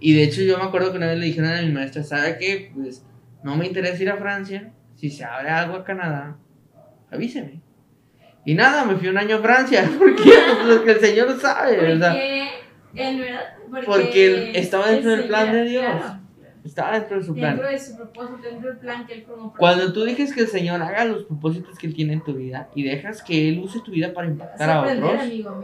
Y 0.00 0.14
de 0.14 0.22
hecho, 0.24 0.40
yo 0.42 0.56
me 0.56 0.64
acuerdo 0.64 0.92
que 0.92 0.96
una 0.96 1.08
vez 1.08 1.18
le 1.18 1.26
dijeron 1.26 1.50
a 1.50 1.60
mi 1.60 1.72
maestra, 1.72 2.02
¿sabe 2.02 2.38
qué? 2.38 2.70
Pues 2.74 3.04
no 3.42 3.54
me 3.54 3.66
interesa 3.66 4.02
ir 4.02 4.10
a 4.10 4.16
Francia. 4.16 4.72
Si 4.94 5.10
se 5.10 5.24
abre 5.24 5.50
algo 5.50 5.76
a 5.76 5.84
Canadá, 5.84 6.38
avíseme. 7.10 7.60
Y 8.44 8.54
nada, 8.54 8.84
me 8.84 8.96
fui 8.96 9.08
un 9.08 9.18
año 9.18 9.36
a 9.36 9.40
Francia. 9.40 9.90
¿Por 9.98 10.16
qué? 10.16 10.32
Pues 10.62 10.76
porque 10.78 10.92
el 10.92 11.00
Señor 11.00 11.38
sabe, 11.38 11.76
¿verdad? 11.76 12.16
Porque, 13.70 13.86
porque 13.86 14.52
estaba 14.58 14.88
dentro 14.88 15.10
del 15.12 15.26
plan 15.26 15.52
de 15.52 15.64
Dios. 15.64 15.84
Estaba 16.64 16.98
dentro 16.98 17.18
de 17.18 17.24
su 17.24 17.34
plan. 17.34 17.52
Dentro 17.56 17.70
de 17.70 17.78
su 17.78 17.96
propósito, 17.96 18.38
dentro 18.42 18.68
del 18.70 18.78
plan 18.78 19.06
que 19.06 19.14
él 19.14 19.24
como 19.24 19.54
Cuando 19.54 19.92
tú 19.92 20.02
dejes 20.04 20.34
que 20.34 20.40
el 20.42 20.48
Señor 20.48 20.82
haga 20.82 21.04
los 21.06 21.24
propósitos 21.24 21.78
que 21.78 21.86
Él 21.86 21.94
tiene 21.94 22.12
en 22.14 22.22
tu 22.22 22.34
vida 22.34 22.68
y 22.74 22.82
dejas 22.82 23.22
que 23.22 23.48
Él 23.48 23.60
use 23.60 23.80
tu 23.80 23.90
vida 23.92 24.12
para 24.12 24.26
impactar 24.26 24.68
a 24.70 24.80
otros, 24.82 25.20
amigo, 25.22 25.62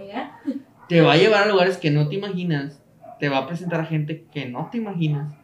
te 0.89 1.01
va 1.03 1.13
a 1.13 1.17
llevar 1.17 1.43
a 1.43 1.47
lugares 1.49 1.77
que 1.77 1.91
no 1.91 2.09
te 2.09 2.15
imaginas, 2.15 2.81
te 3.19 3.29
va 3.29 3.39
a 3.39 3.47
presentar 3.47 3.81
a 3.81 3.85
gente 3.87 4.25
que 4.33 4.47
no 4.47 4.69
te 4.71 4.79
imaginas. 4.79 5.35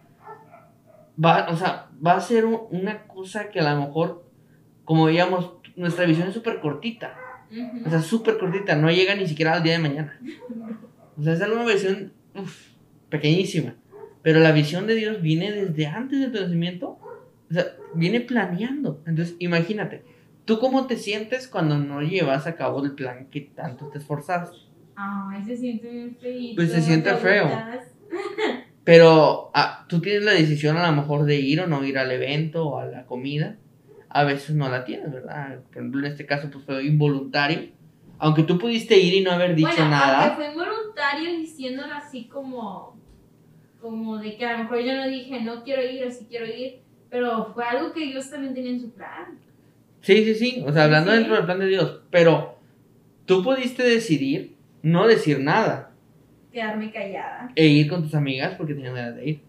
Va, 1.23 1.49
o 1.51 1.57
sea, 1.57 1.89
va 2.05 2.13
a 2.15 2.21
ser 2.21 2.47
un- 2.47 2.63
una 2.71 3.03
cosa 3.07 3.51
que 3.51 3.61
a 3.61 3.75
lo 3.75 3.81
mejor, 3.87 4.25
como 4.85 5.05
veíamos, 5.07 5.53
nuestra 5.77 6.07
visión 6.07 6.29
es 6.29 6.35
súper 6.35 6.61
cortita. 6.61 7.15
O 7.85 7.91
sea, 7.91 8.01
súper 8.01 8.39
cortita, 8.39 8.77
no 8.77 8.91
llega 8.91 9.15
ni 9.15 9.27
siquiera 9.27 9.55
al 9.55 9.63
día 9.63 9.73
de 9.73 9.79
mañana. 9.81 10.19
O 11.19 11.23
sea, 11.23 11.33
es 11.35 11.41
una 11.43 11.65
visión 11.65 12.13
uf, 12.35 12.69
pequeñísima. 13.09 13.77
Pero 14.23 14.41
la 14.41 14.53
visión 14.53 14.87
de 14.87 14.95
Dios 14.95 15.23
viene 15.23 15.51
desde 15.53 15.87
antes 15.87 16.21
de 16.21 16.29
tu 16.29 16.43
nacimiento. 16.43 16.99
O 17.51 17.53
sea, 17.55 17.67
viene 17.95 18.21
planeando. 18.21 19.03
Entonces, 19.07 19.37
imagínate, 19.39 20.05
¿tú 20.45 20.59
cómo 20.59 20.87
te 20.87 20.97
sientes 20.97 21.49
cuando 21.49 21.79
no 21.79 22.03
llevas 22.03 22.47
a 22.47 22.55
cabo 22.55 22.85
el 22.85 22.93
plan 22.93 23.27
que 23.31 23.41
tanto 23.41 23.89
te 23.89 23.99
esforzaste? 23.99 24.57
Ay, 24.95 25.43
se 25.45 25.57
siente 25.57 25.91
bien 25.91 26.17
feo. 26.17 26.53
Pues 26.55 26.73
se 26.73 26.83
siente 26.83 27.15
feo. 27.15 27.49
Pero 28.85 29.51
ah, 29.55 29.87
tú 29.89 30.01
tienes 30.01 30.25
la 30.25 30.33
decisión 30.33 30.77
a 30.77 30.91
lo 30.91 30.97
mejor 30.97 31.25
de 31.25 31.37
ir 31.37 31.61
o 31.61 31.67
no 31.67 31.85
ir 31.85 31.99
al 31.99 32.11
evento 32.11 32.67
o 32.67 32.79
a 32.79 32.87
la 32.87 33.07
comida. 33.07 33.57
A 34.09 34.25
veces 34.25 34.57
no 34.57 34.69
la 34.69 34.85
tienes, 34.85 35.13
¿verdad? 35.13 35.61
Por 35.61 35.71
ejemplo, 35.71 36.01
en 36.01 36.07
este 36.07 36.27
caso 36.27 36.51
pues 36.51 36.65
fue 36.65 36.85
involuntario. 36.85 37.71
Aunque 38.21 38.43
tú 38.43 38.59
pudiste 38.59 38.97
ir 38.99 39.15
y 39.15 39.21
no 39.23 39.31
haber 39.33 39.55
dicho 39.55 39.69
bueno, 39.69 39.91
nada. 39.91 40.21
aunque 40.29 40.37
fue 40.37 40.53
involuntario 40.53 41.31
diciéndolo 41.39 41.93
así 41.95 42.25
como, 42.25 42.97
como 43.81 44.19
de 44.19 44.37
que 44.37 44.45
a 44.45 44.53
lo 44.59 44.65
mejor 44.65 44.81
yo 44.81 44.95
no 44.95 45.09
dije 45.09 45.41
no 45.41 45.65
quiero 45.65 45.83
ir 45.83 46.05
o 46.07 46.11
sí 46.11 46.27
quiero 46.29 46.47
ir, 46.47 46.81
pero 47.09 47.53
fue 47.55 47.65
algo 47.65 47.93
que 47.93 48.05
Dios 48.07 48.29
también 48.31 48.55
tenía 48.55 48.71
en 48.73 48.81
su 48.81 48.91
plan. 48.93 49.39
Sí, 50.03 50.25
sí, 50.25 50.35
sí. 50.35 50.65
O 50.67 50.73
sea, 50.73 50.85
hablando 50.85 51.11
Sí. 51.11 51.17
dentro 51.19 51.35
del 51.37 51.45
plan 51.45 51.59
de 51.59 51.67
Dios. 51.67 52.01
Pero 52.11 52.59
tú 53.27 53.43
pudiste 53.43 53.83
decidir 53.83 54.55
no 54.83 55.07
decir 55.07 55.41
nada 55.41 55.93
Quedarme 56.53 56.91
callada. 56.93 57.53
e 57.55 57.67
ir 57.67 57.89
con 57.89 58.03
tus 58.03 58.15
amigas 58.15 58.55
porque 58.57 58.75
tenían 58.75 58.95
ganas 58.95 59.17
de 59.17 59.29
ir. 59.31 59.41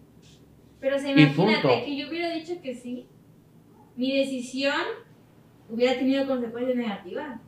Pero 0.80 0.98
se 0.98 1.08
Y 1.08 1.12
imagínate 1.12 1.84
que 1.84 1.96
yo 1.96 2.08
hubiera 2.08 2.30
dicho 2.30 2.54
que 2.62 2.74
sí, 2.74 3.06
mi 3.96 4.16
decisión 4.18 4.74
hubiera 5.68 5.98
tenido 5.98 6.26
consecuencias 6.26 6.76
negativas. 6.76 7.40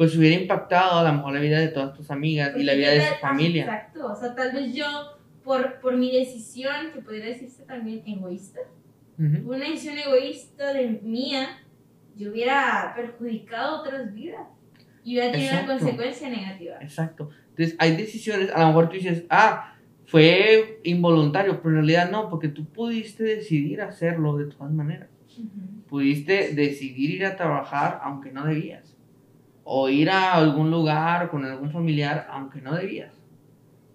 Pues 0.00 0.16
hubiera 0.16 0.40
impactado 0.40 1.00
a 1.00 1.04
lo 1.04 1.12
mejor 1.12 1.34
la 1.34 1.40
vida 1.40 1.58
de 1.58 1.68
todas 1.68 1.92
tus 1.92 2.10
amigas 2.10 2.56
y 2.56 2.62
la 2.62 2.72
vida 2.72 2.90
de 2.92 3.02
su 3.02 3.14
familia. 3.16 3.66
ah, 3.68 3.76
Exacto, 3.76 4.06
o 4.10 4.16
sea, 4.16 4.34
tal 4.34 4.52
vez 4.52 4.74
yo, 4.74 4.86
por, 5.44 5.78
por 5.78 5.94
mi 5.98 6.10
decisión, 6.10 6.72
que 6.94 7.02
podría 7.02 7.26
decirse 7.26 7.64
también 7.64 8.02
egoísta, 8.06 8.60
Ujú. 9.18 9.52
una 9.52 9.58
decisión 9.58 9.98
egoísta 9.98 10.72
de 10.72 11.00
mía, 11.02 11.48
yo 12.16 12.30
hubiera 12.30 12.94
perjudicado 12.96 13.82
otras 13.82 14.14
vidas 14.14 14.40
y 15.04 15.16
hubiera 15.18 15.32
tenido 15.32 15.50
una 15.50 15.60
Exacto. 15.64 15.84
consecuencia 15.84 16.30
negativa. 16.30 16.76
Exacto. 16.80 17.28
Entonces, 17.50 17.76
hay 17.78 17.94
decisiones, 17.94 18.50
a 18.54 18.60
lo 18.60 18.68
mejor 18.68 18.88
tú 18.88 18.94
dices, 18.94 19.26
ah, 19.28 19.74
fue 20.06 20.80
involuntario, 20.82 21.58
pero 21.60 21.68
en 21.72 21.74
realidad 21.74 22.10
no, 22.10 22.30
porque 22.30 22.48
tú 22.48 22.64
pudiste 22.64 23.22
decidir 23.22 23.82
hacerlo 23.82 24.38
de 24.38 24.46
todas 24.46 24.72
maneras. 24.72 25.10
Ujú. 25.38 25.82
Pudiste 25.90 26.54
decidir 26.54 27.10
ir 27.16 27.26
a 27.26 27.36
trabajar 27.36 28.00
aunque 28.02 28.32
no 28.32 28.46
debías. 28.46 28.89
O 29.64 29.88
ir 29.88 30.10
a 30.10 30.34
algún 30.34 30.70
lugar 30.70 31.30
con 31.30 31.44
algún 31.44 31.70
familiar 31.70 32.26
aunque 32.30 32.60
no 32.60 32.74
debías. 32.74 33.14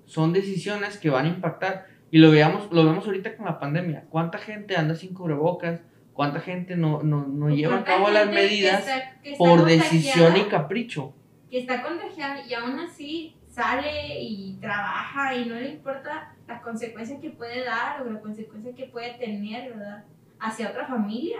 Son 0.05 0.31
decisiones 0.33 0.97
que 0.97 1.09
van 1.09 1.25
a 1.25 1.29
impactar. 1.29 1.87
Y 2.11 2.19
lo, 2.19 2.31
veamos, 2.31 2.71
lo 2.71 2.85
vemos 2.85 3.05
ahorita 3.05 3.35
con 3.35 3.45
la 3.45 3.59
pandemia. 3.59 4.05
¿Cuánta 4.09 4.37
gente 4.37 4.77
anda 4.77 4.95
sin 4.95 5.13
cubrebocas? 5.13 5.81
¿Cuánta 6.13 6.39
gente 6.39 6.77
no, 6.77 7.03
no, 7.03 7.25
no 7.27 7.49
lleva 7.49 7.73
a 7.73 7.83
¿Cuánta 7.83 7.91
cabo 7.95 8.09
las 8.09 8.25
gente 8.25 8.35
que 8.39 8.41
medidas 8.47 8.79
está- 8.87 9.21
que 9.21 9.31
está 9.33 9.37
por 9.43 9.65
decisión 9.65 10.37
y 10.37 10.43
capricho? 10.43 11.13
Que 11.49 11.59
está 11.59 11.81
contagiada 11.83 12.45
y 12.47 12.53
aún 12.53 12.79
así 12.79 13.35
sale 13.49 14.21
y 14.21 14.57
trabaja 14.61 15.35
y 15.35 15.45
no 15.45 15.55
le 15.55 15.71
importa 15.71 16.33
la 16.47 16.61
consecuencia 16.61 17.19
que 17.19 17.31
puede 17.31 17.65
dar 17.65 18.01
o 18.01 18.09
la 18.09 18.19
consecuencia 18.21 18.73
que 18.75 18.85
puede 18.85 19.15
tener, 19.15 19.73
¿verdad? 19.73 20.03
Hacia 20.39 20.69
otra 20.69 20.85
familia. 20.85 21.39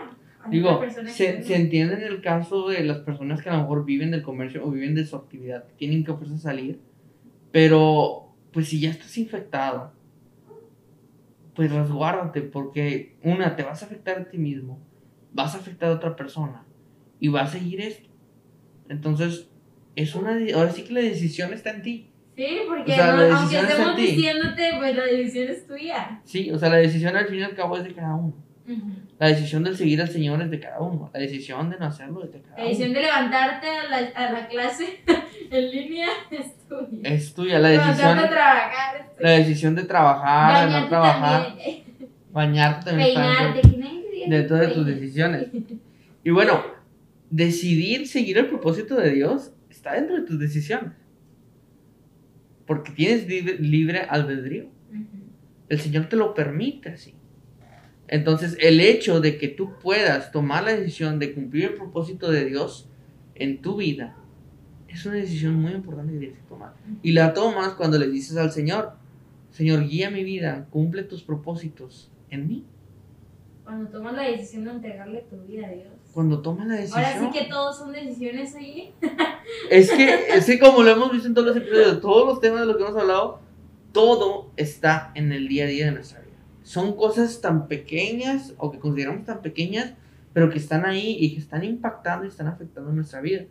Digo, 0.50 0.80
se, 1.08 1.42
se 1.42 1.56
entiende 1.56 1.94
en 1.94 2.02
el 2.02 2.20
caso 2.20 2.68
de 2.68 2.82
las 2.84 2.98
personas 2.98 3.42
que 3.42 3.48
a 3.48 3.54
lo 3.54 3.60
mejor 3.62 3.84
viven 3.84 4.10
del 4.10 4.22
comercio 4.22 4.64
o 4.66 4.70
viven 4.70 4.94
de 4.94 5.04
su 5.06 5.16
actividad, 5.16 5.64
tienen 5.76 6.04
que 6.04 6.12
fuerza 6.14 6.38
salir, 6.38 6.80
pero 7.52 8.32
pues 8.52 8.68
si 8.68 8.80
ya 8.80 8.90
estás 8.90 9.16
infectado, 9.18 9.92
pues 11.54 11.72
resguárdate 11.72 12.42
porque 12.42 13.16
una, 13.22 13.56
te 13.56 13.62
vas 13.62 13.82
a 13.82 13.86
afectar 13.86 14.18
a 14.18 14.24
ti 14.28 14.38
mismo, 14.38 14.78
vas 15.32 15.54
a 15.54 15.58
afectar 15.58 15.90
a 15.90 15.94
otra 15.94 16.14
persona 16.16 16.64
y 17.18 17.28
va 17.28 17.42
a 17.42 17.46
seguir 17.46 17.80
esto. 17.80 18.08
Entonces, 18.88 19.48
es 19.94 20.14
una, 20.14 20.36
ahora 20.54 20.70
sí 20.70 20.84
que 20.84 20.92
la 20.92 21.00
decisión 21.00 21.52
está 21.52 21.70
en 21.70 21.82
ti. 21.82 22.10
Sí, 22.36 22.46
porque 22.68 22.92
O 22.92 22.94
sea, 22.94 23.16
no- 23.16 23.22
aunque 23.36 23.58
estemos 23.58 23.96
diciéndote, 23.96 24.70
pues 24.78 24.94
la 24.96 25.04
decisión 25.04 25.48
es 25.48 25.66
tuya. 25.66 26.20
Sí, 26.24 26.50
o 26.50 26.58
sea, 26.58 26.68
la 26.68 26.76
decisión 26.76 27.16
al 27.16 27.26
fin 27.28 27.38
y 27.38 27.42
al 27.42 27.54
cabo 27.54 27.78
es 27.78 27.84
de 27.84 27.94
cada 27.94 28.14
uno. 28.14 28.34
La 29.18 29.28
decisión 29.28 29.62
de 29.64 29.74
seguir 29.74 30.00
al 30.02 30.08
Señor 30.08 30.40
es 30.42 30.50
de 30.50 30.60
cada 30.60 30.80
uno. 30.80 31.10
La 31.14 31.20
decisión 31.20 31.70
de 31.70 31.78
no 31.78 31.86
hacerlo 31.86 32.24
es 32.24 32.32
de 32.32 32.40
cada 32.42 32.56
La 32.56 32.62
uno. 32.62 32.68
decisión 32.68 32.92
de 32.94 33.00
levantarte 33.02 33.66
a 33.68 33.88
la, 33.88 33.96
a 34.14 34.32
la 34.32 34.48
clase 34.48 35.00
en 35.50 35.70
línea 35.70 36.08
es 36.30 36.56
tuya. 36.68 37.08
Es 37.08 37.34
tuya 37.34 37.58
la 37.58 37.68
decisión. 37.68 38.18
a 38.18 38.28
trabajar 38.28 38.96
es 39.00 39.16
tuya. 39.16 39.28
La 39.28 39.30
decisión 39.38 39.74
de 39.74 39.82
trabajar, 39.84 40.66
de 40.68 40.80
no 40.80 40.88
trabajar, 40.88 41.46
también. 41.48 41.84
bañarte 42.32 42.90
también 42.90 43.14
Peinarte. 43.14 43.62
de 44.28 44.42
todas 44.42 44.72
tus 44.74 44.84
decisiones. 44.86 45.46
Y 46.24 46.30
bueno, 46.30 46.60
decidir 47.30 48.06
seguir 48.08 48.38
el 48.38 48.46
propósito 48.48 48.96
de 48.96 49.10
Dios 49.12 49.52
está 49.70 49.94
dentro 49.94 50.16
de 50.16 50.22
tus 50.22 50.38
decisiones. 50.38 50.92
Porque 52.66 52.90
tienes 52.90 53.28
libre, 53.28 53.58
libre 53.60 54.00
albedrío. 54.08 54.66
El 55.68 55.80
Señor 55.80 56.06
te 56.08 56.16
lo 56.16 56.34
permite 56.34 56.88
así. 56.90 57.14
Entonces, 58.08 58.56
el 58.60 58.80
hecho 58.80 59.20
de 59.20 59.36
que 59.38 59.48
tú 59.48 59.72
puedas 59.82 60.30
tomar 60.30 60.64
la 60.64 60.76
decisión 60.76 61.18
de 61.18 61.34
cumplir 61.34 61.64
el 61.64 61.74
propósito 61.74 62.30
de 62.30 62.44
Dios 62.44 62.88
en 63.34 63.60
tu 63.60 63.76
vida 63.76 64.16
es 64.96 65.04
una 65.04 65.16
decisión 65.16 65.54
muy 65.60 65.72
importante 65.72 66.12
que 66.14 66.18
tienes 66.18 66.38
que 66.38 66.48
tomar. 66.48 66.72
Y 67.02 67.12
la 67.12 67.34
tomas 67.34 67.74
cuando 67.74 67.98
le 67.98 68.08
dices 68.08 68.36
al 68.36 68.50
Señor, 68.50 68.92
Señor, 69.50 69.86
guía 69.86 70.10
mi 70.10 70.24
vida, 70.24 70.66
cumple 70.70 71.02
tus 71.02 71.22
propósitos 71.22 72.10
en 72.30 72.48
mí. 72.48 72.64
Cuando 73.64 73.90
tomas 73.90 74.14
la 74.14 74.22
decisión 74.22 74.64
de 74.64 74.70
entregarle 74.70 75.26
tu 75.28 75.36
vida 75.42 75.66
a 75.66 75.70
Dios. 75.70 75.88
Cuando 76.12 76.40
tomas 76.40 76.66
la 76.66 76.76
decisión. 76.76 77.04
Ahora 77.04 77.20
sí 77.20 77.38
que 77.38 77.44
todos 77.46 77.78
son 77.78 77.92
decisiones 77.92 78.54
ahí. 78.54 78.94
Es 79.70 79.90
que, 79.90 80.28
es 80.34 80.44
que 80.46 80.58
como 80.58 80.82
lo 80.82 80.90
hemos 80.90 81.12
visto 81.12 81.28
en 81.28 81.34
todos 81.34 81.48
los 81.48 81.56
episodios, 81.56 82.00
todos 82.00 82.26
los 82.26 82.40
temas 82.40 82.60
de 82.60 82.66
los 82.66 82.76
que 82.76 82.82
hemos 82.82 83.00
hablado, 83.00 83.40
todo 83.92 84.50
está 84.56 85.12
en 85.14 85.30
el 85.30 85.46
día 85.46 85.64
a 85.64 85.68
día 85.68 85.86
de 85.86 85.92
nuestra 85.92 86.20
vida. 86.20 86.25
Son 86.66 86.96
cosas 86.96 87.40
tan 87.40 87.68
pequeñas 87.68 88.52
o 88.58 88.72
que 88.72 88.80
consideramos 88.80 89.24
tan 89.24 89.40
pequeñas, 89.40 89.94
pero 90.32 90.50
que 90.50 90.58
están 90.58 90.84
ahí 90.84 91.16
y 91.20 91.32
que 91.32 91.38
están 91.38 91.62
impactando 91.62 92.24
y 92.24 92.28
están 92.28 92.48
afectando 92.48 92.90
nuestra 92.90 93.20
vida. 93.20 93.44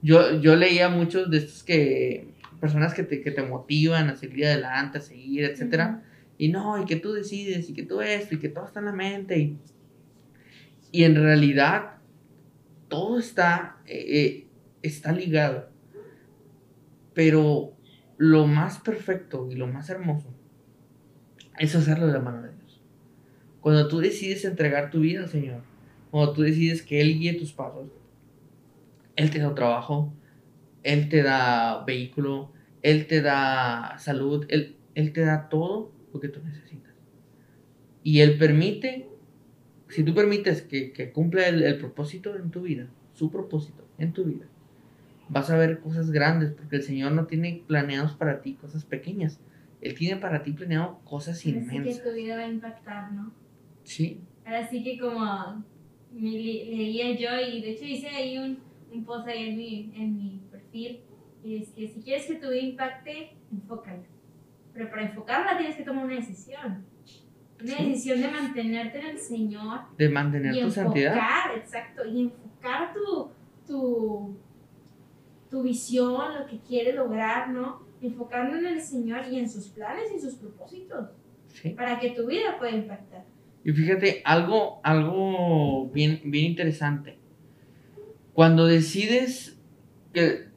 Yo, 0.00 0.40
yo 0.40 0.56
leía 0.56 0.88
muchos 0.88 1.30
de 1.30 1.36
estos 1.36 1.64
que, 1.64 2.32
personas 2.62 2.94
que 2.94 3.02
te, 3.02 3.20
que 3.20 3.30
te 3.30 3.42
motivan 3.42 4.08
a 4.08 4.16
seguir 4.16 4.46
adelante, 4.46 4.96
a 4.96 5.00
seguir, 5.02 5.44
etcétera. 5.44 6.02
Y 6.38 6.48
no, 6.48 6.82
y 6.82 6.86
que 6.86 6.96
tú 6.96 7.12
decides, 7.12 7.68
y 7.68 7.74
que 7.74 7.82
tú 7.82 8.00
esto, 8.00 8.36
y 8.36 8.38
que 8.38 8.48
todo 8.48 8.64
está 8.64 8.80
en 8.80 8.86
la 8.86 8.92
mente. 8.92 9.38
Y, 9.38 9.58
y 10.92 11.04
en 11.04 11.14
realidad, 11.14 11.96
todo 12.88 13.18
está, 13.18 13.76
eh, 13.84 14.06
eh, 14.08 14.46
está 14.80 15.12
ligado. 15.12 15.68
Pero 17.12 17.74
lo 18.16 18.46
más 18.46 18.78
perfecto 18.78 19.46
y 19.50 19.56
lo 19.56 19.66
más 19.66 19.90
hermoso 19.90 20.32
es 21.58 21.76
hacerlo 21.76 22.06
de 22.06 22.14
la 22.14 22.20
mano 22.20 22.40
de. 22.40 22.51
Cuando 23.62 23.86
tú 23.88 24.00
decides 24.00 24.44
entregar 24.44 24.90
tu 24.90 25.00
vida 25.00 25.20
al 25.20 25.28
Señor, 25.28 25.62
cuando 26.10 26.32
tú 26.32 26.42
decides 26.42 26.82
que 26.82 27.00
Él 27.00 27.18
guíe 27.18 27.34
tus 27.34 27.52
pasos, 27.52 27.88
Él 29.16 29.30
te 29.30 29.38
da 29.38 29.54
trabajo, 29.54 30.12
Él 30.82 31.08
te 31.08 31.22
da 31.22 31.84
vehículo, 31.86 32.52
Él 32.82 33.06
te 33.06 33.22
da 33.22 33.96
salud, 33.98 34.44
Él, 34.48 34.76
él 34.96 35.12
te 35.12 35.22
da 35.22 35.48
todo 35.48 35.92
lo 36.12 36.20
que 36.20 36.28
tú 36.28 36.40
necesitas. 36.44 36.92
Y 38.02 38.18
Él 38.20 38.36
permite, 38.36 39.08
si 39.88 40.02
tú 40.02 40.12
permites 40.12 40.62
que, 40.62 40.92
que 40.92 41.12
cumpla 41.12 41.46
el, 41.48 41.62
el 41.62 41.78
propósito 41.78 42.36
en 42.36 42.50
tu 42.50 42.62
vida, 42.62 42.88
su 43.14 43.30
propósito 43.30 43.86
en 43.96 44.12
tu 44.12 44.24
vida, 44.24 44.46
vas 45.28 45.50
a 45.50 45.56
ver 45.56 45.78
cosas 45.78 46.10
grandes, 46.10 46.50
porque 46.50 46.76
el 46.76 46.82
Señor 46.82 47.12
no 47.12 47.26
tiene 47.26 47.62
planeados 47.68 48.12
para 48.12 48.42
ti 48.42 48.54
cosas 48.54 48.84
pequeñas. 48.84 49.38
Él 49.80 49.94
tiene 49.94 50.20
para 50.20 50.42
ti 50.42 50.52
planeado 50.52 50.98
cosas 51.04 51.38
Así 51.38 51.52
que 51.52 51.58
inmensas. 51.58 52.02
tu 52.02 52.12
vida 52.12 52.36
va 52.36 52.42
a 52.42 52.48
impactar, 52.48 53.12
¿no? 53.12 53.32
Sí, 53.84 54.20
Ahora 54.44 54.66
sí 54.68 54.82
que 54.82 54.98
como 54.98 55.64
me 56.12 56.30
le- 56.30 56.64
leía 56.66 57.12
yo 57.12 57.48
y 57.48 57.60
de 57.62 57.70
hecho 57.70 57.84
hice 57.84 58.08
ahí 58.08 58.38
un, 58.38 58.58
un 58.92 59.04
post 59.04 59.26
ahí 59.28 59.50
en 59.50 59.56
mi, 59.56 59.92
en 59.96 60.16
mi 60.16 60.40
perfil 60.50 61.00
y 61.44 61.60
decía, 61.60 61.88
si 61.88 62.02
quieres 62.02 62.26
que 62.26 62.34
tu 62.36 62.48
vida 62.50 62.60
impacte, 62.62 63.36
enfócala. 63.52 64.02
Pero 64.74 64.90
para 64.90 65.02
enfocarla 65.02 65.56
tienes 65.58 65.76
que 65.76 65.84
tomar 65.84 66.04
una 66.06 66.16
decisión. 66.16 66.84
Una 67.62 67.76
Sí. 67.76 67.84
decisión 67.84 68.20
de 68.20 68.28
mantenerte 68.28 68.98
en 69.00 69.06
el 69.06 69.18
Señor 69.18 69.80
de 69.96 70.08
mantener 70.08 70.54
y 70.54 70.58
tu 70.60 70.64
enfocar, 70.66 70.84
santidad. 70.84 71.56
exacto, 71.56 72.02
y 72.08 72.20
enfocar 72.22 72.92
tu, 72.92 73.30
tu, 73.66 74.36
tu 75.50 75.62
visión, 75.62 76.34
lo 76.40 76.46
que 76.46 76.58
quieres 76.60 76.94
lograr, 76.96 77.50
¿no? 77.50 77.82
Enfocarlo 78.00 78.56
en 78.58 78.66
el 78.66 78.80
Señor 78.80 79.26
y 79.30 79.38
en 79.38 79.48
sus 79.48 79.68
planes 79.68 80.10
y 80.16 80.18
sus 80.18 80.34
propósitos, 80.34 81.10
Sí. 81.46 81.70
para 81.70 82.00
que 82.00 82.10
tu 82.10 82.26
vida 82.26 82.58
pueda 82.58 82.72
impactar. 82.72 83.24
Y 83.64 83.72
fíjate, 83.72 84.22
algo, 84.24 84.80
algo 84.82 85.88
bien, 85.90 86.20
bien 86.24 86.46
interesante. 86.46 87.18
Cuando 88.32 88.66
decides 88.66 89.58
que 90.12 90.48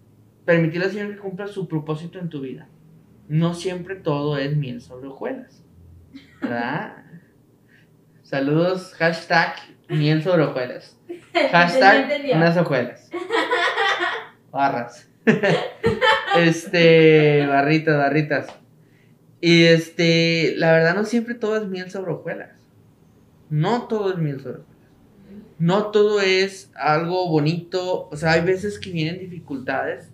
permitir 0.46 0.82
al 0.82 0.92
Señor 0.92 1.14
que 1.14 1.20
cumpla 1.20 1.48
su 1.48 1.68
propósito 1.68 2.20
en 2.20 2.30
tu 2.30 2.42
vida, 2.42 2.68
no 3.28 3.54
siempre 3.54 3.96
todo 3.96 4.38
es 4.38 4.56
miel 4.56 4.82
sobre 4.82 5.08
hojuelas. 5.08 5.64
¿Verdad? 6.42 6.98
Saludos, 8.24 8.94
hashtag 8.96 9.56
miel 9.88 10.24
sobre 10.24 10.44
hojuelas. 10.44 10.98
Hashtag 11.52 12.10
unas 12.34 12.58
hojuelas. 12.58 13.10
Barras. 14.52 15.10
este, 16.38 17.46
barritas, 17.46 17.98
barritas. 17.98 18.48
Y 19.42 19.66
este, 19.66 20.54
la 20.56 20.72
verdad 20.72 20.96
no 20.96 21.04
siempre 21.04 21.36
todo 21.36 21.58
es 21.58 21.68
miel 21.68 21.92
sobre 21.92 22.14
hojuelas. 22.14 22.55
No 23.50 23.84
todo 23.84 24.12
es 24.12 24.18
miel 24.18 24.42
sobre. 24.42 24.62
No 25.58 25.88
todo 25.88 26.20
es 26.22 26.72
algo 26.76 27.30
bonito. 27.30 28.10
O 28.12 28.16
sea, 28.16 28.34
hay 28.34 28.42
veces 28.42 28.80
que 28.80 28.92
vienen 28.92 29.20
dificultades. 29.20 30.12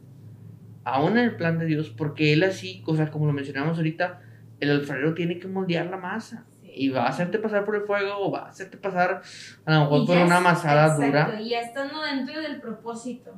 Aún 0.84 1.18
en 1.18 1.26
el 1.26 1.36
plan 1.36 1.58
de 1.60 1.66
Dios. 1.66 1.90
Porque 1.90 2.34
Él 2.34 2.44
así, 2.44 2.84
o 2.86 2.96
sea, 2.96 3.10
como 3.12 3.26
lo 3.26 3.34
mencionamos 3.34 3.78
ahorita, 3.78 4.22
el 4.60 4.72
alfarero 4.72 5.14
tiene 5.14 5.40
que 5.40 5.48
moldear 5.48 5.88
la 5.88 5.98
masa. 5.98 6.46
Y 6.74 6.90
va 6.90 7.06
a 7.06 7.10
hacerte 7.10 7.38
pasar 7.38 7.66
por 7.66 7.76
el 7.76 7.82
fuego 7.82 8.14
o 8.18 8.32
va 8.32 8.46
a 8.46 8.50
hacerte 8.50 8.78
pasar 8.78 9.22
a 9.66 9.74
lo 9.74 9.82
mejor 9.82 10.08
por 10.08 10.18
una 10.18 10.38
amasada 10.38 10.86
exacto, 10.86 11.06
dura. 11.06 11.42
Y 11.42 11.50
ya 11.50 11.60
estando 11.62 12.02
dentro 12.02 12.40
del 12.42 12.62
propósito. 12.62 13.34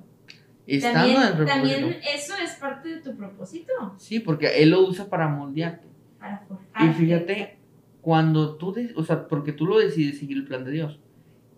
Estando 0.67 0.99
También, 0.99 1.21
dentro 1.21 1.45
del 1.45 1.47
también 1.47 1.79
propósito. 1.79 2.09
eso 2.13 2.33
es 2.43 2.51
parte 2.55 2.89
de 2.89 3.01
tu 3.01 3.17
propósito. 3.17 3.73
Sí, 3.97 4.19
porque 4.19 4.61
Él 4.61 4.69
lo 4.69 4.81
usa 4.87 5.09
para 5.09 5.27
moldearte. 5.27 5.87
Para 6.19 6.39
forjarte. 6.47 6.85
Y 6.85 7.05
fíjate, 7.05 7.57
cuando 8.03 8.55
tú, 8.57 8.71
de- 8.73 8.93
o 8.95 9.03
sea, 9.03 9.27
porque 9.27 9.51
tú 9.51 9.65
lo 9.65 9.79
decides 9.79 10.19
seguir 10.19 10.37
el 10.37 10.45
plan 10.45 10.63
de 10.63 10.71
Dios, 10.71 10.99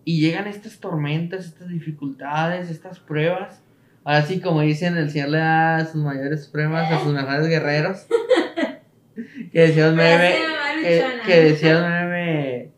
y 0.04 0.20
llegan 0.20 0.46
estas 0.46 0.78
tormentas, 0.78 1.44
estas 1.44 1.68
dificultades, 1.68 2.70
estas 2.70 2.98
pruebas, 3.00 3.60
ahora 4.04 4.22
sí, 4.22 4.40
como 4.40 4.62
dicen, 4.62 4.96
el 4.96 5.10
Señor 5.10 5.28
le 5.30 5.38
da 5.38 5.84
sus 5.84 6.02
mayores 6.02 6.46
pruebas 6.46 6.90
a 6.90 7.00
sus 7.02 7.12
mejores 7.12 7.46
guerreros. 7.48 8.06
que 9.52 9.60
decía 9.60 9.88
un 9.88 9.96
meme, 9.96 10.34
que, 11.26 11.40
decía 11.42 11.78
un 11.78 11.90
meme, 11.90 12.70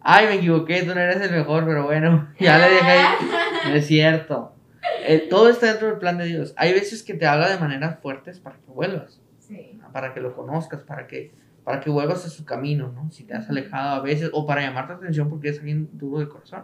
ay, 0.00 0.26
me 0.26 0.34
equivoqué, 0.36 0.82
tú 0.82 0.94
no 0.94 1.00
eres 1.00 1.20
el 1.20 1.30
mejor, 1.32 1.66
pero 1.66 1.84
bueno, 1.84 2.28
ya 2.40 2.58
le 2.58 2.74
dejé 2.74 2.90
ahí. 2.90 3.14
No 3.68 3.74
es 3.74 3.86
cierto. 3.86 4.52
Eh, 5.06 5.26
todo 5.28 5.48
está 5.48 5.66
dentro 5.66 5.88
del 5.88 5.98
plan 5.98 6.18
de 6.18 6.26
Dios. 6.26 6.54
Hay 6.56 6.72
veces 6.72 7.02
que 7.02 7.14
te 7.14 7.26
habla 7.26 7.48
de 7.50 7.58
maneras 7.58 7.98
fuertes 8.00 8.38
para 8.38 8.56
que 8.56 8.70
vuelvas 8.70 9.20
Sí. 9.40 9.78
para 9.92 10.12
que 10.14 10.20
lo 10.20 10.34
conozcas, 10.36 10.82
para 10.82 11.06
que, 11.06 11.32
para 11.66 11.80
que 11.80 11.90
vuelvas 11.90 12.24
a 12.24 12.30
su 12.30 12.44
camino, 12.44 12.92
¿no? 12.92 13.10
Si 13.10 13.24
te 13.24 13.34
has 13.34 13.50
alejado 13.50 13.96
a 13.96 14.00
veces, 14.00 14.30
o 14.32 14.46
para 14.46 14.60
llamar 14.62 14.86
tu 14.86 14.92
atención 14.92 15.28
porque 15.28 15.48
es 15.48 15.58
alguien 15.58 15.88
duro 15.94 16.20
de 16.20 16.28
corazón. 16.28 16.62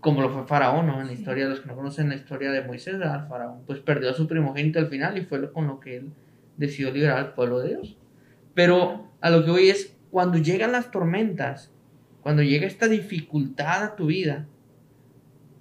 Como 0.00 0.20
lo 0.20 0.28
fue 0.28 0.46
Faraón, 0.46 0.86
¿no? 0.86 1.00
En 1.00 1.06
la 1.06 1.14
Sí. 1.14 1.20
historia, 1.20 1.48
los 1.48 1.60
que 1.60 1.68
no 1.68 1.74
conocen 1.76 2.10
la 2.10 2.14
historia 2.14 2.50
de 2.52 2.60
Moisés, 2.60 2.98
¿verdad? 2.98 3.26
Faraón, 3.26 3.62
pues 3.66 3.80
perdió 3.80 4.10
a 4.10 4.12
su 4.12 4.28
primogénito 4.28 4.78
al 4.78 4.88
final 4.88 5.16
y 5.16 5.22
fue 5.22 5.38
lo, 5.38 5.50
con 5.50 5.66
lo 5.66 5.80
que 5.80 5.96
él 5.96 6.12
decidió 6.58 6.90
liberar 6.92 7.16
al 7.16 7.32
pueblo 7.32 7.60
de 7.60 7.70
Dios. 7.70 7.96
Pero 8.52 9.10
a 9.22 9.30
lo 9.30 9.42
que 9.46 9.50
voy 9.50 9.70
es, 9.70 9.96
cuando 10.10 10.36
llegan 10.36 10.72
las 10.72 10.90
tormentas, 10.90 11.72
cuando 12.20 12.42
llega 12.42 12.66
esta 12.66 12.88
dificultad 12.88 13.82
a 13.82 13.96
tu 13.96 14.08
vida, 14.08 14.46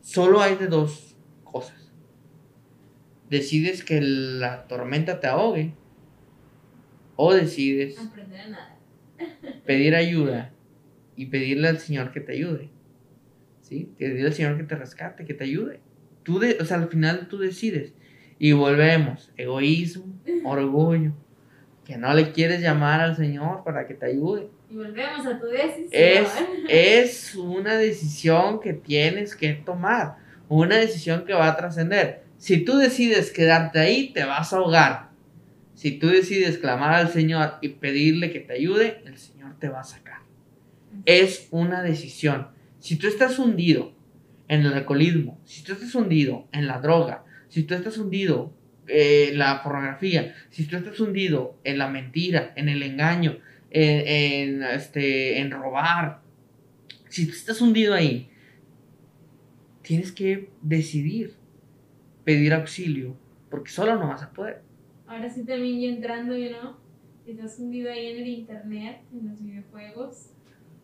solo 0.01 0.41
hay 0.41 0.57
de 0.57 0.67
dos 0.67 1.15
cosas. 1.45 1.89
Decides 3.29 3.85
que 3.85 4.01
la 4.01 4.67
tormenta 4.67 5.21
te 5.21 5.27
ahogue 5.27 5.73
o 7.15 7.33
decides 7.33 7.97
Aprender 7.99 8.41
a 8.41 8.47
nada. 8.49 8.77
pedir 9.65 9.95
ayuda 9.95 10.51
y 11.15 11.27
pedirle 11.27 11.67
al 11.69 11.79
Señor 11.79 12.11
que 12.11 12.19
te 12.21 12.33
ayude. 12.33 12.69
¿Sí? 13.61 13.89
Pedirle 13.97 14.27
al 14.27 14.33
Señor 14.33 14.57
que 14.57 14.63
te 14.63 14.75
rescate, 14.75 15.25
que 15.25 15.33
te 15.33 15.43
ayude. 15.45 15.79
Tú 16.23 16.39
de, 16.39 16.57
o 16.59 16.65
sea, 16.65 16.77
al 16.77 16.89
final 16.89 17.27
tú 17.27 17.37
decides. 17.37 17.93
Y 18.37 18.51
volvemos, 18.51 19.31
egoísmo, 19.37 20.13
orgullo, 20.43 21.13
que 21.85 21.97
no 21.97 22.13
le 22.13 22.31
quieres 22.31 22.61
llamar 22.61 23.01
al 23.01 23.15
Señor 23.15 23.63
para 23.63 23.87
que 23.87 23.93
te 23.93 24.07
ayude. 24.07 24.49
Y 24.69 24.75
volvemos 24.75 25.25
a 25.25 25.39
tu 25.39 25.45
decisión. 25.47 25.89
Es, 25.91 26.29
es 26.69 27.35
una 27.35 27.75
decisión 27.77 28.59
que 28.59 28.73
tienes 28.73 29.35
que 29.35 29.53
tomar, 29.53 30.17
una 30.49 30.77
decisión 30.77 31.25
que 31.25 31.33
va 31.33 31.47
a 31.47 31.55
trascender. 31.55 32.23
Si 32.37 32.65
tú 32.65 32.77
decides 32.77 33.31
quedarte 33.31 33.79
ahí, 33.79 34.11
te 34.13 34.25
vas 34.25 34.51
a 34.51 34.57
ahogar. 34.57 35.09
Si 35.75 35.91
tú 35.91 36.07
decides 36.07 36.57
clamar 36.57 36.93
al 36.93 37.11
Señor 37.11 37.55
y 37.61 37.69
pedirle 37.69 38.31
que 38.31 38.39
te 38.39 38.53
ayude, 38.53 39.01
el 39.05 39.17
Señor 39.17 39.59
te 39.59 39.69
va 39.69 39.81
a 39.81 39.83
sacar. 39.83 40.19
Es 41.05 41.47
una 41.51 41.83
decisión. 41.83 42.47
Si 42.79 42.95
tú 42.95 43.07
estás 43.07 43.37
hundido 43.37 43.93
en 44.47 44.61
el 44.61 44.73
alcoholismo, 44.73 45.39
si 45.45 45.63
tú 45.63 45.73
estás 45.73 45.93
hundido 45.93 46.47
en 46.51 46.67
la 46.67 46.79
droga, 46.79 47.25
si 47.49 47.63
tú 47.63 47.73
estás 47.73 47.97
hundido 47.97 48.53
en 48.87 49.37
la 49.37 49.61
pornografía, 49.63 50.33
si 50.49 50.65
tú 50.65 50.77
estás 50.77 50.99
hundido 50.99 51.59
en 51.63 51.77
la 51.77 51.89
mentira, 51.89 52.53
en 52.55 52.69
el 52.69 52.81
engaño, 52.81 53.37
en, 53.69 54.07
en, 54.07 54.63
este, 54.63 55.39
en 55.39 55.51
robar, 55.51 56.21
si 57.09 57.25
tú 57.25 57.33
estás 57.33 57.59
hundido 57.61 57.93
ahí, 57.93 58.29
tienes 59.81 60.11
que 60.11 60.49
decidir 60.61 61.35
pedir 62.23 62.53
auxilio, 62.53 63.15
porque 63.49 63.71
solo 63.71 63.95
no 63.95 64.07
vas 64.07 64.23
a 64.23 64.31
poder. 64.31 64.61
Ahora 65.07 65.29
sí 65.29 65.43
también 65.45 65.79
yo 65.81 65.89
entrando, 65.89 66.35
you 66.37 66.49
know, 66.49 66.75
estás 67.25 67.59
hundido 67.59 67.91
ahí 67.91 68.07
en 68.07 68.17
el 68.21 68.27
internet, 68.27 69.01
en 69.13 69.29
los 69.29 69.41
videojuegos. 69.41 70.31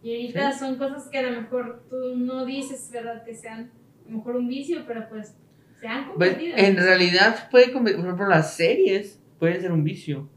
Y 0.03 0.15
ahorita 0.15 0.51
son 0.57 0.77
cosas 0.77 1.07
que 1.09 1.17
a 1.19 1.23
lo 1.29 1.41
mejor 1.41 1.85
tú 1.89 2.15
no 2.17 2.45
dices, 2.45 2.89
¿verdad? 2.91 3.23
Que 3.23 3.35
sean 3.35 3.71
a 4.07 4.11
lo 4.11 4.17
mejor 4.17 4.35
un 4.37 4.47
vicio, 4.47 4.83
pero 4.87 5.07
pues 5.09 5.35
se 5.79 5.87
han 5.87 6.05
Pues, 6.15 6.31
convertido. 6.31 6.57
en 6.57 6.75
realidad 6.77 7.49
puede, 7.49 7.67
conver- 7.73 7.95
por 7.95 8.05
ejemplo, 8.05 8.27
las 8.27 8.55
series 8.55 9.19
pueden 9.39 9.61
ser 9.61 9.71
un 9.71 9.83
vicio. 9.83 10.29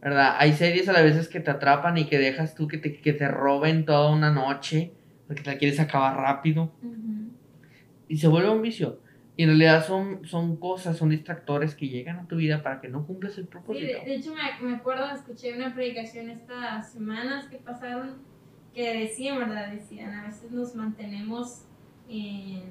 ¿verdad? 0.00 0.36
Hay 0.38 0.52
series 0.52 0.88
a 0.88 0.92
las 0.92 1.02
veces 1.02 1.26
que 1.26 1.40
te 1.40 1.50
atrapan 1.50 1.98
y 1.98 2.06
que 2.06 2.18
dejas 2.18 2.54
tú 2.54 2.68
que 2.68 2.78
te, 2.78 3.00
que 3.00 3.12
te 3.12 3.26
roben 3.26 3.84
toda 3.84 4.14
una 4.14 4.30
noche 4.30 4.92
porque 5.26 5.42
te 5.42 5.50
la 5.50 5.58
quieres 5.58 5.80
acabar 5.80 6.16
rápido 6.16 6.70
y 8.06 8.16
se 8.18 8.28
vuelve 8.28 8.50
un 8.50 8.62
vicio. 8.62 9.00
Y 9.38 9.42
en 9.42 9.50
realidad 9.50 9.86
son, 9.86 10.24
son 10.26 10.56
cosas, 10.56 10.96
son 10.96 11.10
distractores 11.10 11.74
que 11.74 11.88
llegan 11.88 12.18
a 12.20 12.26
tu 12.26 12.36
vida 12.36 12.62
para 12.62 12.80
que 12.80 12.88
no 12.88 13.06
cumplas 13.06 13.36
el 13.36 13.44
Sí, 13.44 13.50
propósito. 13.50 13.86
de, 13.86 14.04
de 14.06 14.14
hecho 14.14 14.32
me, 14.34 14.68
me 14.68 14.76
acuerdo, 14.76 15.10
escuché 15.14 15.54
una 15.54 15.74
predicación 15.74 16.30
estas 16.30 16.90
semanas 16.92 17.46
que 17.48 17.58
pasaron 17.58 18.16
que 18.74 18.94
decían, 19.00 19.38
¿verdad? 19.38 19.70
Decían, 19.72 20.12
a 20.14 20.26
veces 20.26 20.50
nos 20.52 20.74
mantenemos 20.74 21.64
en- 22.08 22.62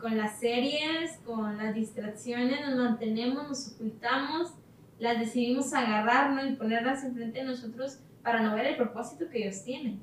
con 0.00 0.16
las 0.16 0.38
series, 0.38 1.18
con 1.24 1.56
las 1.56 1.74
distracciones, 1.74 2.60
nos 2.68 2.76
mantenemos, 2.76 3.48
nos 3.48 3.72
ocultamos, 3.74 4.54
las 5.00 5.18
decidimos 5.18 5.72
agarrar 5.74 6.30
¿no? 6.32 6.44
y 6.48 6.54
ponerlas 6.56 7.02
enfrente 7.04 7.40
de 7.40 7.44
nosotros 7.44 8.00
para 8.22 8.40
no 8.42 8.54
ver 8.54 8.66
el 8.66 8.76
propósito 8.76 9.28
que 9.30 9.38
Dios 9.38 9.64
tiene. 9.64 9.98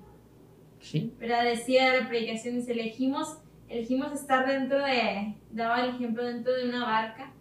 Sí, 0.80 1.14
¿verdad? 1.20 1.46
Decía 1.46 1.98
la 2.02 2.08
predicación, 2.10 2.56
dice, 2.56 2.74
elegimos, 2.74 3.40
elegimos 3.70 4.14
estar 4.14 4.48
dentro 4.48 4.84
de, 4.84 5.36
daba 5.52 5.82
el 5.84 5.96
ejemplo 5.96 6.24
dentro 6.24 6.54
de 6.54 6.70
una 6.70 6.86
barca, 6.86 7.32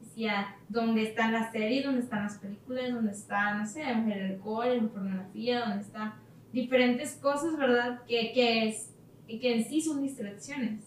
decía, 0.00 0.56
donde 0.68 1.02
están 1.02 1.32
las 1.32 1.52
series, 1.52 1.84
donde 1.84 2.00
están 2.00 2.24
las 2.24 2.38
películas, 2.38 2.92
donde 2.92 3.12
está, 3.12 3.54
no 3.54 3.66
sé, 3.66 3.82
el 3.82 4.32
alcohol, 4.32 4.76
la 4.76 4.88
pornografía, 4.88 5.60
donde 5.60 5.82
está 5.82 6.16
diferentes 6.52 7.14
cosas, 7.16 7.56
¿verdad? 7.56 8.02
Que, 8.06 8.32
que 8.32 8.68
es, 8.68 8.92
que 9.26 9.56
en 9.56 9.64
sí 9.64 9.80
son 9.80 10.02
distracciones. 10.02 10.80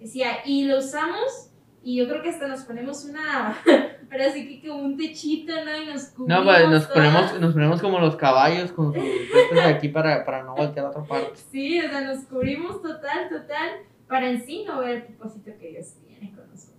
Decía, 0.00 0.38
y 0.44 0.64
lo 0.64 0.78
usamos 0.78 1.52
y 1.84 1.96
yo 1.96 2.08
creo 2.08 2.22
que 2.22 2.30
hasta 2.30 2.48
nos 2.48 2.62
ponemos 2.62 3.04
una, 3.04 3.56
ahora 4.10 4.32
sí 4.32 4.48
que 4.60 4.68
como 4.68 4.82
un 4.82 4.96
techito, 4.96 5.52
¿no? 5.64 5.82
Y 5.82 5.86
nos 5.86 6.04
cubrimos 6.06 6.28
No, 6.28 6.44
pues 6.44 6.68
nos 6.68 6.86
ponemos, 6.86 7.40
nos 7.40 7.52
ponemos 7.52 7.80
como 7.82 8.00
los 8.00 8.16
caballos 8.16 8.72
con 8.72 8.92
sus 8.94 9.02
de 9.02 9.60
aquí 9.62 9.88
para, 9.88 10.24
para 10.24 10.42
no 10.42 10.54
voltear 10.54 10.86
a 10.86 10.90
otra 10.90 11.04
parte. 11.04 11.38
Sí, 11.52 11.78
o 11.80 11.88
sea, 11.88 12.00
nos 12.00 12.24
cubrimos 12.24 12.82
total, 12.82 13.28
total, 13.28 13.70
para 14.08 14.30
en 14.30 14.44
sí 14.44 14.64
no 14.66 14.80
ver 14.80 14.90
el 14.96 15.02
propósito 15.04 15.50
que 15.60 15.70
Dios 15.70 15.94
tiene 16.06 16.32
con 16.34 16.48
nosotros. 16.48 16.74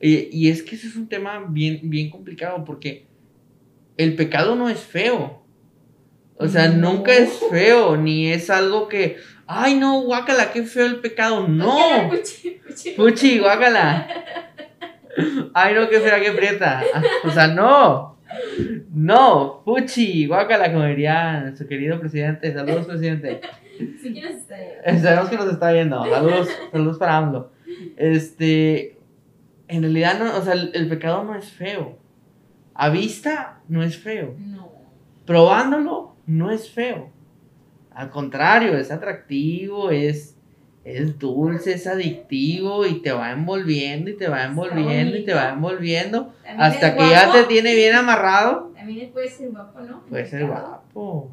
Y, 0.00 0.28
y 0.36 0.48
es 0.50 0.62
que 0.62 0.76
ese 0.76 0.86
es 0.88 0.96
un 0.96 1.08
tema 1.08 1.44
bien, 1.48 1.80
bien 1.84 2.08
complicado 2.10 2.64
porque 2.64 3.06
el 3.96 4.14
pecado 4.14 4.54
no 4.54 4.68
es 4.68 4.80
feo. 4.80 5.42
O 6.36 6.46
sea, 6.46 6.68
No. 6.68 6.92
nunca 6.92 7.12
es 7.14 7.40
feo, 7.50 7.96
ni 7.96 8.28
es 8.30 8.48
algo 8.48 8.86
que, 8.86 9.16
ay 9.48 9.74
no, 9.76 10.02
guácala, 10.02 10.52
qué 10.52 10.62
feo 10.62 10.86
el 10.86 11.00
pecado. 11.00 11.48
No, 11.48 12.08
Puchi, 12.10 12.60
puchi. 12.66 12.90
puchi, 12.92 13.38
guácala. 13.40 14.06
Ay 15.54 15.74
no, 15.74 15.88
qué 15.88 15.98
fea, 16.00 16.20
qué 16.20 16.30
prieta. 16.32 16.82
O 17.24 17.30
sea, 17.30 17.48
no. 17.48 18.16
No, 18.92 19.62
puchi, 19.64 20.26
guácala, 20.26 20.72
como 20.72 20.84
diría 20.84 21.40
nuestro 21.40 21.66
querido 21.66 21.98
presidente. 21.98 22.52
Saludos, 22.52 22.86
presidente. 22.86 23.40
Sí, 23.78 24.12
¿quién 24.12 24.24
nos 24.24 24.34
está 24.34 24.56
viendo? 24.56 24.82
Eh, 24.84 24.98
Sabemos 25.00 25.28
que 25.30 25.36
nos 25.36 25.52
está 25.52 25.72
viendo. 25.72 26.04
Saludos, 26.04 26.48
saludos 26.70 26.98
para 26.98 27.16
AMLO. 27.16 27.52
Este, 27.96 28.98
en 29.68 29.82
realidad, 29.82 30.18
no, 30.18 30.36
o 30.36 30.42
sea, 30.42 30.52
el, 30.54 30.70
el 30.74 30.88
pecado 30.88 31.24
no 31.24 31.34
es 31.34 31.46
feo. 31.50 31.98
A 32.74 32.90
vista, 32.90 33.60
no 33.68 33.82
es 33.82 33.96
feo. 33.98 34.34
No. 34.38 34.70
Probándolo, 35.26 36.16
no 36.26 36.50
es 36.50 36.70
feo. 36.70 37.10
Al 37.98 38.10
contrario, 38.10 38.78
es 38.78 38.92
atractivo, 38.92 39.90
es, 39.90 40.36
es 40.84 41.18
dulce, 41.18 41.72
es 41.72 41.84
adictivo 41.88 42.86
y 42.86 43.02
te 43.02 43.10
va 43.10 43.32
envolviendo 43.32 44.08
y 44.08 44.16
te 44.16 44.28
va 44.28 44.44
envolviendo 44.44 45.16
y 45.16 45.24
te 45.24 45.34
va 45.34 45.48
envolviendo 45.48 46.32
También 46.44 46.62
hasta 46.62 46.94
que 46.94 47.10
ya 47.10 47.32
te 47.32 47.42
tiene 47.46 47.74
bien 47.74 47.96
amarrado. 47.96 48.70
También 48.76 49.10
puede 49.10 49.28
ser 49.28 49.50
guapo, 49.50 49.80
¿no? 49.80 50.04
Puede 50.04 50.24
ser 50.26 50.46
guapo. 50.46 50.80
O. 50.94 51.28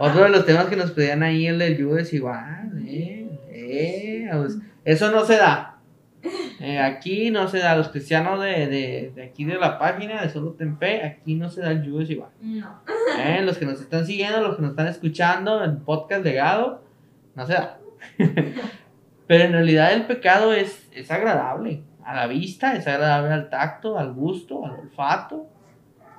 Otro 0.00 0.24
de 0.24 0.30
los 0.30 0.44
temas 0.44 0.66
que 0.66 0.74
nos 0.74 0.90
pedían 0.90 1.22
ahí, 1.22 1.46
el 1.46 1.60
del 1.60 1.78
yugo, 1.78 1.96
es 1.96 2.12
igual, 2.12 2.72
eh, 2.84 3.38
eh, 3.52 4.28
pues, 4.32 4.58
eso 4.84 5.12
no 5.12 5.24
se 5.24 5.36
da. 5.36 5.71
Eh, 6.60 6.78
aquí 6.78 7.30
no 7.30 7.48
se 7.48 7.58
da, 7.58 7.76
los 7.76 7.88
cristianos 7.88 8.40
de, 8.40 8.68
de, 8.68 9.12
de 9.14 9.22
aquí 9.24 9.44
de 9.44 9.56
la 9.56 9.78
página 9.78 10.22
de 10.22 10.28
Solo 10.28 10.52
Tempe, 10.52 11.04
aquí 11.04 11.34
no 11.34 11.50
se 11.50 11.60
da 11.60 11.72
el 11.72 11.82
yugo 11.82 12.02
igual. 12.02 12.30
No. 12.40 12.82
Eh, 13.18 13.42
los 13.42 13.58
que 13.58 13.66
nos 13.66 13.80
están 13.80 14.06
siguiendo, 14.06 14.40
los 14.40 14.56
que 14.56 14.62
nos 14.62 14.70
están 14.72 14.86
escuchando 14.86 15.64
en 15.64 15.80
podcast 15.80 16.24
legado, 16.24 16.84
no 17.34 17.46
se 17.46 17.54
da. 17.54 17.78
Pero 19.26 19.44
en 19.44 19.52
realidad 19.52 19.92
el 19.92 20.06
pecado 20.06 20.52
es, 20.52 20.88
es 20.92 21.10
agradable 21.10 21.82
a 22.04 22.14
la 22.14 22.26
vista, 22.26 22.74
es 22.74 22.86
agradable 22.86 23.32
al 23.32 23.48
tacto, 23.48 23.98
al 23.98 24.12
gusto, 24.12 24.64
al 24.64 24.72
olfato, 24.72 25.48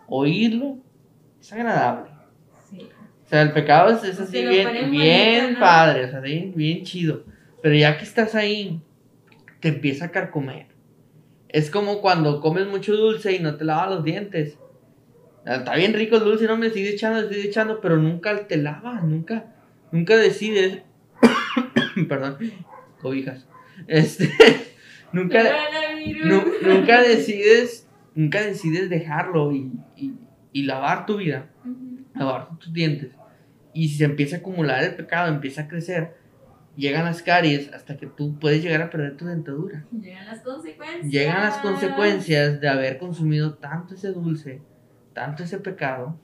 oírlo, 0.08 0.78
es 1.40 1.54
agradable. 1.54 2.10
Sí. 2.70 2.90
O 3.26 3.28
sea, 3.28 3.42
el 3.42 3.52
pecado 3.52 3.92
es, 3.92 4.04
es 4.04 4.20
así 4.20 4.46
bien, 4.46 4.92
bien 4.92 5.42
bonito, 5.42 5.54
¿no? 5.54 5.60
padre, 5.60 6.06
o 6.06 6.10
sea, 6.10 6.20
bien, 6.20 6.54
bien 6.56 6.84
chido. 6.84 7.24
Pero 7.62 7.76
ya 7.76 7.98
que 7.98 8.04
estás 8.04 8.36
ahí, 8.36 8.82
te 9.64 9.70
empieza 9.70 10.06
a 10.06 10.12
carcomer. 10.12 10.68
Es 11.48 11.70
como 11.72 12.02
cuando 12.02 12.42
comes 12.42 12.68
mucho 12.68 12.94
dulce 12.96 13.32
y 13.32 13.40
no 13.40 13.56
te 13.56 13.64
lavas 13.64 13.90
los 13.90 14.04
dientes. 14.04 14.58
Está 15.46 15.76
bien 15.76 15.94
rico 15.94 16.18
el 16.18 16.26
dulce, 16.26 16.48
no 16.48 16.58
me 16.58 16.70
sigue 16.70 16.90
echando, 16.90 17.30
sigue 17.30 17.48
echando, 17.48 17.80
pero 17.80 17.96
nunca 17.96 18.46
te 18.46 18.58
lavas, 18.58 19.04
nunca, 19.06 19.56
nunca 19.92 20.18
decides. 20.18 20.82
Perdón, 22.10 22.38
cobijas. 23.02 23.48
Este, 23.88 24.30
nunca, 25.14 25.42
nu- 26.26 26.44
nunca 26.62 27.02
decides, 27.02 27.88
nunca 28.16 28.42
decides 28.42 28.90
dejarlo 28.90 29.54
y, 29.54 29.72
y, 29.96 30.14
y 30.52 30.64
lavar 30.64 31.06
tu 31.06 31.16
vida 31.18 31.50
lavar 32.16 32.60
tus 32.60 32.74
dientes. 32.74 33.12
Y 33.74 33.88
si 33.88 33.98
se 34.00 34.04
empieza 34.04 34.36
a 34.36 34.40
acumular 34.40 34.84
el 34.84 34.96
pecado, 34.96 35.30
empieza 35.30 35.62
a 35.64 35.68
crecer, 35.70 36.16
llegan 36.76 37.06
las 37.06 37.22
caries 37.22 37.72
hasta 37.74 37.98
que 37.98 38.08
tú 38.08 38.38
puedes 38.40 38.64
llegar 38.64 38.82
a 38.82 38.90
perder 38.90 39.18
tu 39.18 39.26
dentadura. 39.26 39.86
Llegan 39.92 40.26
las 40.26 40.42
consecuencias. 40.42 41.12
Llegan 41.12 41.42
las 41.42 41.58
consecuencias 41.58 42.62
de 42.62 42.70
haber 42.70 42.98
consumido 42.98 43.56
tanto 43.56 43.96
ese 43.96 44.10
dulce, 44.10 44.62
tanto 45.14 45.44
ese 45.44 45.60
pecado. 45.60 46.20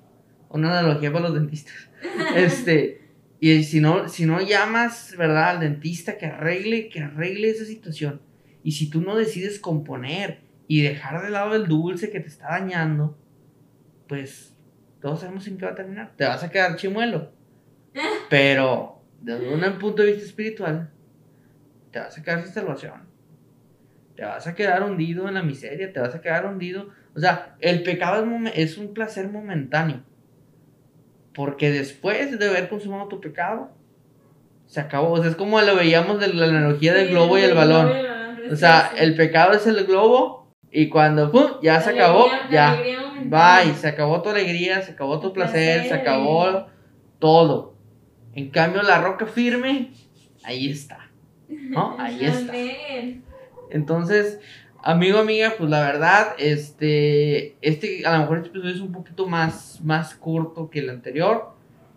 Una 0.50 0.72
analogía 0.72 1.12
para 1.12 1.26
los 1.26 1.36
dentistas. 1.36 1.90
Este, 2.36 3.02
y 3.40 3.64
si 3.64 3.82
no, 3.82 4.08
si 4.10 4.26
no 4.26 4.42
llamas, 4.42 5.16
¿verdad?, 5.18 5.50
al 5.50 5.60
dentista 5.60 6.18
que 6.18 6.26
arregle, 6.26 6.90
que 6.90 7.02
arregle 7.02 7.50
esa 7.50 7.66
situación. 7.66 8.22
Y 8.64 8.74
si 8.74 8.90
tú 8.90 9.02
no 9.02 9.16
decides 9.16 9.60
componer 9.60 10.42
y 10.68 10.82
dejar 10.82 11.24
de 11.24 11.30
lado 11.30 11.56
el 11.56 11.68
dulce 11.68 12.10
que 12.10 12.20
te 12.20 12.28
está 12.28 12.50
dañando, 12.50 13.18
pues 14.08 14.56
todos 15.02 15.22
sabemos 15.22 15.48
en 15.48 15.58
qué 15.58 15.66
va 15.66 15.72
a 15.72 15.76
terminar. 15.76 16.14
Te 16.18 16.26
vas 16.26 16.44
a 16.44 16.50
quedar 16.50 16.76
chimuelo. 16.76 17.32
Pero 18.30 18.99
desde 19.22 19.54
un 19.54 19.80
punto 19.80 20.02
de 20.02 20.12
vista 20.12 20.26
espiritual, 20.26 20.90
te 21.92 22.00
vas 22.00 22.18
a 22.18 22.24
quedar 22.24 22.44
sin 22.44 22.54
salvación. 22.54 23.10
Te 24.16 24.24
vas 24.24 24.48
a 24.48 24.56
quedar 24.56 24.84
hundido 24.84 25.28
en 25.28 25.36
la 25.36 25.44
miseria, 25.44 25.94
te 25.94 26.00
vas 26.00 26.14
a 26.14 26.22
quedar 26.22 26.46
hundido. 26.46 26.90
O 27.16 27.20
sea, 27.20 27.56
el 27.60 27.84
pecado 27.84 28.26
es, 28.46 28.54
es 28.56 28.78
un 28.78 28.94
placer 28.94 29.30
momentáneo. 29.30 30.04
Porque 31.34 31.72
después 31.72 32.38
de 32.38 32.50
haber 32.50 32.70
consumado 32.70 33.08
tu 33.08 33.22
pecado, 33.22 33.72
se 34.66 34.80
acabó. 34.80 35.12
O 35.12 35.22
sea, 35.22 35.30
es 35.30 35.36
como 35.36 35.60
lo 35.62 35.76
veíamos 35.76 36.20
de 36.20 36.34
la 36.34 36.46
analogía 36.46 36.94
del 36.94 37.10
globo 37.10 37.38
y 37.38 37.42
el 37.42 37.56
balón. 37.56 37.92
O 38.52 38.56
sea, 38.56 38.92
el 38.98 39.16
pecado 39.16 39.54
es 39.54 39.66
el 39.68 39.86
globo 39.86 40.54
y 40.72 40.90
cuando 40.90 41.32
¡pum! 41.32 41.60
ya 41.62 41.82
se 41.82 41.92
acabó, 41.92 42.28
ya. 42.52 42.80
Bye, 43.26 43.74
se 43.74 43.88
acabó 43.88 44.22
tu 44.22 44.30
alegría, 44.30 44.82
se 44.82 44.92
acabó 44.92 45.20
tu 45.20 45.34
placer, 45.34 45.88
se 45.88 45.94
acabó 45.94 46.68
todo. 47.20 47.69
En 48.34 48.50
cambio, 48.50 48.82
la 48.84 49.02
roca 49.02 49.26
firme, 49.26 49.92
ahí 50.44 50.70
está. 50.70 51.10
¿No? 51.48 51.96
Ahí 52.00 52.26
está. 52.26 52.54
Entonces, 53.72 54.40
amigo, 54.84 55.20
amiga, 55.20 55.56
pues 55.58 55.70
la 55.70 55.82
verdad, 55.82 56.36
este, 56.38 57.56
este, 57.62 58.06
a 58.06 58.14
lo 58.14 58.20
mejor 58.20 58.38
este 58.38 58.50
episodio 58.50 58.76
es 58.76 58.82
un 58.82 58.92
poquito 58.92 59.28
más, 59.28 59.82
más 59.84 60.16
corto 60.16 60.70
que 60.70 60.80
el 60.80 60.90
anterior. 60.90 61.54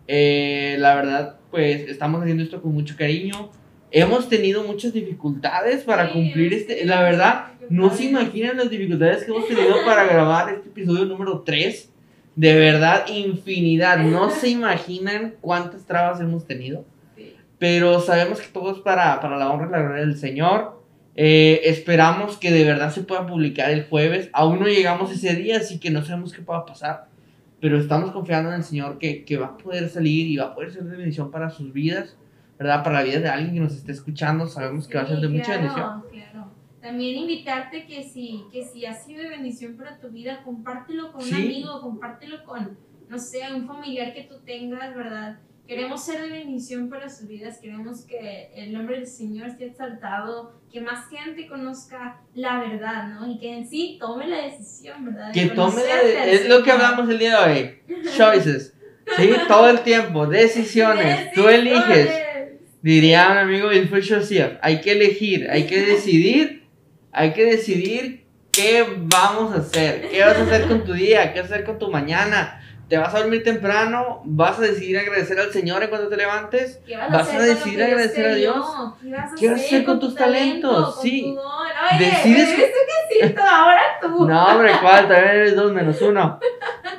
Eh, 0.07 0.75
la 0.79 0.95
verdad, 0.95 1.39
pues 1.51 1.87
estamos 1.87 2.21
haciendo 2.21 2.43
esto 2.43 2.61
con 2.61 2.73
mucho 2.73 2.95
cariño. 2.97 3.51
Hemos 3.91 4.27
tenido 4.27 4.63
muchas 4.63 4.91
dificultades 4.91 5.83
para 5.83 6.07
Sí, 6.07 6.13
cumplir 6.13 6.53
este, 6.53 6.83
la 6.85 7.01
verdad, 7.03 7.53
no 7.69 7.93
se 7.93 8.05
imaginan 8.05 8.57
las 8.57 8.69
dificultades 8.69 9.23
que 9.23 9.31
hemos 9.31 9.47
tenido 9.47 9.75
para 9.85 10.05
grabar 10.05 10.51
este 10.51 10.69
episodio 10.69 11.05
número 11.05 11.41
3. 11.41 11.92
De 12.35 12.55
verdad, 12.55 13.05
infinidad. 13.07 13.99
No 13.99 14.29
se 14.29 14.49
imaginan 14.49 15.35
cuántas 15.41 15.85
trabas 15.85 16.19
hemos 16.19 16.45
tenido 16.45 16.85
Sí. 17.15 17.35
pero 17.59 17.99
sabemos 17.99 18.41
que 18.41 18.47
todo 18.47 18.71
es 18.71 18.79
para, 18.79 19.19
para 19.21 19.37
la 19.37 19.49
honra 19.51 19.67
y 19.67 19.71
la 19.71 19.79
gloria 19.81 20.01
del 20.01 20.17
Señor. 20.17 20.81
Eh, 21.15 21.61
esperamos 21.65 22.37
que 22.37 22.51
de 22.51 22.63
verdad 22.63 22.91
se 22.91 23.03
pueda 23.03 23.27
publicar 23.27 23.69
el 23.69 23.85
jueves. 23.85 24.29
Aún 24.33 24.59
no 24.59 24.65
llegamos 24.67 25.11
ese 25.11 25.35
día, 25.35 25.57
así 25.57 25.79
que 25.79 25.91
no 25.91 26.03
sabemos 26.03 26.33
qué 26.33 26.41
pueda 26.41 26.65
pasar. 26.65 27.05
Pero 27.61 27.77
estamos 27.77 28.11
confiando 28.11 28.49
en 28.49 28.55
el 28.55 28.63
Señor 28.63 28.97
que, 28.97 29.23
que 29.23 29.37
va 29.37 29.45
a 29.47 29.57
poder 29.57 29.87
salir 29.89 30.25
y 30.27 30.37
va 30.37 30.45
a 30.47 30.55
poder 30.55 30.71
ser 30.71 30.83
de 30.83 30.97
bendición 30.97 31.29
para 31.31 31.49
sus 31.51 31.71
vidas, 31.71 32.17
¿verdad? 32.59 32.83
Para 32.83 32.95
la 32.97 33.03
vida 33.03 33.19
de 33.19 33.29
alguien 33.29 33.53
que 33.53 33.59
nos 33.59 33.73
esté 33.75 33.91
escuchando. 33.91 34.47
Sabemos 34.47 34.87
que 34.87 34.97
va 34.97 35.03
a 35.03 35.07
ser 35.07 35.19
de 35.19 35.29
mucha 35.29 35.51
bendición. 35.57 36.03
También 36.83 37.17
invitarte 37.17 37.85
que 37.87 38.03
si, 38.03 38.43
que 38.51 38.65
si 38.65 38.85
ha 38.85 38.93
sido 38.93 39.23
de 39.23 39.29
bendición 39.29 39.77
para 39.77 39.99
tu 39.99 40.09
vida, 40.09 40.41
compártelo 40.43 41.13
con 41.13 41.21
Sí. 41.21 41.33
un 41.33 41.41
amigo, 41.41 41.81
compártelo 41.81 42.43
con, 42.43 42.77
no 43.09 43.17
sé, 43.17 43.39
un 43.55 43.65
familiar 43.65 44.13
que 44.13 44.23
tú 44.23 44.35
tengas, 44.45 44.93
¿verdad? 44.93 45.39
Queremos 45.65 46.03
ser 46.03 46.21
de 46.21 46.27
bendición 46.27 46.89
para 46.89 47.09
sus 47.09 47.25
vidas, 47.29 47.57
queremos 47.59 48.01
que 48.01 48.51
el 48.53 48.73
nombre 48.73 48.97
del 48.97 49.07
Señor 49.07 49.47
esté 49.47 49.67
exaltado, 49.67 50.59
que 50.69 50.81
más 50.81 51.09
gente 51.09 51.47
conozca 51.47 52.19
la 52.35 52.59
verdad, 52.59 53.07
¿no? 53.07 53.31
Y 53.31 53.39
que 53.39 53.53
en 53.59 53.65
sí 53.65 53.97
tome 53.97 54.27
la 54.27 54.41
decisión, 54.41 55.05
¿verdad? 55.05 55.31
De 55.31 55.39
Que 55.39 55.55
tome 55.55 55.81
la 55.85 55.99
al 55.99 56.29
Es 56.29 56.49
lo 56.49 56.63
que 56.63 56.71
hablamos 56.71 57.09
el 57.09 57.17
día 57.17 57.39
de 57.39 57.53
hoy. 57.87 58.03
Choices. 58.13 58.75
¿Sí? 59.15 59.29
Todo 59.47 59.69
el 59.69 59.79
tiempo. 59.83 60.27
Decisiones. 60.27 61.31
Tú 61.31 61.47
eliges. 61.47 61.87
Decisiones. 61.87 62.23
Diría 62.81 63.29
un 63.31 63.37
amigo 63.37 63.69
Joseph, 64.05 64.57
hay 64.61 64.81
que 64.81 64.91
elegir, 64.91 65.49
hay 65.49 65.65
que 65.65 65.79
decidir, 65.85 66.62
hay 67.13 67.33
que 67.33 67.45
decidir 67.45 68.25
qué 68.51 68.85
vamos 68.97 69.53
a 69.55 69.59
hacer, 69.59 70.09
qué 70.09 70.21
vas 70.21 70.37
a 70.37 70.43
hacer 70.43 70.67
con 70.67 70.83
tu 70.83 70.93
día, 70.93 71.31
qué 71.33 71.41
vas 71.41 71.51
a 71.51 71.53
hacer 71.55 71.65
con 71.65 71.79
tu 71.79 71.89
mañana. 71.89 72.59
¿Te 72.89 72.97
vas 72.97 73.15
a 73.15 73.19
dormir 73.21 73.43
temprano? 73.43 74.21
¿Vas 74.25 74.59
a 74.59 74.63
decidir 74.63 74.99
agradecer 74.99 75.39
al 75.39 75.51
Señor 75.51 75.81
en 75.81 75.89
cuanto 75.89 76.09
te 76.09 76.17
levantes? 76.17 76.79
¿Qué 76.85 76.95
vas, 76.97 77.11
¿Vas 77.11 77.29
a 77.29 77.37
con 77.37 77.45
decidir 77.45 77.81
agradecer 77.81 78.25
a 78.27 78.35
dio? 78.35 78.53
Dios? 78.53 78.65
¿Qué 79.01 79.09
vas 79.11 79.31
a 79.31 79.35
¿Qué 79.35 79.49
vas 79.49 79.61
a 79.61 79.65
hacer 79.65 79.85
con 79.85 79.99
tu 79.99 80.07
tus 80.07 80.15
talento, 80.15 80.69
talentos? 80.69 80.95
con 80.95 81.03
Sí. 81.03 81.21
tu? 81.21 81.39
Oye, 81.39 82.05
Decides- 82.05 82.47
¿viste 82.49 82.71
que 83.09 83.17
siento 83.19 83.41
ahora 83.41 83.81
tú? 84.01 84.27
No, 84.27 84.45
hombre, 84.47 84.71
¿cuál? 84.81 85.07
También 85.07 85.27
eres 85.35 85.55
dos 85.55 85.71
menos 85.73 86.01
uno. 86.01 86.39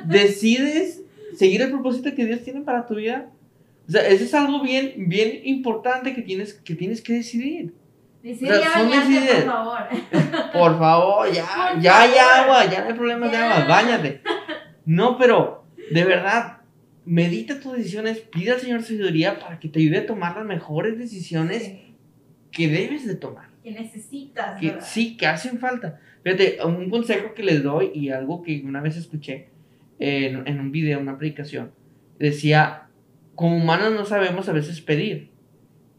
¿Decides 0.03 1.01
seguir 1.37 1.61
el 1.61 1.69
propósito 1.71 2.13
que 2.15 2.25
Dios 2.25 2.41
tiene 2.43 2.61
para 2.61 2.85
tu 2.85 2.95
vida? 2.95 3.27
O 3.87 3.91
sea, 3.91 4.05
eso 4.07 4.23
es 4.23 4.33
algo 4.33 4.61
bien, 4.63 4.93
bien 5.07 5.41
importante 5.43 6.13
que 6.13 6.21
tienes 6.23 6.53
que, 6.53 6.75
tienes 6.75 7.01
que 7.01 7.13
decidir. 7.13 7.73
Decir 8.25 8.51
O 8.51 8.55
sea, 8.55 8.63
ya 8.63 8.73
son 8.73 8.89
decididas. 8.89 9.43
por 9.43 9.51
favor. 9.53 9.79
Por 10.53 10.79
favor, 10.79 11.31
ya, 11.31 11.45
Por 11.73 11.81
ya 11.81 12.01
hay 12.01 12.11
agua, 12.17 12.65
ya 12.71 12.81
no 12.81 12.87
hay 12.87 12.93
problemas 12.93 13.31
de 13.31 13.37
agua, 13.37 13.65
bañate. 13.67 14.21
No, 14.85 15.17
pero 15.17 15.65
de 15.91 16.03
verdad, 16.05 16.57
medita 17.05 17.59
tus 17.59 17.73
decisiones, 17.77 18.19
pide 18.19 18.51
al 18.51 18.59
Señor 18.59 18.81
sabiduría 18.83 19.37
para 19.39 19.59
que 19.59 19.69
te 19.69 19.79
ayude 19.79 19.99
a 19.99 20.05
tomar 20.07 20.35
las 20.35 20.45
mejores 20.45 20.97
decisiones 20.97 21.63
Sí, 21.63 21.95
que 22.51 22.67
debes 22.67 23.05
de 23.05 23.15
tomar. 23.15 23.49
que 23.63 23.71
necesitas, 23.71 24.59
Que 24.59 24.67
¿verdad? 24.71 24.85
sí, 24.87 25.17
que 25.17 25.27
hacen 25.27 25.59
falta. 25.59 25.99
Fíjate, 26.23 26.57
un 26.65 26.89
consejo 26.89 27.33
que 27.35 27.43
les 27.43 27.61
doy 27.63 27.91
y 27.93 28.09
algo 28.09 28.41
que 28.41 28.63
una 28.65 28.81
vez 28.81 28.97
escuché 28.97 29.49
en, 29.99 30.47
en 30.47 30.59
un 30.59 30.71
video, 30.71 30.99
una 30.99 31.17
predicación, 31.17 31.71
decía, 32.17 32.87
como 33.35 33.57
humanos 33.57 33.93
no 33.93 34.05
sabemos 34.05 34.49
a 34.49 34.53
veces 34.53 34.81
pedir, 34.81 35.29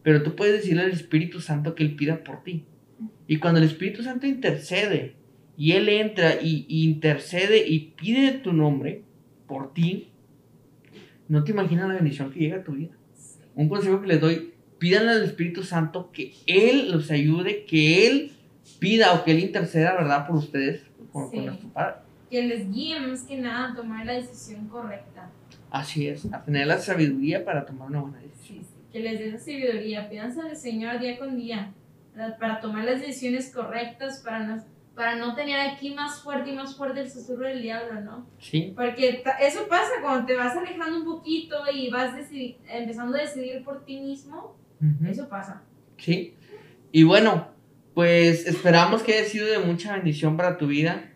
pero 0.07 0.23
tú 0.23 0.37
puedes 0.37 0.61
decirle 0.61 0.83
al 0.83 0.91
Espíritu 0.91 1.41
Santo 1.41 1.75
que 1.75 1.83
Él 1.83 1.97
pida 1.97 2.23
por 2.23 2.41
ti. 2.41 2.63
Y 3.27 3.39
cuando 3.39 3.59
el 3.59 3.65
Espíritu 3.65 4.03
Santo 4.03 4.25
intercede 4.25 5.17
y 5.57 5.73
Él 5.73 5.89
entra 5.89 6.41
y, 6.41 6.65
y 6.69 6.85
intercede 6.85 7.67
y 7.67 7.91
pide 7.97 8.31
tu 8.31 8.53
nombre 8.53 9.03
por 9.47 9.73
ti, 9.73 10.07
no 11.27 11.43
te 11.43 11.51
imaginas 11.51 11.89
la 11.89 11.95
bendición 11.95 12.31
que 12.31 12.39
llega 12.39 12.55
a 12.55 12.63
tu 12.63 12.71
vida. 12.71 12.93
Un 13.53 13.67
consejo 13.67 13.99
que 13.99 14.07
les 14.07 14.21
doy, 14.21 14.53
pídanle 14.79 15.11
al 15.11 15.23
Espíritu 15.23 15.63
Santo 15.63 16.09
que 16.13 16.31
Él 16.45 16.89
los 16.89 17.11
ayude, 17.11 17.65
que 17.65 18.07
Él 18.07 18.31
pida 18.79 19.11
o 19.13 19.25
que 19.25 19.31
Él 19.31 19.39
interceda, 19.39 19.93
¿verdad? 19.93 20.25
Por 20.25 20.37
ustedes, 20.37 20.83
nuestro 21.13 21.67
Padre. 21.73 21.95
Que 22.31 22.43
les 22.43 22.71
guíe 22.71 22.97
más 23.01 23.23
que 23.23 23.37
nada 23.39 23.73
a 23.73 23.75
tomar 23.75 24.05
la 24.05 24.13
decisión 24.13 24.69
correcta. 24.69 25.29
Así 25.69 26.07
es, 26.07 26.31
a 26.31 26.45
tener 26.45 26.65
la 26.65 26.77
sabiduría 26.77 27.43
para 27.43 27.65
tomar 27.65 27.89
una 27.89 27.99
buena 27.99 28.19
decisión. 28.19 28.36
Que 28.97 29.03
les 29.03 29.19
dé 29.19 29.27
esa 29.29 29.37
sabiduría. 29.37 30.09
Pídanse 30.09 30.41
al 30.41 30.55
Señor 30.55 30.99
día 30.99 31.19
con 31.19 31.37
día 31.37 31.71
¿verdad? 32.15 32.37
para 32.39 32.59
tomar 32.59 32.83
las 32.83 32.99
decisiones 32.99 33.53
correctas, 33.53 34.21
para 34.25 34.39
no, 34.39 34.63
para 34.95 35.15
no 35.17 35.35
tener 35.35 35.59
aquí 35.59 35.93
más 35.93 36.21
fuerte 36.23 36.49
y 36.49 36.55
más 36.55 36.75
fuerte 36.75 37.01
el 37.01 37.11
susurro 37.11 37.45
del 37.47 37.61
diablo, 37.61 38.01
¿no? 38.01 38.27
Sí, 38.39 38.73
Porque 38.75 39.23
eso 39.39 39.67
pasa 39.67 39.91
cuando 40.01 40.25
te 40.25 40.35
vas 40.35 40.57
alejando 40.57 40.97
un 40.97 41.05
poquito 41.05 41.57
y 41.71 41.91
vas 41.91 42.15
empezando 42.69 43.15
a 43.15 43.21
decidir 43.21 43.63
por 43.63 43.85
ti 43.85 43.99
mismo. 43.99 44.55
ujú, 44.81 45.11
Eso 45.11 45.29
pasa. 45.29 45.61
sí. 45.97 46.33
Y 46.91 47.03
bueno, 47.03 47.49
pues 47.93 48.47
esperamos 48.47 49.03
que 49.03 49.13
haya 49.13 49.25
sido 49.25 49.45
de 49.45 49.59
mucha 49.59 49.93
bendición 49.93 50.37
para 50.37 50.57
tu 50.57 50.65
vida. 50.65 51.11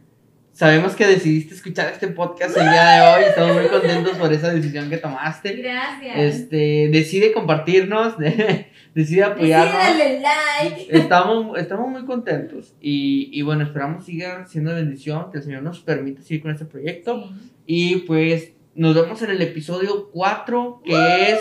Sabemos 0.53 0.95
que 0.95 1.07
decidiste 1.07 1.55
escuchar 1.55 1.91
este 1.93 2.07
podcast 2.09 2.55
el 2.57 2.63
día 2.63 2.89
de 2.89 3.01
hoy. 3.01 3.29
Estamos 3.29 3.55
muy 3.55 3.67
contentos 3.67 4.17
por 4.17 4.33
esa 4.33 4.53
decisión 4.53 4.89
que 4.89 4.97
tomaste. 4.97 5.53
Gracias. 5.53 6.17
Este, 6.17 6.89
decide 6.91 7.31
compartirnos, 7.31 8.17
decide 8.19 8.71
Decide 8.93 9.23
apoyarnos. 9.23 9.73
darle 9.73 10.19
like. 10.19 10.87
Estamos, 10.89 11.57
estamos 11.57 11.89
muy 11.89 12.05
contentos 12.05 12.75
y, 12.81 13.29
y 13.31 13.41
bueno, 13.41 13.63
esperamos 13.63 14.05
siga 14.05 14.45
siendo 14.45 14.75
bendición, 14.75 15.31
que 15.31 15.37
el 15.37 15.43
Señor 15.43 15.63
nos 15.63 15.79
permita 15.79 16.21
seguir 16.21 16.41
con 16.41 16.51
este 16.51 16.65
proyecto. 16.65 17.23
Sí. 17.29 17.51
Y 17.65 17.95
pues 17.99 18.51
nos 18.75 18.93
vemos 18.93 19.21
en 19.21 19.29
el 19.29 19.41
episodio 19.41 20.09
4, 20.11 20.81
que 20.83 21.31
es 21.31 21.39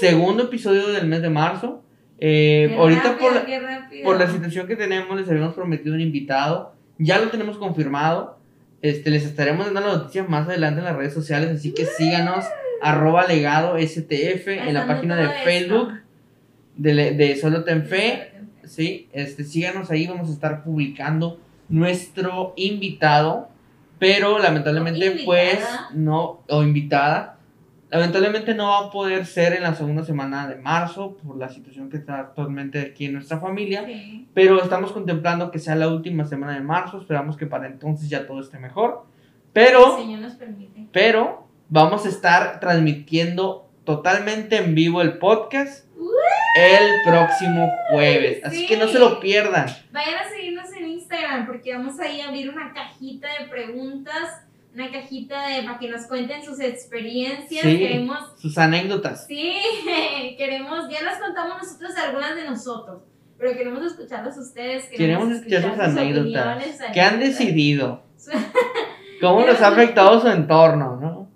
segundo 0.00 0.44
episodio 0.44 0.88
del 0.88 1.06
mes 1.06 1.22
de 1.22 1.30
marzo. 1.30 1.84
Eh, 2.18 2.74
ahorita 2.76 3.12
rápido, 3.12 3.18
por 3.18 3.34
la, 3.34 3.88
por 4.04 4.18
la 4.18 4.28
situación 4.28 4.66
que 4.66 4.74
tenemos, 4.74 5.16
les 5.16 5.28
habíamos 5.28 5.54
prometido 5.54 5.94
un 5.94 6.00
invitado. 6.00 6.74
Ya 7.02 7.18
lo 7.18 7.28
tenemos 7.28 7.58
confirmado. 7.58 8.38
Este, 8.80 9.10
les 9.10 9.24
estaremos 9.24 9.66
dando 9.66 9.80
las 9.80 9.98
noticias 9.98 10.28
más 10.28 10.48
adelante 10.48 10.80
en 10.80 10.86
las 10.86 10.96
redes 10.96 11.14
sociales, 11.14 11.50
así 11.50 11.72
que 11.72 11.86
síganos, 11.86 12.44
arroba 12.80 13.26
legado 13.26 13.78
STF 13.78 14.48
en 14.48 14.74
la 14.74 14.86
página 14.86 15.16
de. 15.16 15.28
Facebook 15.44 16.02
de, 16.76 17.12
de 17.12 17.36
Solo 17.36 17.64
Ten 17.64 17.84
Fe. 17.86 18.32
Sí, 18.64 19.08
este, 19.12 19.44
síganos 19.44 19.90
ahí, 19.90 20.06
vamos 20.06 20.28
a 20.28 20.32
estar 20.32 20.62
publicando 20.64 21.38
nuestro 21.68 22.52
invitado, 22.56 23.48
pero 23.98 24.38
lamentablemente 24.38 25.22
pues 25.24 25.58
no, 25.94 26.42
o 26.48 26.62
invitada, 26.62 27.38
lamentablemente 27.92 28.54
no 28.54 28.68
va 28.68 28.86
a 28.86 28.90
poder 28.90 29.26
ser 29.26 29.52
en 29.52 29.62
la 29.62 29.74
segunda 29.74 30.02
semana 30.04 30.48
de 30.48 30.56
marzo 30.56 31.16
por 31.18 31.36
la 31.36 31.48
situación 31.48 31.90
que 31.90 31.98
está 31.98 32.18
actualmente 32.18 32.80
aquí 32.80 33.04
en 33.06 33.12
nuestra 33.12 33.38
familia, 33.38 33.84
Sí. 33.86 34.26
pero 34.34 34.60
estamos 34.62 34.90
contemplando 34.92 35.50
que 35.50 35.58
sea 35.58 35.74
la 35.76 35.88
última 35.88 36.24
semana 36.24 36.54
de 36.54 36.60
marzo, 36.62 36.98
esperamos 36.98 37.36
que 37.36 37.46
para 37.46 37.66
entonces 37.66 38.08
ya 38.08 38.26
todo 38.26 38.40
esté 38.40 38.58
mejor, 38.58 39.04
pero... 39.52 39.98
El 39.98 40.02
Señor 40.04 40.20
nos 40.20 40.34
permite. 40.34 40.86
pero 40.92 41.46
vamos 41.68 42.04
a 42.06 42.08
estar 42.08 42.58
transmitiendo 42.60 43.68
totalmente 43.84 44.56
en 44.56 44.74
vivo 44.74 45.02
el 45.02 45.18
podcast 45.18 45.86
el 46.56 46.88
próximo 47.06 47.70
jueves. 47.90 48.44
Así 48.44 48.66
que 48.66 48.76
no 48.76 48.86
se 48.88 48.98
lo 48.98 49.20
pierdan. 49.20 49.66
Vayan 49.90 50.14
a 50.16 50.28
seguirnos 50.28 50.70
en 50.74 50.86
Instagram 50.88 51.46
porque 51.46 51.74
vamos 51.74 51.98
ahí 51.98 52.20
a 52.20 52.28
abrir 52.28 52.50
una 52.50 52.72
cajita 52.74 53.28
de 53.40 53.48
preguntas, 53.48 54.46
una 54.74 54.90
cajita 54.90 55.48
de 55.48 55.62
para 55.64 55.78
que 55.78 55.88
nos 55.88 56.06
cuenten 56.06 56.42
sus 56.42 56.60
experiencias. 56.60 57.62
Sí. 57.62 57.78
Queremos, 57.78 58.18
Sus 58.38 58.56
anécdotas. 58.58 59.26
sí, 59.26 59.54
queremos, 60.38 60.88
ya 60.90 61.02
las 61.02 61.18
contamos 61.18 61.58
nosotros 61.62 61.92
algunas 61.96 62.34
de 62.34 62.44
nosotros, 62.44 63.02
pero 63.38 63.52
queremos 63.52 63.84
escucharlos 63.84 64.36
ustedes. 64.38 64.86
Queremos 64.86 65.30
escuchar 65.30 65.62
sus 65.62 65.78
anécdotas. 65.78 66.64
¿Qué 66.92 67.00
han 67.00 67.20
decidido? 67.20 68.02
¿Cómo 69.20 69.46
les 69.46 69.60
ha 69.60 69.68
afectado 69.68 70.20
su 70.20 70.28
entorno? 70.28 70.96
¿no? 71.00 71.30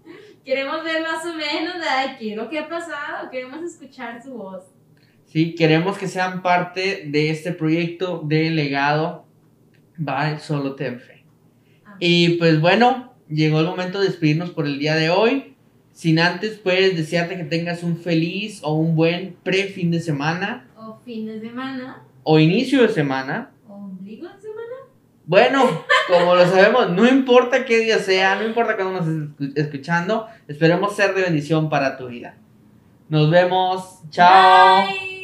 Queremos 0.44 0.82
ver 0.84 1.02
más 1.02 1.24
o 1.24 1.34
menos 1.34 1.74
de 1.74 2.16
qué 2.18 2.30
es 2.30 2.36
lo 2.36 2.48
que 2.48 2.58
ha 2.58 2.68
pasado, 2.68 3.30
queremos 3.30 3.62
escuchar 3.62 4.22
su 4.22 4.34
voz. 4.34 4.62
Sí, 5.26 5.54
queremos 5.54 5.98
que 5.98 6.06
sean 6.06 6.40
parte 6.40 7.04
de 7.08 7.30
este 7.30 7.52
proyecto 7.52 8.22
de 8.24 8.50
legado 8.50 9.26
by 9.98 10.38
Solo 10.38 10.74
Ten 10.76 11.00
Fe. 11.00 11.24
Amén. 11.84 11.96
Y 11.98 12.28
pues 12.38 12.60
bueno, 12.60 13.15
llegó 13.28 13.60
el 13.60 13.66
momento 13.66 14.00
de 14.00 14.08
despedirnos 14.08 14.50
por 14.50 14.66
el 14.66 14.78
día 14.78 14.94
de 14.94 15.10
hoy. 15.10 15.54
Sin 15.92 16.18
antes, 16.18 16.60
pues, 16.62 16.94
desearte 16.96 17.36
que 17.38 17.44
tengas 17.44 17.82
un 17.82 17.96
feliz 17.96 18.60
o 18.62 18.74
un 18.74 18.94
buen 18.96 19.34
pre-fin 19.42 19.90
de 19.90 20.00
semana 20.00 20.68
O 20.76 20.98
fin 21.06 21.24
de 21.26 21.40
semana, 21.40 22.02
o 22.22 22.38
inicio 22.38 22.82
de 22.82 22.88
semana. 22.90 23.50
o 23.66 23.74
ombligo 23.74 24.28
de 24.28 24.38
semana. 24.40 24.66
Bueno, 25.24 25.84
como 26.08 26.34
lo 26.36 26.44
sabemos, 26.46 26.90
no 26.90 27.08
importa 27.08 27.64
qué 27.64 27.78
día 27.78 27.98
sea, 27.98 28.36
no 28.36 28.44
importa 28.46 28.76
cuándo 28.76 29.00
nos 29.00 29.08
estés 29.08 29.30
escu- 29.38 29.52
escuchando, 29.56 30.26
esperemos 30.48 30.94
ser 30.94 31.14
de 31.14 31.22
bendición 31.22 31.68
para 31.70 31.96
tu 31.96 32.08
vida. 32.08 32.36
Nos 33.08 33.30
vemos, 33.30 34.00
chao. 34.10 34.84
Bye. 34.86 35.15